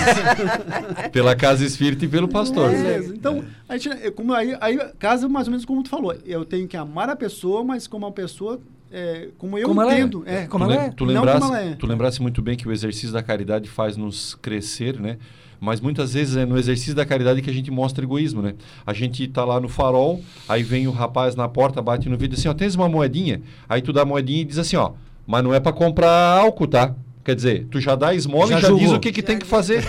pela 1.12 1.34
Casa 1.34 1.64
Espírita 1.64 2.04
e 2.04 2.08
pelo 2.08 2.28
pastor. 2.28 2.70
Beleza. 2.70 3.14
Então, 3.14 3.42
a 3.66 3.78
gente, 3.78 3.88
é, 3.88 4.10
como 4.10 4.34
aí, 4.34 4.54
aí 4.60 4.78
casa 4.98 5.30
mais 5.30 5.46
ou 5.46 5.52
menos 5.52 5.64
como 5.64 5.82
tu 5.82 5.88
falou. 5.88 6.14
Eu 6.26 6.44
tenho 6.44 6.68
que 6.68 6.76
amar 6.76 7.08
a 7.08 7.16
pessoa, 7.16 7.64
mas 7.64 7.86
como 7.86 8.04
a 8.04 8.12
pessoa, 8.12 8.60
é, 8.90 9.28
como 9.38 9.58
eu 9.58 9.68
Como 9.68 9.82
ela 9.82 9.94
é. 9.94 9.98
entendo. 10.00 10.22
É, 10.26 10.46
Como 10.46 10.64
tu, 10.66 10.72
ela 10.72 10.84
é. 10.84 10.90
tu 10.90 11.06
Não 11.06 11.14
lembrasse, 11.14 11.40
como 11.40 11.54
ela 11.54 11.64
é. 11.64 11.74
tu 11.74 11.86
lembrasse 11.86 12.22
muito 12.22 12.42
bem 12.42 12.56
que 12.56 12.68
o 12.68 12.72
exercício 12.72 13.12
da 13.12 13.22
caridade 13.22 13.68
faz 13.68 13.96
nos 13.96 14.34
crescer, 14.34 15.00
né? 15.00 15.18
Mas 15.58 15.80
muitas 15.80 16.12
vezes 16.12 16.36
é 16.36 16.44
no 16.44 16.58
exercício 16.58 16.94
da 16.94 17.04
caridade 17.06 17.40
que 17.40 17.48
a 17.48 17.52
gente 17.52 17.70
mostra 17.70 18.04
egoísmo, 18.04 18.42
né? 18.42 18.54
A 18.86 18.92
gente 18.92 19.26
tá 19.26 19.44
lá 19.44 19.58
no 19.58 19.68
farol, 19.68 20.22
aí 20.48 20.62
vem 20.62 20.86
o 20.86 20.90
rapaz 20.90 21.34
na 21.34 21.48
porta, 21.48 21.80
bate 21.80 22.08
no 22.08 22.16
vidro 22.16 22.38
assim, 22.38 22.48
ó, 22.48 22.54
tens 22.54 22.74
uma 22.74 22.88
moedinha? 22.88 23.40
Aí 23.68 23.80
tu 23.80 23.92
dá 23.92 24.02
a 24.02 24.04
moedinha 24.04 24.42
e 24.42 24.44
diz 24.44 24.58
assim, 24.58 24.76
ó, 24.76 24.92
mas 25.26 25.42
não 25.42 25.54
é 25.54 25.58
para 25.58 25.72
comprar 25.72 26.10
álcool, 26.38 26.66
tá? 26.66 26.94
Quer 27.24 27.34
dizer, 27.34 27.66
tu 27.70 27.80
já 27.80 27.96
dá 27.96 28.14
esmola 28.14 28.48
Já 28.48 28.58
e 28.58 28.60
já 28.62 28.68
julgou. 28.68 28.86
diz 28.86 28.96
o 28.96 29.00
que, 29.00 29.10
que 29.10 29.20
Já 29.20 29.26
tem 29.26 29.38
que 29.38 29.46
fazer. 29.46 29.82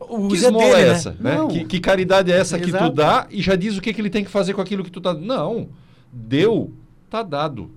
O 0.00 0.28
que 0.28 0.38
Zé 0.38 0.46
esmola 0.48 0.64
dele, 0.66 0.80
é 0.80 0.84
né? 0.84 0.90
essa? 0.90 1.16
Né? 1.18 1.34
Não. 1.36 1.48
Que, 1.48 1.64
que 1.64 1.80
caridade 1.80 2.30
é 2.30 2.36
essa 2.36 2.58
que 2.58 2.64
tu 2.70 2.76
Exato. 2.76 2.94
dá 2.94 3.26
e 3.30 3.40
já 3.40 3.56
diz 3.56 3.78
o 3.78 3.80
que, 3.80 3.92
que 3.94 4.00
ele 4.00 4.10
tem 4.10 4.24
que 4.24 4.30
fazer 4.30 4.52
com 4.52 4.60
aquilo 4.60 4.84
que 4.84 4.90
tu 4.90 5.00
tá... 5.00 5.14
Não, 5.14 5.68
deu, 6.12 6.72
tá 7.12 7.22
dado. 7.22 7.70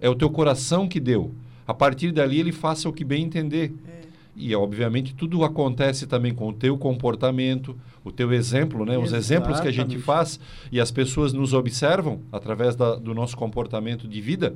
É 0.00 0.08
o 0.10 0.14
teu 0.14 0.28
coração 0.28 0.86
que 0.86 1.00
deu. 1.00 1.32
A 1.66 1.72
partir 1.72 2.12
dali 2.12 2.38
ele 2.38 2.52
faça 2.52 2.88
o 2.88 2.92
que 2.92 3.04
bem 3.04 3.24
entender. 3.24 3.72
E, 4.36 4.54
obviamente, 4.54 5.14
tudo 5.14 5.44
acontece 5.44 6.06
também 6.06 6.34
com 6.34 6.48
o 6.48 6.52
teu 6.52 6.76
comportamento, 6.78 7.76
o 8.04 8.10
teu 8.10 8.32
exemplo, 8.32 8.84
né? 8.84 8.96
Os 8.98 9.12
exemplos 9.12 9.60
que 9.60 9.68
a 9.68 9.72
gente 9.72 9.98
faz 9.98 10.40
e 10.70 10.80
as 10.80 10.90
pessoas 10.90 11.32
nos 11.32 11.52
observam 11.52 12.20
através 12.30 12.74
da- 12.74 12.96
do 12.96 13.14
nosso 13.14 13.36
comportamento 13.36 14.08
de 14.08 14.20
vida. 14.20 14.54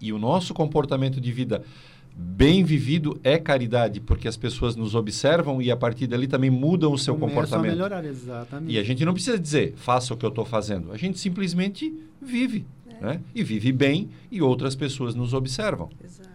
E 0.00 0.12
o 0.12 0.18
nosso 0.18 0.54
comportamento 0.54 1.20
de 1.20 1.32
vida 1.32 1.62
bem 2.16 2.64
vivido 2.64 3.18
é 3.22 3.38
caridade, 3.38 4.00
porque 4.00 4.26
as 4.28 4.36
pessoas 4.36 4.74
nos 4.76 4.94
observam 4.94 5.60
e 5.62 5.70
a 5.70 5.76
partir 5.76 6.06
dali 6.06 6.26
também 6.26 6.50
mudam 6.50 6.92
o 6.92 6.98
seu 6.98 7.14
Começam 7.14 7.28
comportamento. 7.34 7.70
a 7.72 7.74
melhorar, 7.74 8.04
exatamente. 8.04 8.72
E 8.72 8.78
a 8.78 8.82
gente 8.84 9.04
não 9.04 9.12
precisa 9.14 9.38
dizer, 9.38 9.74
faça 9.76 10.14
o 10.14 10.16
que 10.16 10.24
eu 10.24 10.30
estou 10.30 10.44
fazendo. 10.44 10.90
A 10.92 10.96
gente 10.96 11.18
simplesmente 11.18 11.92
vive. 12.22 12.64
Né? 13.00 13.20
E 13.34 13.42
vive 13.42 13.70
bem 13.72 14.08
e 14.30 14.42
outras 14.42 14.74
pessoas 14.74 15.14
nos 15.14 15.32
observam. 15.34 15.88
Exato. 16.02 16.28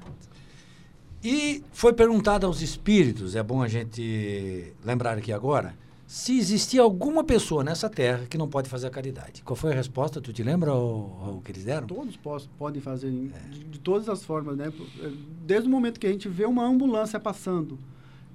E 1.24 1.64
foi 1.72 1.94
perguntado 1.94 2.46
aos 2.46 2.62
espíritos, 2.62 3.36
é 3.36 3.42
bom 3.42 3.62
a 3.62 3.68
gente 3.68 4.74
lembrar 4.84 5.18
aqui 5.18 5.32
agora, 5.32 5.74
se 6.06 6.38
existia 6.38 6.82
alguma 6.82 7.24
pessoa 7.24 7.64
nessa 7.64 7.90
terra 7.90 8.26
que 8.30 8.38
não 8.38 8.48
pode 8.48 8.70
fazer 8.70 8.88
a 8.88 8.90
caridade. 8.90 9.42
Qual 9.42 9.56
foi 9.56 9.72
a 9.72 9.76
resposta? 9.76 10.20
Tu 10.20 10.34
te 10.34 10.44
lembra 10.44 10.74
o, 10.76 11.38
o 11.38 11.42
que 11.44 11.52
eles 11.52 11.64
deram? 11.64 11.88
Todos 11.88 12.20
podem 12.58 12.82
fazer 12.82 13.08
em- 13.08 13.32
de, 13.50 13.64
de 13.64 13.80
todas 13.80 14.10
as 14.10 14.24
formas, 14.24 14.58
né? 14.58 14.72
Desde 15.46 15.68
o 15.68 15.72
momento 15.72 16.00
que 16.00 16.06
a 16.06 16.12
gente 16.12 16.28
vê 16.28 16.46
uma 16.46 16.66
ambulância 16.66 17.20
passando 17.20 17.80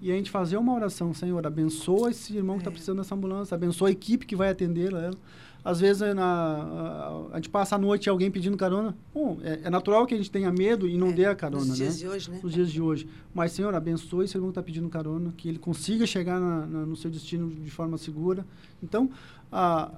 e 0.01 0.11
a 0.11 0.14
gente 0.14 0.31
fazer 0.31 0.57
uma 0.57 0.74
oração, 0.74 1.12
Senhor, 1.12 1.47
abençoa 1.47 2.11
esse 2.11 2.35
irmão 2.35 2.57
que 2.57 2.62
está 2.62 2.70
precisando 2.70 2.99
dessa 2.99 3.14
ambulância, 3.14 3.55
abençoa 3.55 3.89
a 3.89 3.91
equipe 3.93 4.24
que 4.24 4.35
vai 4.35 4.49
atender 4.49 4.93
ela. 4.95 5.11
Às 5.71 5.81
vezes 5.81 6.01
é 6.01 6.14
na, 6.14 6.25
a, 6.25 7.27
a 7.33 7.37
gente 7.37 7.51
passa 7.51 7.77
a 7.77 7.79
noite 7.79 8.09
alguém 8.09 8.31
pedindo 8.31 8.57
carona. 8.57 8.97
Bom, 9.12 9.39
é, 9.43 9.61
é 9.64 9.71
natural 9.71 10.07
que 10.07 10.14
a 10.14 10.16
gente 10.16 10.31
tenha 10.31 10.51
medo 10.51 10.89
e 10.89 10.97
não 10.97 11.09
É, 11.09 11.12
dê 11.12 11.25
a 11.27 11.35
carona, 11.35 11.64
Nos 11.66 11.77
dias 11.77 11.95
né? 11.95 12.01
de 12.01 12.09
hoje, 12.09 12.31
né? 12.31 12.41
Nos 12.43 12.53
dias 12.55 12.71
de 12.73 12.81
hoje. 12.81 13.07
Mas, 13.35 13.53
Senhor, 13.53 13.75
abençoe 13.75 14.25
esse 14.25 14.35
irmão 14.37 14.49
que 14.51 14.53
está 14.53 14.62
pedindo 14.62 14.89
carona, 14.89 15.31
que 15.37 15.47
ele 15.47 15.59
consiga 15.59 16.07
chegar 16.07 16.41
na- 16.41 16.64
na- 16.66 16.87
no 16.87 16.97
seu 16.97 17.11
destino 17.11 17.51
de 17.51 17.71
forma 17.71 17.99
segura. 17.99 18.47
Então, 18.83 19.11
a, 19.53 19.91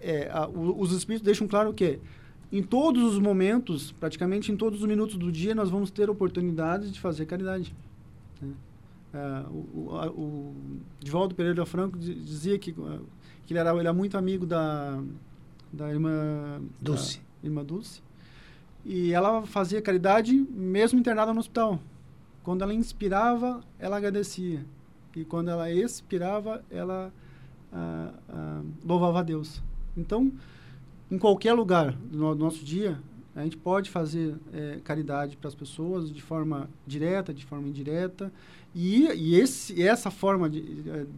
é, 0.00 0.28
a- 0.30 0.46
o- 0.46 0.78
os 0.78 0.92
Espíritos 0.92 1.24
deixam 1.24 1.48
claro 1.48 1.72
que 1.72 1.98
em 2.52 2.62
todos 2.62 3.02
os 3.02 3.18
momentos, 3.18 3.92
praticamente 3.92 4.52
em 4.52 4.56
todos 4.56 4.82
os 4.82 4.86
minutos 4.86 5.16
do 5.16 5.32
dia, 5.32 5.54
nós 5.54 5.70
vamos 5.70 5.90
ter 5.90 6.10
oportunidades 6.10 6.92
de 6.92 7.00
fazer 7.00 7.24
caridade. 7.24 7.74
né? 8.42 8.52
Ah, 9.14 9.46
o, 9.48 9.54
o, 9.56 10.20
o 10.20 10.54
Divaldo 11.00 11.34
Pereira 11.34 11.64
Franco 11.64 11.96
di- 11.98 12.14
dizia 12.14 12.58
que, 12.58 12.74
ah, 12.78 12.98
que 13.46 13.52
ele, 13.52 13.60
era, 13.60 13.70
ele 13.70 13.80
era 13.80 13.92
muito 13.92 14.16
amigo 14.16 14.46
da, 14.46 15.00
da 15.72 15.90
irmã 15.90 16.60
Dulce. 16.80 17.18
da 17.42 17.48
irmã 17.48 17.64
Dulce. 17.64 18.02
E 18.84 19.12
ela 19.12 19.46
fazia 19.46 19.80
caridade 19.80 20.34
mesmo 20.34 20.98
internada 20.98 21.32
no 21.32 21.40
hospital. 21.40 21.80
Quando 22.42 22.62
ela 22.62 22.74
inspirava, 22.74 23.62
ela 23.78 23.96
agradecia. 23.96 24.64
E 25.16 25.24
quando 25.24 25.48
ela 25.48 25.70
expirava, 25.70 26.62
ela 26.70 27.12
ah, 27.72 28.12
ah, 28.28 28.62
louvava 28.84 29.20
a 29.20 29.22
Deus. 29.22 29.62
Então, 29.96 30.30
em 31.10 31.18
qualquer 31.18 31.54
lugar 31.54 31.92
do 31.92 32.18
no- 32.18 32.34
nosso 32.34 32.64
dia, 32.64 32.98
a 33.34 33.42
gente 33.42 33.56
pode 33.56 33.90
fazer 33.90 34.36
eh, 34.52 34.80
caridade 34.84 35.36
para 35.36 35.48
as 35.48 35.54
pessoas 35.54 36.12
de 36.12 36.22
forma 36.22 36.68
direta, 36.86 37.32
de 37.34 37.44
forma 37.44 37.66
indireta. 37.68 38.32
E, 38.74 39.06
e 39.14 39.38
esse, 39.38 39.80
essa 39.80 40.10
forma 40.10 40.50
de, 40.50 40.60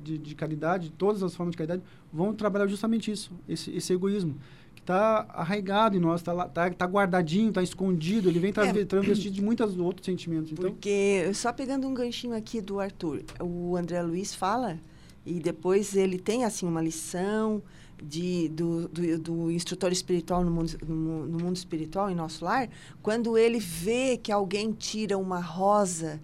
de, 0.04 0.18
de 0.18 0.34
caridade, 0.34 0.92
todas 0.96 1.22
as 1.22 1.34
formas 1.34 1.52
de 1.52 1.56
caridade, 1.56 1.82
vão 2.12 2.34
trabalhar 2.34 2.66
justamente 2.66 3.10
isso, 3.10 3.32
esse, 3.48 3.70
esse 3.74 3.92
egoísmo. 3.92 4.36
Que 4.74 4.82
está 4.82 5.26
arraigado 5.30 5.96
em 5.96 6.00
nós, 6.00 6.20
está 6.20 6.48
tá, 6.48 6.70
tá 6.70 6.84
guardadinho, 6.84 7.48
está 7.48 7.62
escondido, 7.62 8.28
ele 8.28 8.38
vem 8.38 8.50
É. 8.50 8.84
travestido 8.84 9.34
de 9.34 9.42
muitos 9.42 9.78
outros 9.78 10.04
sentimentos. 10.04 10.52
Então, 10.52 10.70
Porque, 10.70 11.30
só 11.32 11.50
pegando 11.50 11.86
um 11.86 11.94
ganchinho 11.94 12.36
aqui 12.36 12.60
do 12.60 12.78
Arthur, 12.78 13.22
o 13.40 13.74
André 13.74 14.02
Luiz 14.02 14.34
fala, 14.34 14.78
e 15.24 15.40
depois 15.40 15.96
ele 15.96 16.18
tem, 16.18 16.44
assim, 16.44 16.66
uma 16.66 16.82
lição 16.82 17.62
de, 18.02 18.48
do, 18.50 18.86
do, 18.88 19.18
do 19.18 19.50
instrutor 19.50 19.90
espiritual 19.90 20.44
no 20.44 20.50
mundo, 20.50 20.72
no, 20.86 21.26
no 21.26 21.38
mundo 21.38 21.56
espiritual, 21.56 22.10
em 22.10 22.14
nosso 22.14 22.44
lar, 22.44 22.68
quando 23.02 23.38
ele 23.38 23.58
vê 23.58 24.18
que 24.18 24.30
alguém 24.30 24.72
tira 24.72 25.16
uma 25.16 25.40
rosa 25.40 26.20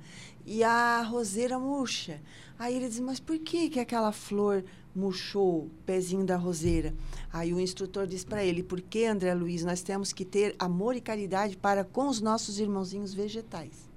e 0.47 0.63
a 0.65 1.03
roseira 1.03 1.59
murcha. 1.59 2.21
Aí 2.59 2.77
ele 2.77 2.89
diz, 2.89 3.01
mas 3.01 3.19
por 3.21 3.39
que, 3.39 3.69
que 3.69 3.81
aquela 3.81 4.13
flor 4.13 4.65
murchou 4.95 5.71
pezinho 5.87 6.25
da 6.25 6.37
roseira? 6.37 6.95
Aí 7.33 7.53
o 7.53 7.61
instrutor 7.61 8.07
diz 8.07 8.25
para 8.25 8.45
ele, 8.45 8.63
porque, 8.63 9.05
André 9.07 9.35
Luiz, 9.35 9.65
nós 9.65 9.83
temos 9.83 10.13
que 10.13 10.25
ter 10.25 10.55
amor 10.59 10.95
e 10.97 11.01
caridade 11.01 11.57
para 11.57 11.85
com 11.85 12.09
os 12.09 12.21
nossos 12.21 12.59
irmãozinhos 12.59 13.15
vegetais 13.15 13.91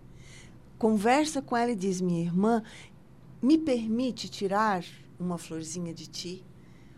conversa 0.77 1.41
com 1.41 1.55
ela 1.55 1.71
e 1.71 1.75
diz: 1.75 2.01
Minha 2.01 2.21
irmã, 2.21 2.63
me 3.41 3.57
permite 3.57 4.29
tirar 4.29 4.83
uma 5.19 5.37
florzinha 5.37 5.93
de 5.93 6.07
ti? 6.07 6.45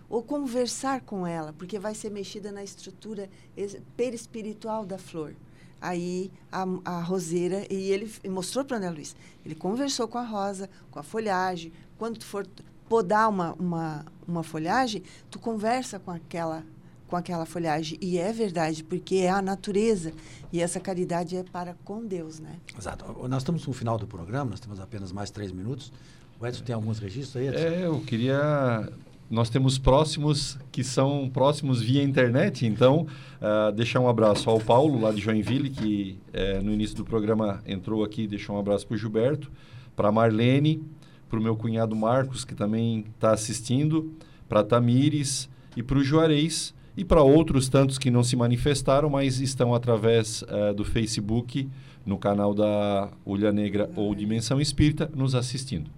Ou 0.10 0.24
conversar 0.24 1.02
com 1.02 1.28
ela, 1.28 1.54
porque 1.54 1.78
vai 1.78 1.94
ser 1.94 2.10
mexida 2.10 2.52
na 2.52 2.64
estrutura 2.64 3.30
es- 3.56 3.78
perispiritual 3.98 4.86
da 4.86 4.98
flor. 4.98 5.36
Aí 5.82 6.32
a, 6.52 6.66
a 6.86 7.02
roseira, 7.02 7.66
e 7.72 7.92
ele 7.92 8.12
mostrou 8.30 8.66
para 8.66 8.78
Ana 8.78 8.90
Luiz, 8.90 9.16
ele 9.46 9.56
conversou 9.56 10.08
com 10.08 10.18
a 10.18 10.24
rosa, 10.24 10.70
com 10.90 11.00
a 11.00 11.04
folhagem. 11.04 11.72
Quando 11.98 12.18
tu 12.18 12.26
for 12.26 12.48
podar 12.90 13.30
uma, 13.30 13.54
uma, 13.54 14.06
uma 14.28 14.44
folhagem, 14.44 15.04
tu 15.30 15.40
conversa 15.40 16.00
com 16.00 16.12
aquela 16.12 16.64
com 17.08 17.16
aquela 17.16 17.46
folhagem. 17.46 17.98
E 18.02 18.18
é 18.18 18.32
verdade, 18.34 18.84
porque 18.84 19.16
é 19.16 19.30
a 19.30 19.42
natureza 19.42 20.12
e 20.52 20.62
essa 20.62 20.80
caridade 20.80 21.38
é 21.38 21.44
para 21.44 21.76
com 21.86 22.06
Deus, 22.06 22.40
né? 22.40 22.58
Exato. 22.78 23.06
Nós 23.28 23.44
estamos 23.44 23.66
no 23.66 23.74
final 23.74 23.98
do 23.98 24.06
programa, 24.06 24.52
nós 24.52 24.60
temos 24.60 24.80
apenas 24.80 25.12
mais 25.12 25.32
três 25.32 25.52
minutos. 25.52 25.92
O 26.40 26.46
Edson 26.46 26.64
tem 26.64 26.76
alguns 26.76 27.00
registros 27.00 27.42
aí? 27.42 27.48
Edson? 27.48 27.60
É, 27.60 27.86
eu 27.86 28.02
queria. 28.02 28.92
Nós 29.30 29.50
temos 29.50 29.78
próximos 29.78 30.58
que 30.72 30.84
são 30.84 31.30
próximos 31.30 31.82
via 31.82 32.02
internet, 32.02 32.66
então 32.66 33.06
uh, 33.42 33.72
deixar 33.74 34.00
um 34.00 34.08
abraço 34.08 34.50
ao 34.50 34.58
Paulo, 34.58 35.02
lá 35.02 35.12
de 35.12 35.20
Joinville, 35.20 35.70
que 35.70 36.18
uh, 36.30 36.64
no 36.64 36.72
início 36.72 36.96
do 36.96 37.04
programa 37.04 37.62
entrou 37.68 38.06
aqui, 38.06 38.26
deixou 38.26 38.56
um 38.56 38.60
abraço 38.60 38.88
para 38.88 38.96
o 38.96 38.98
Gilberto, 38.98 39.52
para 39.98 40.12
Marlene, 40.14 40.82
para 41.30 41.38
o 41.38 41.42
meu 41.42 41.58
cunhado 41.58 41.94
Marcos, 41.94 42.46
que 42.46 42.56
também 42.56 43.04
está 43.16 43.32
assistindo, 43.32 44.14
para 44.48 44.64
Tamires 44.64 45.50
e 45.76 45.84
para 45.84 45.98
o 45.98 46.04
Juarez, 46.04 46.74
e 46.96 47.04
para 47.04 47.22
outros 47.22 47.68
tantos 47.68 47.98
que 47.98 48.10
não 48.10 48.24
se 48.24 48.36
manifestaram, 48.38 49.10
mas 49.10 49.42
estão 49.42 49.76
através 49.76 50.42
uh, 50.44 50.74
do 50.74 50.86
Facebook, 50.86 51.70
no 52.06 52.18
canal 52.18 52.54
da 52.54 53.10
Ulha 53.26 53.52
Negra 53.52 53.90
ou 53.94 54.16
Dimensão 54.16 54.62
Espírita, 54.62 55.12
nos 55.14 55.36
assistindo. 55.36 55.92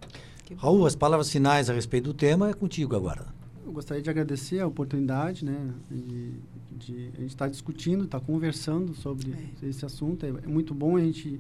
Raul, 0.58 0.86
as 0.86 0.96
palavras 0.96 1.30
finais 1.32 1.70
a 1.70 1.74
respeito 1.74 2.06
do 2.06 2.14
tema 2.14 2.50
é 2.50 2.54
contigo 2.54 2.96
agora. 2.96 3.28
Eu 3.66 3.72
gostaria 3.72 4.02
de 4.02 4.10
agradecer 4.10 4.60
a 4.60 4.68
oportunidade, 4.68 5.46
né, 5.46 5.74
de, 5.90 6.34
de 6.72 7.12
a 7.18 7.22
gente 7.22 7.30
estar 7.30 7.48
discutindo, 7.48 8.06
estar 8.06 8.20
conversando 8.20 8.96
sobre 8.96 9.32
é. 9.32 9.68
esse 9.68 9.86
assunto. 9.86 10.26
É, 10.26 10.30
é 10.30 10.48
muito 10.48 10.74
bom 10.74 10.98
a 10.98 11.02
gente 11.02 11.40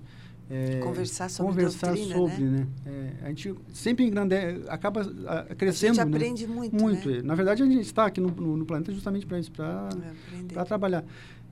é, 0.49 0.79
conversar 0.79 1.29
sobre 1.29 1.53
conversar 1.53 1.93
doutrina, 1.93 2.15
sobre, 2.15 2.43
né? 2.43 2.67
né? 2.83 3.13
É, 3.21 3.25
a 3.25 3.29
gente 3.29 3.53
sempre 3.71 4.05
engrandece, 4.05 4.63
acaba 4.67 5.01
a, 5.27 5.55
crescendo. 5.55 6.01
A 6.01 6.03
gente 6.03 6.09
né? 6.09 6.17
aprende 6.17 6.47
muito. 6.47 6.75
Muito. 6.75 7.09
Né? 7.09 7.21
Na 7.21 7.35
verdade, 7.35 7.61
a 7.61 7.65
gente 7.67 7.81
está 7.81 8.07
aqui 8.07 8.19
no, 8.19 8.29
no, 8.29 8.57
no 8.57 8.65
planeta 8.65 8.91
justamente 8.91 9.27
para 9.27 9.39
isso, 9.39 9.51
para 9.51 10.65
trabalhar. 10.65 11.05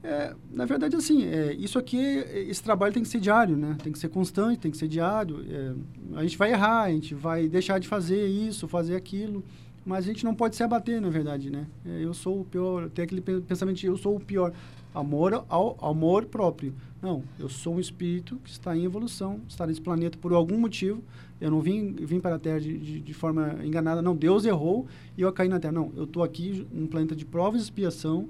É, 0.03 0.33
na 0.51 0.65
verdade, 0.65 0.95
assim, 0.95 1.25
é, 1.25 1.53
isso 1.53 1.77
aqui, 1.77 1.97
esse 1.97 2.63
trabalho 2.63 2.93
tem 2.93 3.03
que 3.03 3.09
ser 3.09 3.19
diário, 3.19 3.57
né? 3.57 3.75
Tem 3.83 3.91
que 3.91 3.99
ser 3.99 4.09
constante, 4.09 4.59
tem 4.59 4.71
que 4.71 4.77
ser 4.77 4.87
diário. 4.87 5.43
É, 5.49 5.73
a 6.17 6.23
gente 6.23 6.37
vai 6.37 6.51
errar, 6.51 6.83
a 6.83 6.91
gente 6.91 7.13
vai 7.15 7.47
deixar 7.47 7.79
de 7.79 7.87
fazer 7.87 8.27
isso, 8.27 8.67
fazer 8.67 8.95
aquilo, 8.95 9.43
mas 9.85 10.05
a 10.05 10.07
gente 10.07 10.23
não 10.23 10.35
pode 10.35 10.55
se 10.55 10.63
abater, 10.63 11.01
na 11.01 11.09
verdade, 11.09 11.49
né? 11.49 11.65
É, 11.85 12.03
eu 12.03 12.13
sou 12.13 12.41
o 12.41 12.45
pior, 12.45 12.89
tem 12.89 13.03
aquele 13.03 13.21
pensamento 13.21 13.77
de 13.77 13.87
eu 13.87 13.97
sou 13.97 14.15
o 14.15 14.19
pior. 14.19 14.53
Amor 14.93 15.45
ao 15.47 15.77
amor 15.81 16.25
próprio. 16.25 16.73
Não, 17.01 17.23
eu 17.37 17.47
sou 17.47 17.75
um 17.75 17.79
espírito 17.79 18.37
que 18.43 18.49
está 18.49 18.75
em 18.75 18.83
evolução, 18.83 19.39
está 19.47 19.67
nesse 19.67 19.79
planeta 19.79 20.17
por 20.17 20.33
algum 20.33 20.57
motivo. 20.57 21.03
Eu 21.39 21.51
não 21.51 21.61
vim, 21.61 21.93
vim 21.93 22.19
para 22.19 22.35
a 22.35 22.39
Terra 22.39 22.59
de, 22.59 22.77
de, 22.77 22.99
de 22.99 23.13
forma 23.13 23.59
enganada. 23.63 24.01
Não, 24.01 24.15
Deus 24.15 24.43
errou 24.43 24.87
e 25.15 25.21
eu 25.21 25.31
caí 25.31 25.47
na 25.47 25.59
Terra. 25.59 25.73
Não, 25.73 25.91
eu 25.95 26.05
estou 26.05 26.23
aqui 26.23 26.65
num 26.71 26.87
planeta 26.87 27.15
de 27.15 27.25
provas 27.25 27.61
e 27.61 27.63
expiação, 27.65 28.27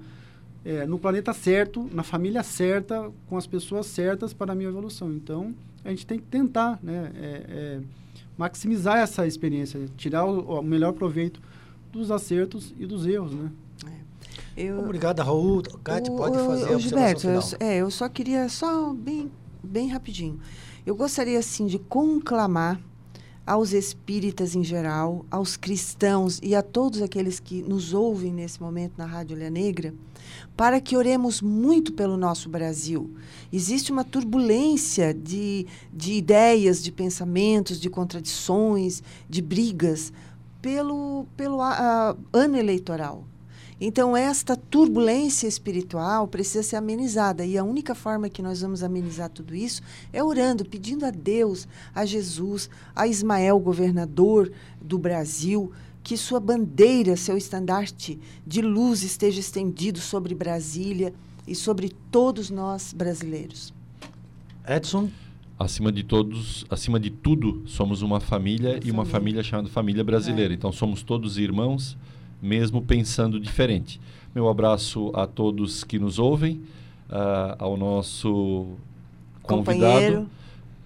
é, 0.66 0.86
no 0.86 1.00
planeta 1.00 1.34
certo, 1.34 1.90
na 1.94 2.04
família 2.04 2.44
certa, 2.44 3.12
com 3.28 3.38
as 3.38 3.48
pessoas 3.48 3.86
certas 3.88 4.34
para 4.34 4.54
a 4.54 4.56
minha 4.56 4.70
evolução. 4.70 5.12
Então, 5.12 5.54
a 5.84 5.90
gente 5.90 6.06
tem 6.06 6.20
que 6.20 6.26
tentar 6.26 6.80
né, 6.84 7.12
é, 7.16 7.46
é, 7.48 7.82
maximizar 8.38 8.98
essa 8.98 9.26
experiência, 9.26 9.88
tirar 9.98 10.26
o, 10.26 10.60
o 10.60 10.62
melhor 10.62 10.94
proveito 10.94 11.42
dos 11.92 12.12
acertos 12.12 12.74
e 12.78 12.86
dos 12.86 13.06
erros, 13.06 13.34
né? 13.34 13.52
Eu, 14.58 14.80
Obrigado, 14.80 15.20
Raul. 15.22 15.62
Cátia, 15.84 16.12
pode 16.12 16.36
fazer 16.36 16.72
o, 16.72 16.76
a 16.76 16.80
Gilberto, 16.80 17.28
eu, 17.28 17.42
é, 17.60 17.78
eu 17.78 17.92
só 17.92 18.10
queria, 18.10 18.50
só 18.50 18.92
bem, 18.92 19.32
bem 19.64 19.88
rapidinho. 19.88 20.40
Eu 20.84 20.96
gostaria, 20.96 21.38
assim, 21.38 21.68
de 21.68 21.78
conclamar 21.78 22.82
aos 23.48 23.72
espíritas 23.72 24.56
em 24.56 24.64
geral, 24.64 25.26
aos 25.32 25.56
cristãos 25.56 26.38
e 26.44 26.54
a 26.54 26.62
todos 26.62 27.02
aqueles 27.02 27.40
que 27.40 27.64
nos 27.64 27.94
ouvem 27.94 28.34
nesse 28.34 28.62
momento 28.62 28.98
na 28.98 29.06
Rádio 29.06 29.38
Olha 29.38 29.50
Negra, 29.50 29.94
para 30.56 30.82
que 30.82 30.98
oremos 30.98 31.42
muito 31.42 31.94
pelo 31.94 32.18
nosso 32.18 32.50
Brasil. 32.50 33.10
Existe 33.52 33.90
uma 33.90 34.04
turbulência 34.04 35.14
de, 35.14 35.66
de 35.94 36.14
ideias, 36.14 36.84
de 36.84 36.92
pensamentos, 36.92 37.80
de 37.80 37.90
contradições, 37.90 39.02
de 39.30 39.42
brigas 39.42 40.12
pelo, 40.62 41.26
pelo 41.38 41.62
ano 41.62 42.58
eleitoral. 42.58 43.24
Então, 43.80 44.18
esta 44.18 44.56
turbulência 44.56 45.48
espiritual 45.48 46.28
precisa 46.28 46.64
ser 46.64 46.78
amenizada. 46.78 47.46
E 47.46 47.58
a 47.58 47.64
única 47.64 47.94
forma 47.94 48.28
que 48.28 48.42
nós 48.42 48.62
vamos 48.62 48.82
amenizar 48.82 49.30
tudo 49.30 49.54
isso 49.54 49.84
é 50.12 50.24
orando, 50.24 50.66
pedindo 50.66 51.06
a 51.06 51.12
Deus, 51.12 51.68
a 51.94 52.04
Jesus, 52.04 52.70
a 52.96 53.06
Ismael, 53.06 53.60
governador 53.60 54.52
do 54.82 54.98
Brasil, 54.98 55.72
que 56.04 56.18
sua 56.18 56.40
bandeira, 56.40 57.16
seu 57.16 57.38
estandarte 57.38 58.20
de 58.46 58.62
luz 58.62 59.04
esteja 59.04 59.40
estendido 59.40 60.00
sobre 60.00 60.34
Brasília 60.34 61.14
e 61.48 61.54
sobre 61.54 61.90
todos 62.12 62.50
nós 62.50 62.94
brasileiros. 62.94 63.74
Edson? 64.68 65.10
Acima 65.60 65.92
de 65.92 66.04
todos, 66.04 66.66
acima 66.70 67.00
de 67.00 67.10
tudo, 67.10 67.64
somos 67.66 68.02
uma 68.02 68.20
família 68.20 68.74
uma 68.74 68.80
e 68.86 68.92
uma 68.92 69.06
família 69.06 69.42
chamada 69.42 69.70
família 69.70 70.04
brasileira. 70.04 70.54
É. 70.54 70.56
Então 70.56 70.72
somos 70.72 71.02
todos 71.04 71.38
irmãos, 71.38 71.98
mesmo 72.42 72.82
pensando 72.82 73.40
diferente. 73.40 74.00
Meu 74.34 74.48
abraço 74.48 75.12
a 75.16 75.26
todos 75.26 75.84
que 75.84 75.98
nos 75.98 76.20
ouvem, 76.20 76.62
uh, 77.10 77.56
ao 77.58 77.78
nosso 77.78 78.68
convidado. 79.42 79.82
Companheiro. 79.84 80.30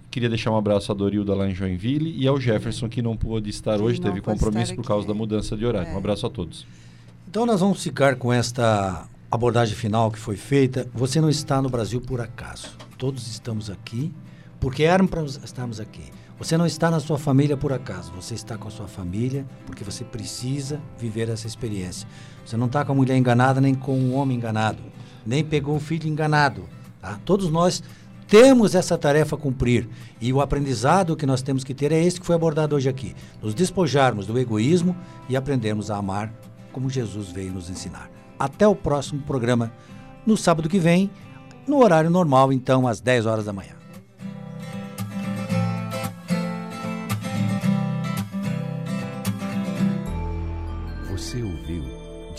Queria 0.10 0.28
deixar 0.28 0.52
um 0.52 0.58
abraço 0.58 0.92
a 0.92 0.96
Dorilda 0.96 1.34
lá 1.34 1.48
em 1.50 1.56
Joinville 1.56 2.14
e 2.18 2.28
ao 2.28 2.40
Jefferson 2.40 2.90
que 2.90 3.02
não 3.02 3.16
pôde 3.16 3.50
estar 3.50 3.78
que 3.78 3.84
hoje, 3.84 4.02
teve 4.02 4.20
compromisso 4.20 4.76
por 4.76 4.86
causa 4.86 5.08
da 5.08 5.14
mudança 5.14 5.56
de 5.56 5.66
horário. 5.66 5.90
É. 5.90 5.94
Um 5.94 5.98
abraço 5.98 6.28
a 6.28 6.30
todos. 6.30 6.68
Então 7.30 7.46
nós 7.46 7.62
vamos 7.62 7.82
ficar 7.82 8.18
com 8.18 8.32
esta 8.32 9.08
abordagem 9.32 9.74
final 9.74 10.12
que 10.12 10.20
foi 10.20 10.36
feita. 10.36 10.86
Você 10.94 11.22
não 11.22 11.30
está 11.30 11.62
no 11.62 11.70
Brasil 11.70 12.02
por 12.02 12.20
acaso. 12.20 12.76
Todos 12.98 13.26
estamos 13.28 13.70
aqui 13.70 14.12
porque 14.60 14.84
eram 14.84 15.08
para 15.08 15.24
estarmos 15.24 15.80
aqui. 15.80 16.04
Você 16.42 16.58
não 16.58 16.66
está 16.66 16.90
na 16.90 17.00
sua 17.00 17.20
família 17.20 17.56
por 17.56 17.72
acaso, 17.72 18.12
você 18.14 18.34
está 18.34 18.58
com 18.58 18.68
a 18.68 18.72
sua 18.72 18.88
família 18.88 19.46
porque 19.64 19.84
você 19.84 20.04
precisa 20.04 20.82
viver 20.98 21.30
essa 21.30 21.46
experiência. 21.46 22.08
Você 22.44 22.58
não 22.58 22.66
está 22.66 22.84
com 22.84 22.94
a 22.94 22.96
mulher 22.96 23.16
enganada 23.16 23.62
nem 23.62 23.76
com 23.76 23.94
o 23.94 24.14
homem 24.14 24.38
enganado, 24.38 24.82
nem 25.24 25.46
pegou 25.46 25.76
o 25.76 25.80
filho 25.80 26.10
enganado. 26.10 26.68
Tá? 27.00 27.20
Todos 27.24 27.52
nós 27.52 27.84
temos 28.28 28.74
essa 28.74 28.98
tarefa 28.98 29.36
a 29.36 29.40
cumprir 29.40 29.88
e 30.20 30.34
o 30.34 30.42
aprendizado 30.42 31.16
que 31.16 31.28
nós 31.28 31.44
temos 31.44 31.64
que 31.64 31.76
ter 31.76 31.92
é 31.92 32.04
esse 32.04 32.20
que 32.20 32.26
foi 32.26 32.38
abordado 32.38 32.76
hoje 32.76 32.90
aqui: 32.90 33.16
nos 33.40 33.54
despojarmos 33.54 34.26
do 34.26 34.40
egoísmo 34.40 34.98
e 35.30 35.36
aprendermos 35.36 35.92
a 35.92 35.98
amar 35.98 36.34
como 36.72 36.90
Jesus 36.90 37.30
veio 37.30 37.54
nos 37.54 37.70
ensinar. 37.70 38.10
Até 38.40 38.68
o 38.68 38.76
próximo 38.76 39.22
programa, 39.22 39.72
no 40.26 40.36
sábado 40.36 40.68
que 40.68 40.80
vem, 40.80 41.12
no 41.68 41.84
horário 41.84 42.10
normal, 42.10 42.52
então 42.52 42.88
às 42.88 43.00
10 43.00 43.28
horas 43.28 43.46
da 43.46 43.54
manhã. 43.54 43.81